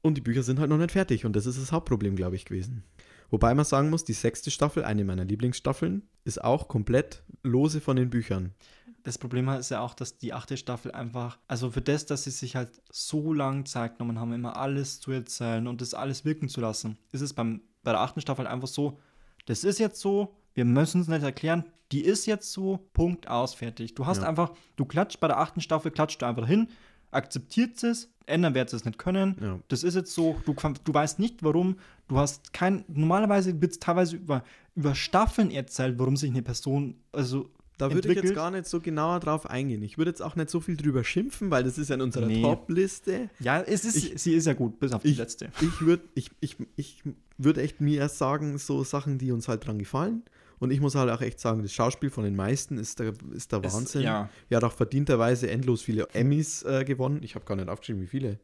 [0.00, 1.26] Und die Bücher sind halt noch nicht fertig.
[1.26, 2.84] Und das ist das Hauptproblem, glaube ich, gewesen.
[3.30, 7.96] Wobei man sagen muss, die sechste Staffel, eine meiner Lieblingsstaffeln, ist auch komplett lose von
[7.96, 8.54] den Büchern.
[9.02, 12.30] Das Problem ist ja auch, dass die achte Staffel einfach, also für das, dass sie
[12.30, 16.48] sich halt so lang Zeit genommen haben, immer alles zu erzählen und das alles wirken
[16.48, 18.98] zu lassen, ist es beim, bei der achten Staffel einfach so,
[19.44, 23.54] das ist jetzt so, wir müssen es nicht erklären, die ist jetzt so, Punkt aus,
[23.54, 23.94] fertig.
[23.94, 24.28] Du hast Ja.
[24.28, 26.66] einfach, du klatscht bei der achten Staffel, klatscht du einfach hin,
[27.12, 29.36] akzeptiert es, ändern wird es nicht können.
[29.40, 29.58] Ja.
[29.68, 30.54] Das ist jetzt so, du,
[30.84, 31.76] du weißt nicht warum,
[32.08, 34.42] du hast kein, normalerweise wird es teilweise über,
[34.74, 37.48] über Staffeln erzählt, warum sich eine Person, also
[37.78, 39.82] Da würde ich jetzt gar nicht so genauer drauf eingehen.
[39.82, 42.26] Ich würde jetzt auch nicht so viel drüber schimpfen, weil das ist ja in unserer
[42.26, 42.42] Nee.
[42.42, 43.30] Top-Liste.
[43.38, 45.50] Ja, es ist, Ich- sie ist ja gut, bis auf die ich- letzte.
[45.62, 47.02] Ich würde ich, ich, ich
[47.38, 50.24] würd echt mir erst sagen, so Sachen, die uns halt dran gefallen.
[50.58, 53.52] Und ich muss halt auch echt sagen, das Schauspiel von den meisten ist der, ist
[53.52, 54.02] der Wahnsinn.
[54.02, 54.28] ja.
[54.48, 57.20] Er hat auch verdienterweise endlos viele Emmys äh, gewonnen.
[57.22, 58.38] Ich habe gar nicht aufgeschrieben, wie viele.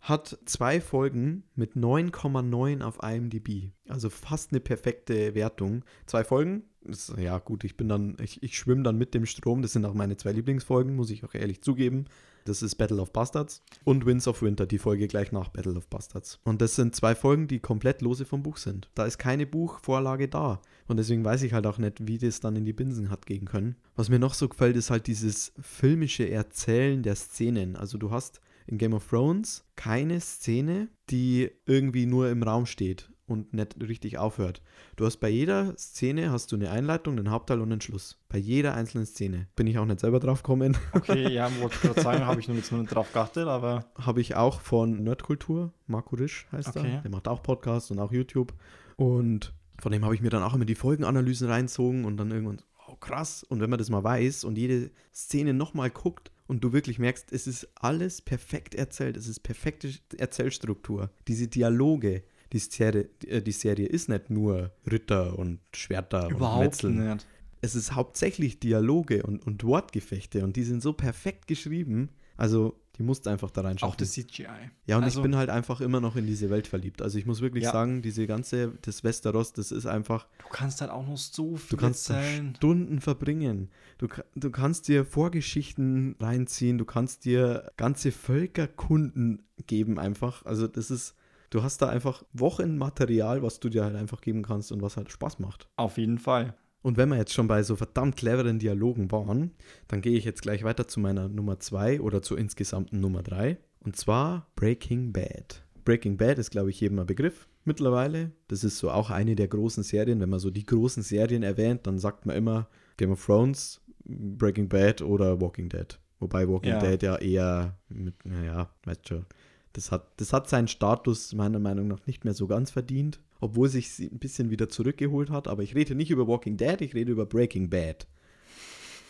[0.00, 3.70] Hat zwei Folgen mit 9,9 auf IMDb.
[3.88, 5.84] Also fast eine perfekte Wertung.
[6.06, 6.64] Zwei Folgen.
[6.82, 9.60] Ist, ja, gut, ich bin dann, ich, ich schwimme dann mit dem Strom.
[9.60, 12.06] Das sind auch meine zwei Lieblingsfolgen, muss ich auch ehrlich zugeben.
[12.46, 15.88] Das ist Battle of Bastards und Winds of Winter, die Folge gleich nach Battle of
[15.88, 16.40] Bastards.
[16.44, 18.88] Und das sind zwei Folgen, die komplett lose vom Buch sind.
[18.94, 20.62] Da ist keine Buchvorlage da.
[20.90, 23.44] Und deswegen weiß ich halt auch nicht, wie das dann in die Binsen hat gehen
[23.44, 23.76] können.
[23.94, 27.76] Was mir noch so gefällt, ist halt dieses filmische Erzählen der Szenen.
[27.76, 33.08] Also du hast in Game of Thrones keine Szene, die irgendwie nur im Raum steht
[33.28, 34.62] und nicht richtig aufhört.
[34.96, 38.18] Du hast bei jeder Szene hast du eine Einleitung, einen Hauptteil und einen Schluss.
[38.28, 39.46] Bei jeder einzelnen Szene.
[39.54, 40.76] Bin ich auch nicht selber drauf gekommen.
[40.92, 43.86] Okay, ja, wollte ich gerade sagen, habe ich noch jetzt noch nicht drauf geachtet, aber
[43.96, 46.94] habe ich auch von Nerdkultur, Marco Risch heißt Okay.
[46.94, 47.02] er.
[47.02, 48.52] Der macht auch Podcasts und auch YouTube.
[48.96, 52.62] Und von dem habe ich mir dann auch immer die Folgenanalysen reinzogen und dann irgendwann,
[52.88, 53.42] oh krass.
[53.44, 57.32] Und wenn man das mal weiß und jede Szene nochmal guckt und du wirklich merkst,
[57.32, 61.10] es ist alles perfekt erzählt, es ist perfekte Erzählstruktur.
[61.28, 62.22] Diese Dialoge,
[62.52, 67.26] die Serie, äh, die Serie ist nicht nur Ritter und Schwerter und überhaupt Metzeln nicht.
[67.60, 72.10] es ist hauptsächlich Dialoge und, und Wortgefechte und die sind so perfekt geschrieben.
[72.36, 73.90] Also, die musst du einfach da reinschauen.
[73.90, 74.44] Auch das CGI.
[74.84, 77.00] ja, und also, ich bin halt einfach immer noch in diese Welt verliebt.
[77.00, 77.72] Also, ich muss wirklich Ja.
[77.72, 81.78] sagen, diese ganze, das Westeros, das ist einfach, Du kannst halt auch noch so viel
[81.78, 82.54] du kannst erzählen.
[82.56, 83.70] Stunden verbringen.
[83.96, 90.44] Du, du kannst dir Vorgeschichten reinziehen, du kannst dir ganze Völkerkunden geben einfach.
[90.44, 91.14] Also, das ist,
[91.50, 95.10] du hast da einfach Wochenmaterial, was du dir halt einfach geben kannst und was halt
[95.10, 95.68] Spaß macht.
[95.76, 96.54] Auf jeden Fall.
[96.82, 99.52] Und wenn wir jetzt schon bei so verdammt cleveren Dialogen waren,
[99.88, 103.58] dann gehe ich jetzt gleich weiter zu meiner Nummer 2 oder zur insgesamten Nummer 3.
[103.80, 105.62] Und zwar Breaking Bad.
[105.84, 108.32] Breaking Bad ist, glaube ich, jedem ein Begriff mittlerweile.
[108.48, 110.20] Das ist so auch eine der großen Serien.
[110.20, 114.68] Wenn man so die großen Serien erwähnt, dann sagt man immer Game of Thrones, Breaking
[114.68, 115.98] Bad oder Walking Dead.
[116.18, 116.78] Wobei Walking Ja.
[116.78, 119.26] Dead ja eher mit, naja, weißt schon,
[119.72, 123.68] das hat, das hat seinen Status meiner Meinung nach nicht mehr so ganz verdient, obwohl
[123.68, 125.48] sich ein bisschen wieder zurückgeholt hat.
[125.48, 128.06] Aber ich rede nicht über Walking Dead, ich rede über Breaking Bad.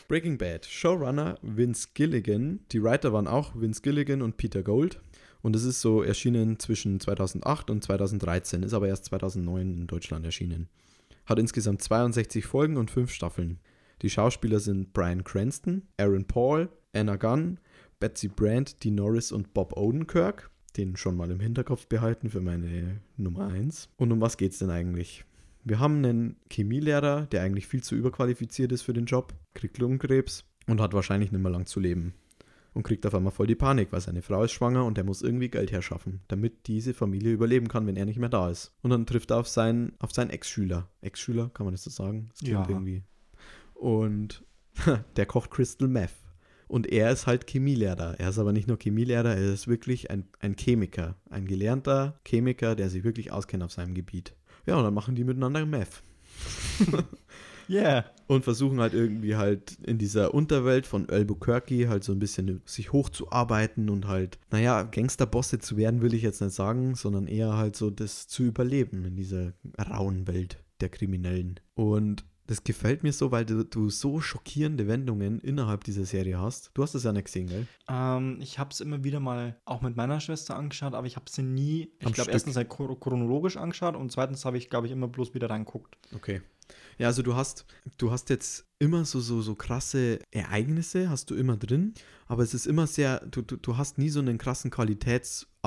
[0.09, 2.61] Breaking Bad, Showrunner Vince Gilligan.
[2.73, 5.01] Die Writer waren auch Vince Gilligan und Peter Gold.
[5.43, 10.25] Und es ist so erschienen zwischen 2008 und 2013, ist aber erst 2009 in Deutschland
[10.27, 10.69] erschienen.
[11.27, 13.61] Hat insgesamt 62 Folgen und 5 Staffeln.
[14.03, 17.61] Die Schauspieler sind Brian Cranston, Aaron Paul, Anna Gunn,
[18.01, 20.51] Betsy Brandt, Dee Norris und Bob Odenkirk.
[20.77, 23.89] Den schon mal im Hinterkopf behalten für meine Nummer 1.
[23.97, 25.25] Und um was geht's denn eigentlich?
[25.65, 30.45] Wir haben einen Chemielehrer, der eigentlich viel zu überqualifiziert ist für den Job, kriegt Lungenkrebs
[30.67, 32.15] und hat wahrscheinlich nicht mehr lang zu leben.
[32.73, 35.23] Und kriegt auf einmal voll die Panik, weil seine Frau ist schwanger und er muss
[35.23, 38.73] irgendwie Geld herschaffen, damit diese Familie überleben kann, wenn er nicht mehr da ist.
[38.81, 40.89] Und dann trifft er auf seinen, auf seinen Ex-Schüler.
[41.01, 42.29] Ex-Schüler, kann man das so sagen?
[42.31, 42.69] Das klingt Ja.
[42.69, 43.03] irgendwie.
[43.75, 44.45] Und
[45.17, 46.13] der kocht Crystal Meth.
[46.71, 48.15] Und er ist halt Chemielehrer.
[48.21, 51.17] Er ist aber nicht nur Chemielehrer, er ist wirklich ein, ein Chemiker.
[51.29, 54.37] Ein gelernter Chemiker, der sich wirklich auskennt auf seinem Gebiet.
[54.67, 56.03] Ja, und dann machen die miteinander Meth.
[57.69, 58.05] Yeah.
[58.27, 62.93] Und versuchen halt irgendwie halt in dieser Unterwelt von Albuquerque halt so ein bisschen sich
[62.93, 67.77] hochzuarbeiten und halt, naja, Gangsterbosse zu werden, will ich jetzt nicht sagen, sondern eher halt
[67.77, 69.53] so das zu überleben in dieser
[69.89, 71.61] rauen Welt der Kriminellen.
[71.75, 76.73] Und das gefällt mir so, weil du, du so schockierende Wendungen innerhalb dieser Serie hast.
[76.75, 77.67] Du hast es ja nicht gesehen, gell?
[77.89, 81.31] Ähm, ich habe es immer wieder mal auch mit meiner Schwester angeschaut, aber ich habe
[81.31, 84.89] sie nie, Am ich glaube, erstens halt chro- chronologisch angeschaut und zweitens habe ich, glaube
[84.89, 85.97] ich, immer bloß wieder reinguckt.
[86.13, 86.43] Okay.
[86.99, 87.67] Ja, also du hast,
[87.99, 91.95] du hast jetzt immer so, so, so krasse Ereignisse, hast du immer drin,
[92.27, 94.73] aber es ist immer sehr, du, du, du hast nie so einen krassen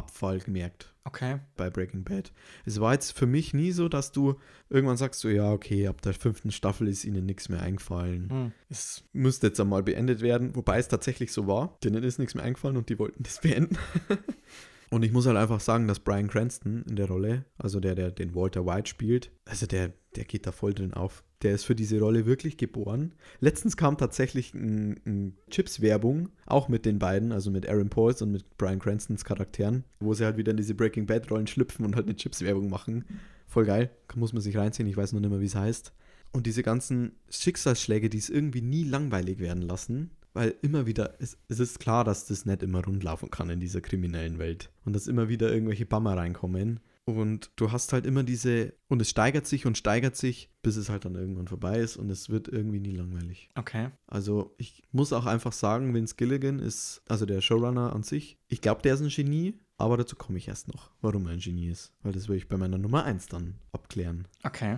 [0.03, 1.39] Qualitätsabfall gemerkt Okay.
[1.57, 2.31] bei Breaking Bad.
[2.65, 4.39] Es war jetzt für mich nie so, dass du
[4.69, 8.29] irgendwann sagst, so ja, okay, ab der fünften Staffel ist ihnen nichts mehr eingefallen.
[8.29, 8.51] Hm.
[8.69, 11.77] Es müsste jetzt einmal beendet werden, wobei es tatsächlich so war.
[11.83, 13.77] Denen ist nichts mehr eingefallen und die wollten das beenden.
[14.91, 18.11] und ich muss halt einfach sagen, dass Brian Cranston in der Rolle, also der, der
[18.11, 21.25] den Walter White spielt, also der, der geht da voll drin auf.
[21.43, 23.13] Der ist für diese Rolle wirklich geboren.
[23.39, 28.31] Letztens kam tatsächlich ein, ein Chips-Werbung, auch mit den beiden, also mit Aaron Pauls und
[28.31, 32.05] mit Brian Cranstons Charakteren, wo sie halt wieder in diese Breaking Bad-Rollen schlüpfen und halt
[32.05, 33.05] eine Chips-Werbung machen.
[33.47, 33.91] Voll geil.
[34.15, 35.93] Muss man sich reinziehen, ich weiß noch nicht mehr, wie es heißt.
[36.31, 41.37] Und diese ganzen Schicksalsschläge, die es irgendwie nie langweilig werden lassen, weil immer wieder, es,
[41.47, 44.71] es ist klar, dass das nicht immer rund laufen kann in dieser kriminellen Welt.
[44.83, 46.79] Und dass immer wieder irgendwelche Bammer reinkommen.
[47.05, 50.89] Und du hast halt immer diese, und es steigert sich und steigert sich, bis es
[50.89, 53.49] halt dann irgendwann vorbei ist und es wird irgendwie nie langweilig.
[53.55, 53.89] Okay.
[54.07, 58.61] Also ich muss auch einfach sagen, Vince Gilligan ist, also der Showrunner an sich, ich
[58.61, 61.67] glaube, der ist ein Genie, aber dazu komme ich erst noch, warum er ein Genie
[61.67, 61.91] ist.
[62.03, 64.25] Weil das will ich bei meiner Nummer 1 dann abklären.
[64.43, 64.77] Okay.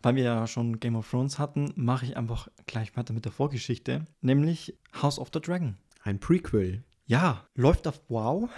[0.00, 3.32] Weil wir ja schon Game of Thrones hatten, mache ich einfach gleich weiter mit der
[3.32, 5.76] Vorgeschichte, nämlich House of the Dragon.
[6.04, 6.84] Ein Prequel.
[7.06, 8.48] Ja, läuft auf Wow.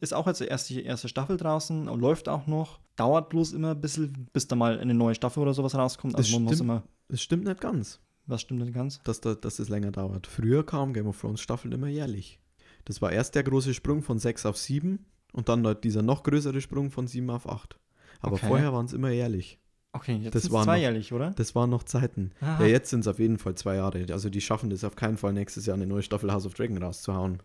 [0.00, 2.78] Ist auch jetzt die erste, erste Staffel draußen läuft auch noch.
[2.96, 6.14] Dauert bloß immer ein bisschen, bis da mal eine neue Staffel oder sowas rauskommt.
[6.14, 6.70] Das Also man muss stimmt.
[6.70, 6.82] immer.
[7.08, 9.00] Es stimmt nicht ganz, Was stimmt denn ganz?
[9.04, 10.26] dass, da, dass es länger dauert.
[10.26, 12.38] Früher kam Game of Thrones Staffeln immer jährlich.
[12.84, 16.22] Das war erst der große Sprung von 6 auf 7 und dann halt dieser noch
[16.22, 17.78] größere Sprung von 7 auf 8.
[18.20, 18.46] Aber Okay.
[18.48, 19.58] vorher waren es immer jährlich.
[19.92, 21.30] Okay, jetzt Das war es noch- zweijährlich, oder?
[21.30, 22.32] Das waren noch Zeiten.
[22.40, 22.62] Aha.
[22.62, 24.04] Ja, jetzt sind es auf jeden Fall zwei Jahre.
[24.12, 26.82] Also die schaffen das auf keinen Fall nächstes Jahr eine neue Staffel House of Dragon
[26.82, 27.38] rauszuhauen.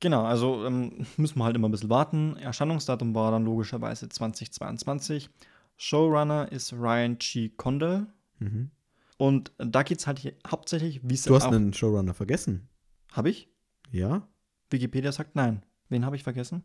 [0.00, 2.36] Genau, also ähm, müssen wir halt immer ein bisschen warten.
[2.36, 5.28] Erscheinungsdatum war dann logischerweise 2022.
[5.76, 7.50] Showrunner ist Ryan G.
[7.50, 8.06] Condell.
[8.38, 8.70] Mhm.
[9.18, 12.68] Und da geht es halt hier hauptsächlich, wie es Du hast einen Showrunner vergessen.
[13.12, 13.48] Habe ich?
[13.90, 14.26] Ja?
[14.70, 15.62] Wikipedia sagt nein.
[15.90, 16.64] Wen habe ich vergessen?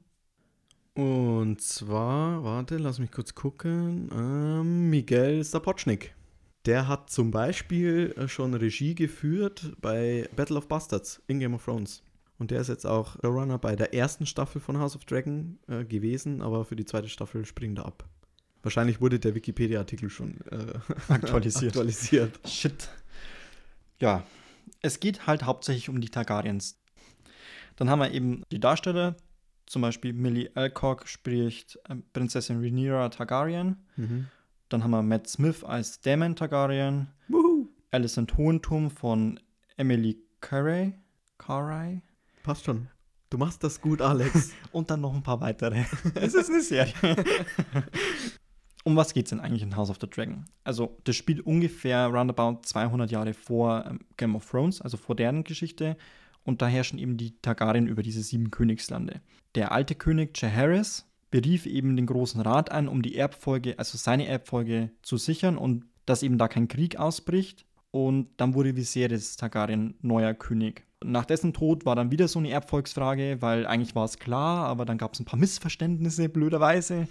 [0.93, 4.09] Und zwar, warte, lass mich kurz gucken.
[4.13, 6.15] Ähm, Miguel Sapochnik.
[6.65, 11.65] Der hat zum Beispiel äh, schon Regie geführt bei Battle of Bastards in Game of
[11.65, 12.01] Thrones.
[12.37, 15.85] Und der ist jetzt auch Showrunner bei der ersten Staffel von House of Dragon äh,
[15.85, 18.07] gewesen, aber für die zweite Staffel springt er ab.
[18.61, 20.73] Wahrscheinlich wurde der Wikipedia-Artikel schon äh,
[21.07, 21.71] Aktualisiert.
[21.73, 22.39] aktualisiert.
[22.45, 22.89] Shit.
[23.99, 24.23] Ja,
[24.81, 26.77] es geht halt hauptsächlich um die Targaryens.
[27.77, 29.15] Dann haben wir eben die Darsteller,
[29.65, 33.77] zum Beispiel Millie Alcock spricht äh, Prinzessin Rhaenyra Targaryen.
[33.95, 34.27] Mhm.
[34.69, 37.07] Dann haben wir Matt Smith als Daemon Targaryen.
[37.29, 37.69] Wuhu.
[37.91, 39.39] Alicent Hohentum von
[39.77, 40.93] Emily Carey.
[41.37, 42.01] Carey.
[42.45, 42.89] Passt schon.
[43.31, 44.53] Du machst das gut, Alex.
[44.71, 45.83] Und dann noch ein paar weitere.
[46.13, 46.93] es ist eine Serie.
[48.83, 50.45] um was geht es denn eigentlich in House of the Dragon?
[50.63, 55.43] Also, das spielt ungefähr roundabout 200 Jahre vor ähm, Game of Thrones, also vor deren
[55.43, 55.97] Geschichte.
[56.43, 59.21] Und da herrschen eben die Targaryen über diese sieben Königslande.
[59.55, 64.27] Der alte König Jaehaerys berief eben den Großen Rat ein, um die Erbfolge, also seine
[64.27, 67.65] Erbfolge zu sichern und dass eben da kein Krieg ausbricht.
[67.89, 70.85] Und dann wurde Viserys Targaryen neuer König.
[71.11, 74.85] Nach dessen Tod war dann wieder so eine Erbfolgsfrage, weil eigentlich war es klar, aber
[74.85, 77.07] dann gab es ein paar Missverständnisse, blöderweise.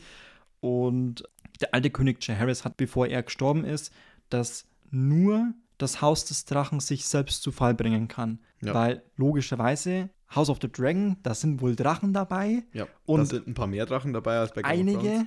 [0.61, 1.25] Und
[1.61, 3.93] der alte König Jaehaerys hat, bevor er gestorben ist,
[4.29, 8.39] dass nur das Haus des Drachen sich selbst zu Fall bringen kann.
[8.63, 8.75] Ja.
[8.75, 12.63] Weil logischerweise House of the Dragon, da sind wohl Drachen dabei.
[12.73, 15.01] Ja, Und da sind ein paar mehr Drachen dabei als bei Game of Einige.
[15.01, 15.27] Thrones.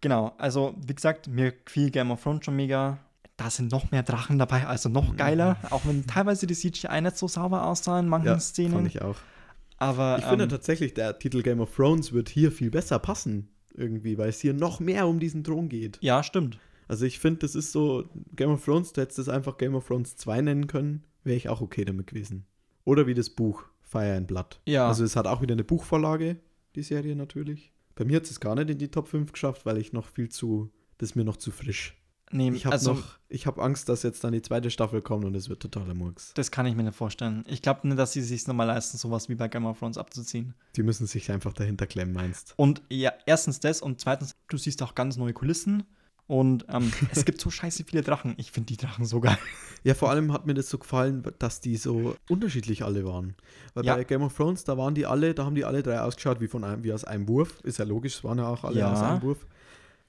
[0.00, 2.98] Genau, also wie gesagt, mir gefiel Game of Thrones schon mega.
[3.36, 5.58] Da sind noch mehr Drachen dabei, also noch geiler.
[5.70, 8.72] Auch wenn teilweise die CGI nicht so sauber aussahen in manchen Ja, Szenen.
[8.72, 9.16] fand ich auch.
[9.76, 13.48] aber Ich finde ähm, tatsächlich, der Titel Game of Thrones wird hier viel besser passen.
[13.74, 15.98] Irgendwie, weil es hier noch mehr um diesen Thron geht.
[16.00, 16.58] ja, stimmt.
[16.88, 19.86] Also ich finde, das ist so, Game of Thrones, du hättest das einfach Game of
[19.88, 22.46] Thrones 2 nennen können, wäre ich auch okay damit gewesen.
[22.84, 24.60] Oder wie das Buch, Fire and Blood.
[24.66, 24.86] Ja.
[24.88, 26.36] Also es hat auch wieder eine Buchvorlage,
[26.76, 27.72] die Serie natürlich.
[27.96, 30.28] Bei mir hat es gar nicht in die Top 5 geschafft, weil ich noch viel
[30.28, 31.96] zu, das ist mir noch zu frisch.
[32.32, 32.98] Nee, Ich habe also,
[33.44, 36.32] habe Angst, dass jetzt dann die zweite Staffel kommt und es wird totaler Murks.
[36.34, 37.44] Das kann ich mir nicht vorstellen.
[37.46, 40.54] Ich glaube nicht, dass sie sich nochmal leisten, sowas wie bei Game of Thrones abzuziehen.
[40.74, 44.82] Die müssen sich einfach dahinter klemmen, meinst Und ja, erstens das und zweitens, du siehst
[44.82, 45.84] auch ganz neue Kulissen.
[46.28, 48.34] Und ähm, es gibt so scheiße viele Drachen.
[48.36, 49.38] Ich finde die Drachen so geil.
[49.84, 53.36] Ja, vor allem hat mir das so gefallen, dass die so unterschiedlich alle waren.
[53.74, 53.94] Weil Ja.
[53.94, 56.48] bei Game of Thrones, da waren die alle, da haben die alle drei ausgeschaut wie
[56.48, 57.60] von einem, wie aus einem Wurf.
[57.62, 58.92] Ist ja logisch, es waren ja auch alle Ja.
[58.92, 59.46] aus einem Wurf.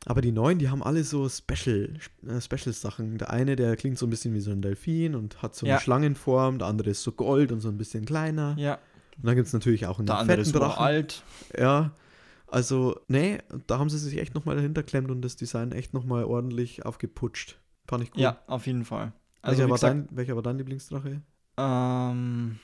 [0.05, 1.93] Aber die neuen, die haben alle so Special,
[2.25, 3.17] äh, Special-Sachen.
[3.17, 5.73] Der eine, der klingt so ein bisschen wie so ein Delfin und hat so eine
[5.75, 5.79] Ja.
[5.81, 8.55] Schlangenform, der andere ist so gold und so ein bisschen kleiner.
[8.57, 8.75] Ja,
[9.17, 10.83] Und dann gibt es natürlich auch einen der andere fetten ist Drachen.
[10.83, 11.23] alt.
[11.57, 11.91] Ja,
[12.49, 16.23] also, nee, da haben sie sich echt nochmal dahinter klemmt und das Design echt nochmal
[16.23, 17.59] ordentlich aufgeputscht.
[17.85, 18.21] Fand ich gut.
[18.21, 19.11] Ja, auf jeden Fall.
[19.41, 21.21] Also, welcher, war dein, welcher war dein Lieblingsdrache?
[21.57, 22.59] Ähm,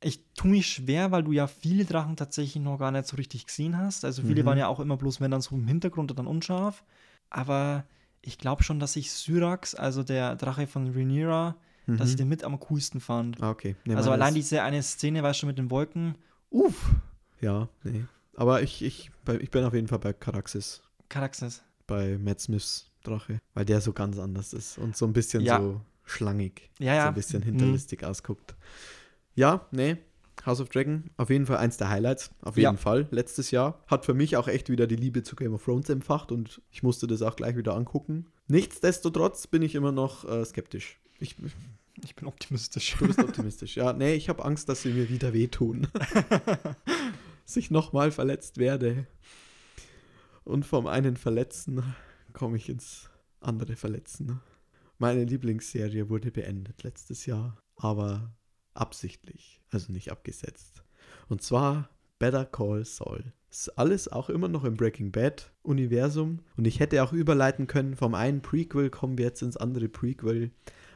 [0.00, 3.46] ich tue mich schwer, weil du ja viele Drachen tatsächlich noch gar nicht so richtig
[3.46, 4.04] gesehen hast.
[4.04, 4.46] Also viele Mhm.
[4.46, 6.84] waren ja auch immer bloß, wenn dann so im Hintergrund und dann unscharf.
[7.30, 7.84] Aber
[8.22, 12.18] ich glaube schon, dass ich Syrax, also der Drache von Rhaenyra, dass ich Mhm.
[12.18, 13.42] den mit am coolsten fand.
[13.42, 13.74] Ah, okay.
[13.84, 16.16] Nee, also allein diese eine Szene, weißt du, mit den Wolken.
[16.50, 16.92] Uff,
[17.40, 18.04] Ja, nee.
[18.36, 21.62] Aber ich, ich, ich bin auf jeden Fall bei Caraxes, Caraxes.
[21.86, 25.58] bei Matt Smiths Drache, weil der so ganz anders ist und so ein bisschen Ja.
[25.60, 27.08] so schlangig, Ja, so ja.
[27.08, 27.46] ein bisschen Mhm.
[27.46, 28.54] hinterlistig ausguckt.
[29.38, 29.96] Ja, nee.
[30.44, 32.70] House of Dragon, auf jeden Fall eins der Highlights, auf Ja.
[32.70, 33.80] jeden Fall, letztes Jahr.
[33.86, 36.82] Hat für mich auch echt wieder die Liebe zu Game of Thrones empfacht und ich
[36.82, 38.26] musste das auch gleich wieder angucken.
[38.48, 40.98] Nichtsdestotrotz bin ich immer noch äh, skeptisch.
[41.20, 41.36] Ich,
[42.02, 42.96] Ich bin optimistisch.
[42.98, 43.76] du bist optimistisch.
[43.76, 45.86] Ja, nee, ich habe Angst, dass sie mir wieder wehtun.
[47.44, 49.06] dass ich nochmal verletzt werde.
[50.42, 51.82] Und vom einen Verletzten
[52.32, 53.08] komme ich ins
[53.40, 54.40] andere Verletzen.
[54.98, 58.32] Meine Lieblingsserie wurde beendet letztes Jahr, aber
[58.78, 60.82] absichtlich, also nicht abgesetzt.
[61.28, 63.32] Und zwar Better Call Saul.
[63.50, 67.96] Ist alles auch immer noch im Breaking Bad Universum und ich hätte auch überleiten können,
[67.96, 70.50] vom einen Prequel kommen wir jetzt ins andere Prequel,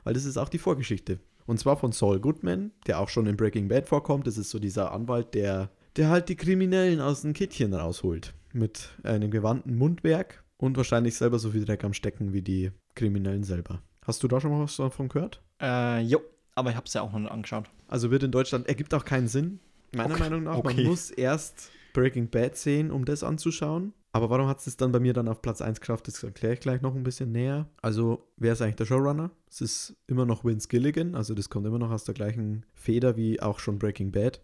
[0.04, 1.18] weil das ist auch die Vorgeschichte.
[1.46, 4.26] Und zwar von Saul Goodman, der auch schon in Breaking Bad vorkommt.
[4.26, 8.34] Das ist so dieser Anwalt, der, der halt die Kriminellen aus dem Kittchen rausholt.
[8.52, 13.44] Mit einem gewandten Mundwerk und wahrscheinlich selber so viel Dreck am Stecken wie die Kriminellen
[13.44, 13.82] selber.
[14.04, 15.42] Hast du da schon mal was davon gehört?
[15.60, 16.20] Äh, jo,
[16.54, 17.70] aber ich habe es ja auch noch nicht angeschaut.
[17.88, 19.60] Also wird in Deutschland, ergibt auch keinen Sinn,
[19.94, 20.56] meiner Okay, Meinung nach.
[20.56, 20.74] okay.
[20.76, 23.92] Man muss erst Breaking Bad sehen, um das anzuschauen.
[24.14, 26.06] Aber warum hat es dann bei mir dann auf Platz 1 geschafft?
[26.06, 27.66] Das erkläre ich gleich noch ein bisschen näher.
[27.80, 29.30] Also, wer ist eigentlich der Showrunner?
[29.50, 33.16] Es ist immer noch Vince Gilligan, also das kommt immer noch aus der gleichen Feder
[33.16, 34.40] wie auch schon Breaking Bad.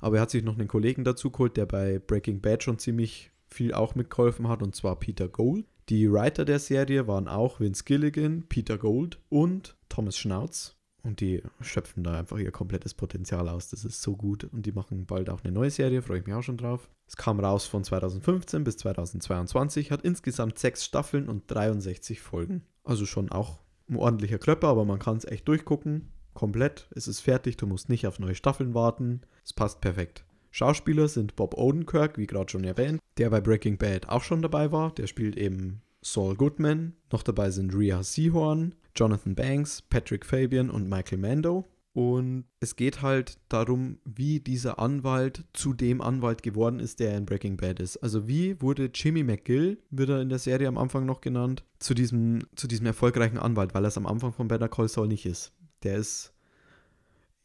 [0.00, 3.30] Aber er hat sich noch einen Kollegen dazu geholt, der bei Breaking Bad schon ziemlich
[3.46, 5.66] viel auch mitgeholfen hat, und zwar Peter Gold.
[5.88, 10.76] Die Writer der Serie waren auch Vince Gilligan, Peter Gold und Thomas Schnauz.
[11.04, 13.68] Und die schöpfen da einfach ihr komplettes Potenzial aus.
[13.68, 14.44] Das ist so gut.
[14.44, 16.88] Und die machen bald auch eine neue Serie, freue ich mich auch schon drauf.
[17.06, 22.62] Es kam raus von 2015 bis 2022, hat insgesamt sechs Staffeln und 63 Folgen.
[22.84, 26.12] Also schon auch ein ordentlicher Klöpper, aber man kann es echt durchgucken.
[26.34, 26.88] Komplett.
[26.94, 29.22] Es ist fertig, du musst nicht auf neue Staffeln warten.
[29.44, 30.24] Es passt perfekt.
[30.50, 34.70] Schauspieler sind Bob Odenkirk, wie gerade schon erwähnt, der bei Breaking Bad auch schon dabei
[34.70, 34.94] war.
[34.94, 36.94] Der spielt eben Saul Goodman.
[37.10, 41.68] Noch dabei sind Rhea Seahorn, Jonathan Banks, Patrick Fabian und Michael Mando.
[41.94, 47.26] Und es geht halt darum, wie dieser Anwalt zu dem Anwalt geworden ist, der in
[47.26, 47.98] Breaking Bad ist.
[47.98, 51.92] Also wie wurde Jimmy McGill, wird er in der Serie am Anfang noch genannt, zu
[51.92, 55.26] diesem, zu diesem erfolgreichen Anwalt, weil er es am Anfang von Better Call Saul nicht
[55.26, 55.52] ist.
[55.82, 56.32] Der ist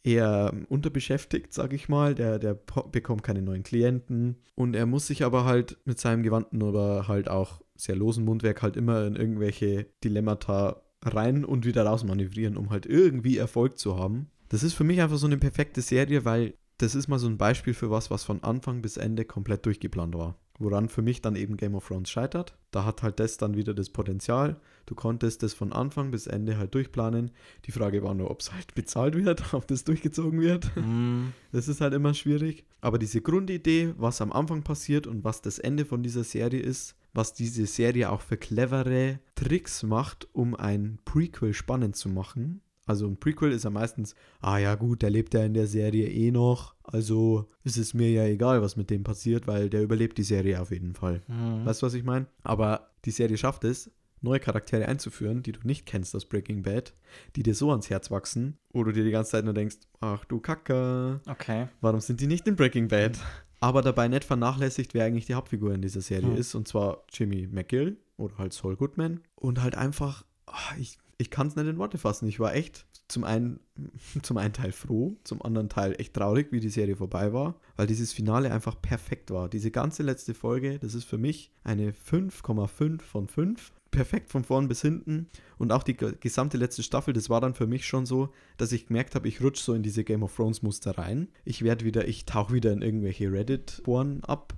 [0.03, 2.15] eher unterbeschäftigt, sag ich mal.
[2.15, 2.57] Der, der
[2.91, 4.37] bekommt keine neuen Klienten.
[4.55, 8.61] Und er muss sich aber halt mit seinem gewandten, aber halt auch sehr losen Mundwerk
[8.61, 13.97] halt immer in irgendwelche Dilemmata rein und wieder raus manövrieren, um halt irgendwie Erfolg zu
[13.97, 14.29] haben.
[14.49, 17.37] Das ist für mich einfach so eine perfekte Serie, weil das ist mal so ein
[17.37, 20.37] Beispiel für was, was von Anfang bis Ende komplett durchgeplant war.
[20.59, 22.57] Woran für mich dann eben Game of Thrones scheitert.
[22.71, 24.59] Da hat halt das dann wieder das Potenzial.
[24.87, 27.31] Du konntest das von Anfang bis Ende halt durchplanen.
[27.65, 30.71] Die Frage war nur, ob es halt bezahlt wird, ob das durchgezogen wird.
[30.75, 32.65] Mm, Das ist halt immer schwierig.
[32.81, 36.95] Aber diese Grundidee, was am Anfang passiert und was das Ende von dieser Serie ist,
[37.17, 42.61] was diese Serie auch für clevere Tricks macht, um ein Prequel spannend zu machen.
[42.85, 46.07] Also ein Prequel ist ja meistens, ah ja gut, der lebt ja in der Serie
[46.07, 50.17] eh noch, also ist es mir ja egal, was mit dem passiert, weil der überlebt
[50.17, 51.21] die Serie auf jeden Fall.
[51.27, 51.65] mm.
[51.65, 52.27] Weißt du, was ich meine?
[52.43, 53.91] Aber die Serie schafft es,
[54.21, 56.93] neue Charaktere einzuführen, die du nicht kennst aus Breaking Bad,
[57.35, 60.23] die dir so ans Herz wachsen, wo du dir die ganze Zeit nur denkst, ach
[60.25, 61.67] du Kacke, Okay.
[61.81, 63.19] warum sind die nicht in Breaking Bad?
[63.59, 66.37] Aber dabei nicht vernachlässigt, wer eigentlich die Hauptfigur in dieser Serie Hm.
[66.37, 69.21] ist, und zwar Jimmy McGill oder halt Saul Goodman.
[69.35, 72.27] Und halt einfach, ah, ich, ich kann es nicht in Worte fassen.
[72.27, 73.59] Ich war echt zum einen,
[74.21, 77.87] zum einen Teil froh, zum anderen Teil echt traurig, wie die Serie vorbei war, weil
[77.87, 79.49] dieses Finale einfach perfekt war.
[79.49, 83.71] Diese ganze letzte Folge, das ist für mich eine 5,5 von 5.
[83.91, 85.27] Perfekt von vorn bis hinten.
[85.57, 88.71] Und auch die ge- gesamte letzte Staffel, das war dann für mich schon so, dass
[88.71, 91.29] ich gemerkt habe, ich rutsche so in diese Game of Thrones Muster rein.
[91.45, 94.53] Ich werde wieder, ich tauche wieder in irgendwelche Reddit-Foren ab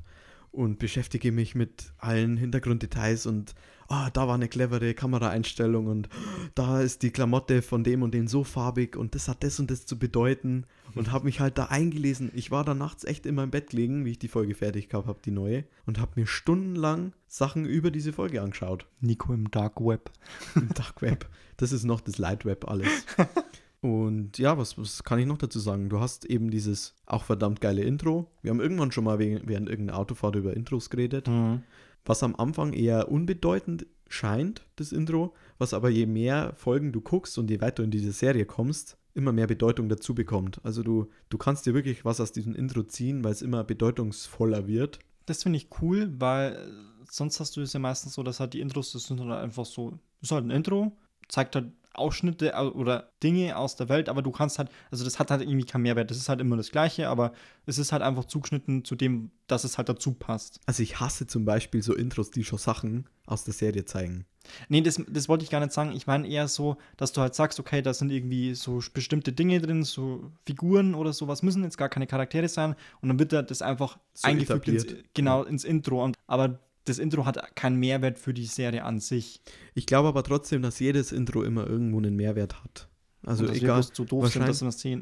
[0.52, 3.56] und beschäftige mich mit allen Hintergrunddetails und
[3.88, 6.10] ah, da war eine clevere Kameraeinstellung und
[6.56, 9.72] da ist die Klamotte von dem und dem so farbig und das hat das und
[9.72, 12.32] das zu bedeuten und habe mich halt da eingelesen.
[12.34, 15.08] Ich war da nachts echt in meinem Bett gelegen, wie ich die Folge fertig gehabt
[15.08, 18.88] habe, die neue, und habe mir stundenlang Sachen über diese Folge angeschaut.
[19.02, 20.12] Nico im Dark Web.
[20.56, 21.28] Im Dark Web.
[21.58, 23.06] Das ist noch das Light Web alles.
[23.82, 25.90] Und ja, was, was kann ich noch dazu sagen?
[25.90, 28.30] Du hast eben dieses auch verdammt geile Intro.
[28.42, 31.28] Wir haben irgendwann schon mal während irgendeiner Autofahrt über Intros geredet.
[31.28, 31.64] Mhm.
[32.06, 37.38] Was am Anfang eher unbedeutend scheint, das Intro, was aber je mehr Folgen du guckst
[37.38, 40.60] und je weiter in diese Serie kommst, immer mehr Bedeutung dazu bekommt.
[40.64, 44.68] Also du, du kannst dir wirklich was aus diesem Intro ziehen, weil es immer bedeutungsvoller
[44.68, 45.00] wird.
[45.26, 46.72] Das finde ich cool, weil
[47.10, 49.66] sonst hast du es ja meistens so, dass halt die Intros, das sind halt einfach
[49.66, 50.92] so, ist halt ein Intro,
[51.28, 55.20] zeigt halt Ausschnitte au- oder Dinge aus der Welt, aber du kannst halt, also das
[55.20, 56.10] hat halt irgendwie keinen Mehrwert.
[56.10, 57.34] Das ist halt immer das Gleiche, aber
[57.66, 60.60] es ist halt einfach zugeschnitten zu dem, dass es halt dazu passt.
[60.66, 64.26] Also ich hasse zum Beispiel so Intros, die schon Sachen aus der Serie zeigen.
[64.68, 65.92] Nee, das, das wollte ich gar nicht sagen.
[65.92, 69.60] Ich meine eher so, dass du halt sagst, okay, da sind irgendwie so bestimmte Dinge
[69.62, 73.42] drin, so Figuren oder sowas, müssen jetzt gar keine Charaktere sein und dann wird da
[73.42, 76.04] das einfach So eingefügt ins, genau ins Intro.
[76.04, 76.60] Und, aber
[76.90, 79.42] das Intro hat keinen Mehrwert für die Serie an sich.
[79.74, 82.88] Ich glaube aber trotzdem, dass jedes Intro immer irgendwo einen Mehrwert hat.
[83.26, 84.48] Also egal, doof sind,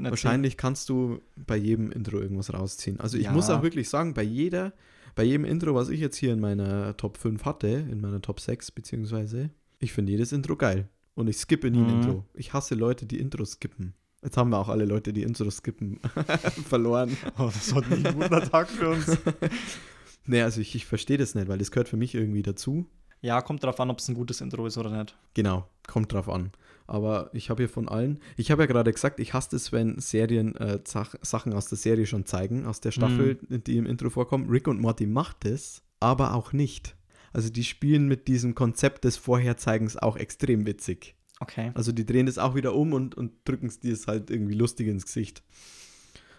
[0.09, 2.99] wahrscheinlich kannst du bei jedem Intro irgendwas rausziehen.
[2.99, 3.31] Also ich Ja.
[3.31, 4.73] muss auch wirklich sagen, bei jeder,
[5.15, 8.39] bei jedem Intro, was ich jetzt hier in meiner Top 5 hatte, in meiner Top
[8.39, 10.89] 6 beziehungsweise, ich finde jedes Intro geil.
[11.13, 11.89] Und ich skippe nie ein Mhm.
[11.89, 12.25] Intro.
[12.33, 13.93] Ich hasse Leute, die Intros skippen.
[14.23, 15.99] Jetzt haben wir auch alle Leute, die Intros skippen,
[16.67, 17.15] verloren.
[17.37, 19.05] Oh, das war nicht ein guter Tag für uns.
[20.27, 22.85] Nee, also ich, ich verstehe das nicht, weil das gehört für mich irgendwie dazu.
[23.21, 25.17] Ja, kommt drauf an, ob es ein gutes Intro ist oder nicht.
[25.33, 26.51] Genau, kommt drauf an.
[26.85, 29.99] Aber ich habe hier von allen, ich habe ja gerade gesagt, ich hasse es, wenn
[29.99, 34.09] Serien äh, Sach Sachen aus der Serie schon zeigen, aus der Staffel, die im Intro
[34.09, 34.49] vorkommen.
[34.49, 36.95] Rick und Morty macht es, aber auch nicht.
[37.33, 41.15] Also die spielen mit diesem Konzept des Vorherzeigens auch extrem witzig.
[41.39, 41.71] Okay.
[41.73, 44.87] Also die drehen das auch wieder um und, und drücken es dir halt irgendwie lustig
[44.87, 45.43] ins Gesicht.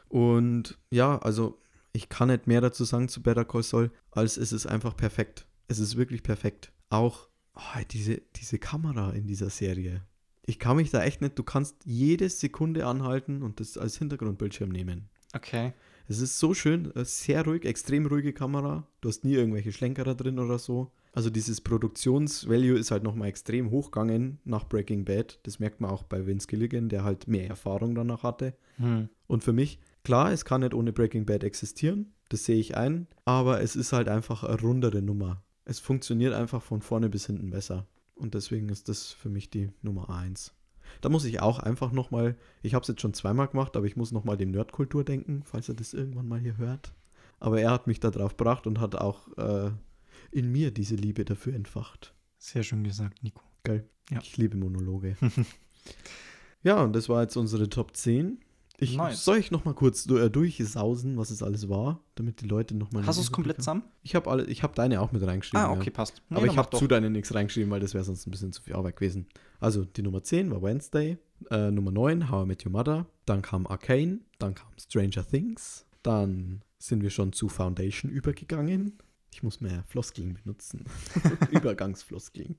[0.09, 1.61] Und ja, also
[1.93, 5.47] ich kann nicht mehr dazu sagen zu Better Call Saul, als es ist einfach perfekt.
[5.69, 6.73] Es ist wirklich perfekt.
[6.91, 10.03] Auch oh, diese, diese Kamera in dieser Serie.
[10.47, 14.71] Ich kann mich da echt nicht, du kannst jede Sekunde anhalten und das als Hintergrundbildschirm
[14.71, 15.11] nehmen.
[15.35, 15.75] Okay.
[16.09, 18.87] Es ist so schön, äh, sehr ruhig, extrem ruhige Kamera.
[19.03, 20.91] Du hast nie irgendwelche Schlenkerer drin oder so.
[21.13, 25.39] Also dieses Produktionsvalue ist halt nochmal extrem hochgegangen nach Breaking Bad.
[25.43, 28.55] Das merkt man auch bei Vince Gilligan, der halt mehr Erfahrung danach hatte.
[28.77, 29.09] Hm.
[29.27, 32.15] Und für mich, klar, es kann nicht ohne Breaking Bad existieren.
[32.31, 33.09] Das sehe ich ein.
[33.27, 35.43] Aber es ist halt einfach eine rundere Nummer.
[35.67, 37.87] Es funktioniert einfach von vorne bis hinten besser.
[38.15, 40.55] Und deswegen ist das für mich die Nummer eins.
[41.03, 43.97] Da muss ich auch einfach nochmal, ich habe es jetzt schon zweimal gemacht, aber ich
[43.97, 46.95] muss nochmal dem Nerdkultur denken, falls er das irgendwann mal hier hört.
[47.39, 49.73] Aber er hat mich da drauf gebracht und hat auch äh,
[50.31, 52.15] in mir diese Liebe dafür entfacht.
[52.39, 53.43] Sehr schön gesagt, Nico.
[53.63, 53.87] Geil.
[54.11, 54.21] Ja.
[54.23, 55.19] Ich liebe Monologe.
[56.63, 58.41] ja, und das war jetzt unsere Top 10.
[58.81, 59.25] Ich, Nice.
[59.25, 63.05] Soll ich nochmal kurz du- äh, durchsausen, was es alles war, damit die Leute nochmal.
[63.05, 63.83] Hast du es komplett zusammen?
[64.05, 65.61] Ich habe alle, ich habe deine auch mit reingeschrieben.
[65.67, 65.77] Ah, ja.
[65.81, 66.23] okay, passt.
[66.29, 68.63] Nee, Aber ich habe zu deinen nichts reingeschrieben, weil das wäre sonst ein bisschen zu
[68.63, 69.27] viel Arbeit gewesen.
[69.59, 71.19] Also die Nummer 10 war Wednesday,
[71.51, 75.85] äh, Nummer 9 How I Met Your Mother, dann kam Arcane, dann kam Stranger Things,
[76.05, 78.97] dann sind wir schon zu Foundation übergegangen.
[79.33, 80.85] Ich muss mehr Floskeln benutzen.
[81.51, 82.57] Übergangsfloskeln.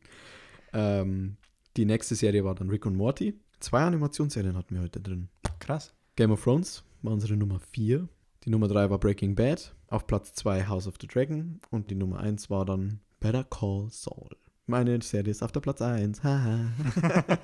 [0.74, 1.38] Ähm,
[1.78, 3.40] die nächste Serie war dann Rick und Morty.
[3.62, 5.30] Zwei Animationsserien hatten wir heute drin.
[5.60, 5.94] Krass.
[6.20, 8.06] Game of Thrones war unsere Nummer 4.
[8.44, 9.74] Die Nummer 3 war Breaking Bad.
[9.88, 11.62] Auf Platz 2 House of the Dragon.
[11.70, 14.28] Und die Nummer 1 war dann Better Call Saul.
[14.68, 16.22] Meine Serie ist auf der Platz 1.
[16.22, 16.74] Haha.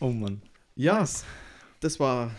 [0.00, 0.42] Oh Mann.
[0.74, 1.24] ja, Nice.
[1.78, 2.32] das war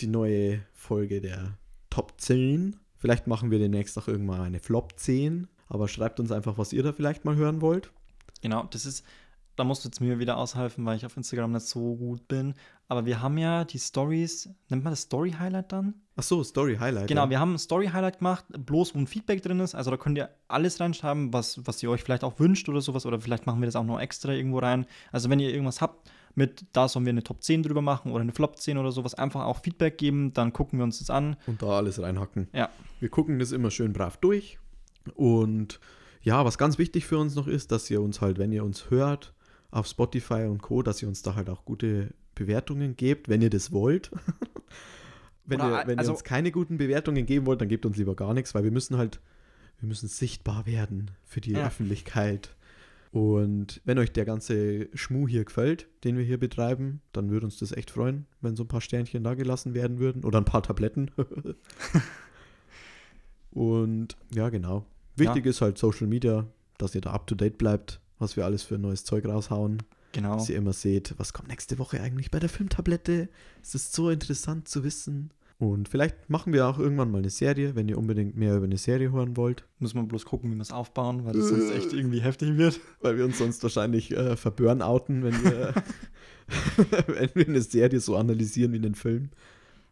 [0.00, 1.58] die neue Folge der
[1.90, 2.76] Top 10.
[2.98, 5.48] Vielleicht machen wir demnächst auch irgendwann eine Flop 10.
[5.66, 7.90] Aber schreibt uns einfach, was ihr da vielleicht mal hören wollt.
[8.42, 9.04] Genau, das ist,
[9.56, 12.54] da musst du jetzt mir wieder aushelfen, weil ich auf Instagram nicht so gut bin.
[12.88, 15.94] Aber wir haben ja die Stories, nennt man das Story Highlight dann?
[16.16, 17.08] Ach so, Story Highlight.
[17.08, 17.30] Genau, ja.
[17.30, 19.74] wir haben ein Story Highlight gemacht, bloß wo ein Feedback drin ist.
[19.74, 23.06] Also da könnt ihr alles reinschreiben, was, was ihr euch vielleicht auch wünscht oder sowas.
[23.06, 24.86] Oder vielleicht machen wir das auch noch extra irgendwo rein.
[25.10, 28.20] Also wenn ihr irgendwas habt mit, da sollen wir eine Top 10 drüber machen oder
[28.20, 31.36] eine Flop 10 oder sowas, einfach auch Feedback geben, dann gucken wir uns das an.
[31.46, 32.48] Und da alles reinhacken.
[32.52, 32.68] Ja.
[33.00, 34.58] Wir gucken das immer schön brav durch.
[35.14, 35.80] Und
[36.22, 38.90] ja, was ganz wichtig für uns noch ist, dass ihr uns halt, wenn ihr uns
[38.90, 39.32] hört,
[39.76, 43.50] auf Spotify und Co., dass ihr uns da halt auch gute Bewertungen gebt, wenn ihr
[43.50, 44.10] das wollt.
[45.44, 47.96] wenn Oder, ihr, wenn also- ihr uns keine guten Bewertungen geben wollt, dann gebt uns
[47.96, 49.20] lieber gar nichts, weil wir müssen halt,
[49.80, 51.66] wir müssen sichtbar werden für die Ja.
[51.66, 52.54] Öffentlichkeit.
[53.12, 57.58] Und wenn euch der ganze Schmuh hier gefällt, den wir hier betreiben, dann würde uns
[57.58, 60.24] das echt freuen, wenn so ein paar Sternchen da gelassen werden würden.
[60.24, 61.10] Oder ein paar Tabletten.
[63.50, 64.84] Und ja, genau.
[65.16, 66.46] Wichtig ist halt Social Media,
[66.78, 69.82] dass ihr da up to date bleibt, was wir alles für neues Zeug raushauen.
[70.12, 70.36] Genau.
[70.36, 73.28] Dass ihr immer seht, was kommt nächste Woche eigentlich bei der Filmtablette.
[73.62, 75.30] Es ist so interessant zu wissen.
[75.58, 78.76] Und vielleicht machen wir auch irgendwann mal eine Serie, wenn ihr unbedingt mehr über eine
[78.76, 79.64] Serie hören wollt.
[79.78, 82.78] Müssen wir bloß gucken, wie wir es aufbauen, weil das sonst echt irgendwie heftig wird.
[83.00, 85.74] Weil wir uns sonst wahrscheinlich äh, verburnouten, wenn wir,
[87.06, 89.30] wenn wir eine Serie so analysieren wie einen Film.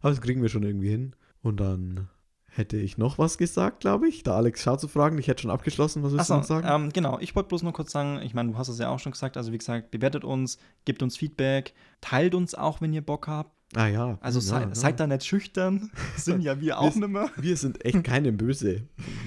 [0.01, 1.15] Aber das kriegen wir schon irgendwie hin.
[1.43, 2.09] Und dann
[2.57, 4.23] hätte ich noch was gesagt, glaube ich.
[4.23, 6.85] Da Alex schaut zu fragen, ich hätte schon abgeschlossen, was willst du Achso, noch sagen?
[6.85, 7.19] ähm, genau.
[7.21, 9.37] Ich wollte bloß nur kurz sagen, ich meine, du hast es ja auch schon gesagt,
[9.37, 13.51] also wie gesagt, bewertet uns, gebt uns Feedback, teilt uns auch, wenn ihr Bock habt.
[13.77, 14.19] ah ja.
[14.21, 14.75] Also ja, sei, ja.
[14.75, 17.31] seid da nicht schüchtern, sind ja wir auch nicht mehr.
[17.37, 18.83] Wir sind echt keinem böse.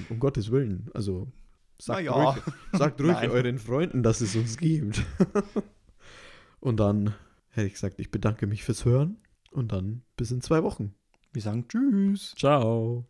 [0.08, 0.88] Um Gottes Willen.
[0.94, 1.28] Also
[1.78, 2.12] sagt ja.
[2.12, 2.42] ruhig,
[2.72, 5.04] sagt ruhig euren Freunden, dass es uns gibt.
[6.60, 7.14] Und dann
[7.50, 9.18] hätte ich gesagt, ich bedanke mich fürs Hören
[9.52, 10.94] und dann bis in zwei Wochen.
[11.32, 12.34] Wir sagen Tschüss.
[12.36, 13.06] Ciao.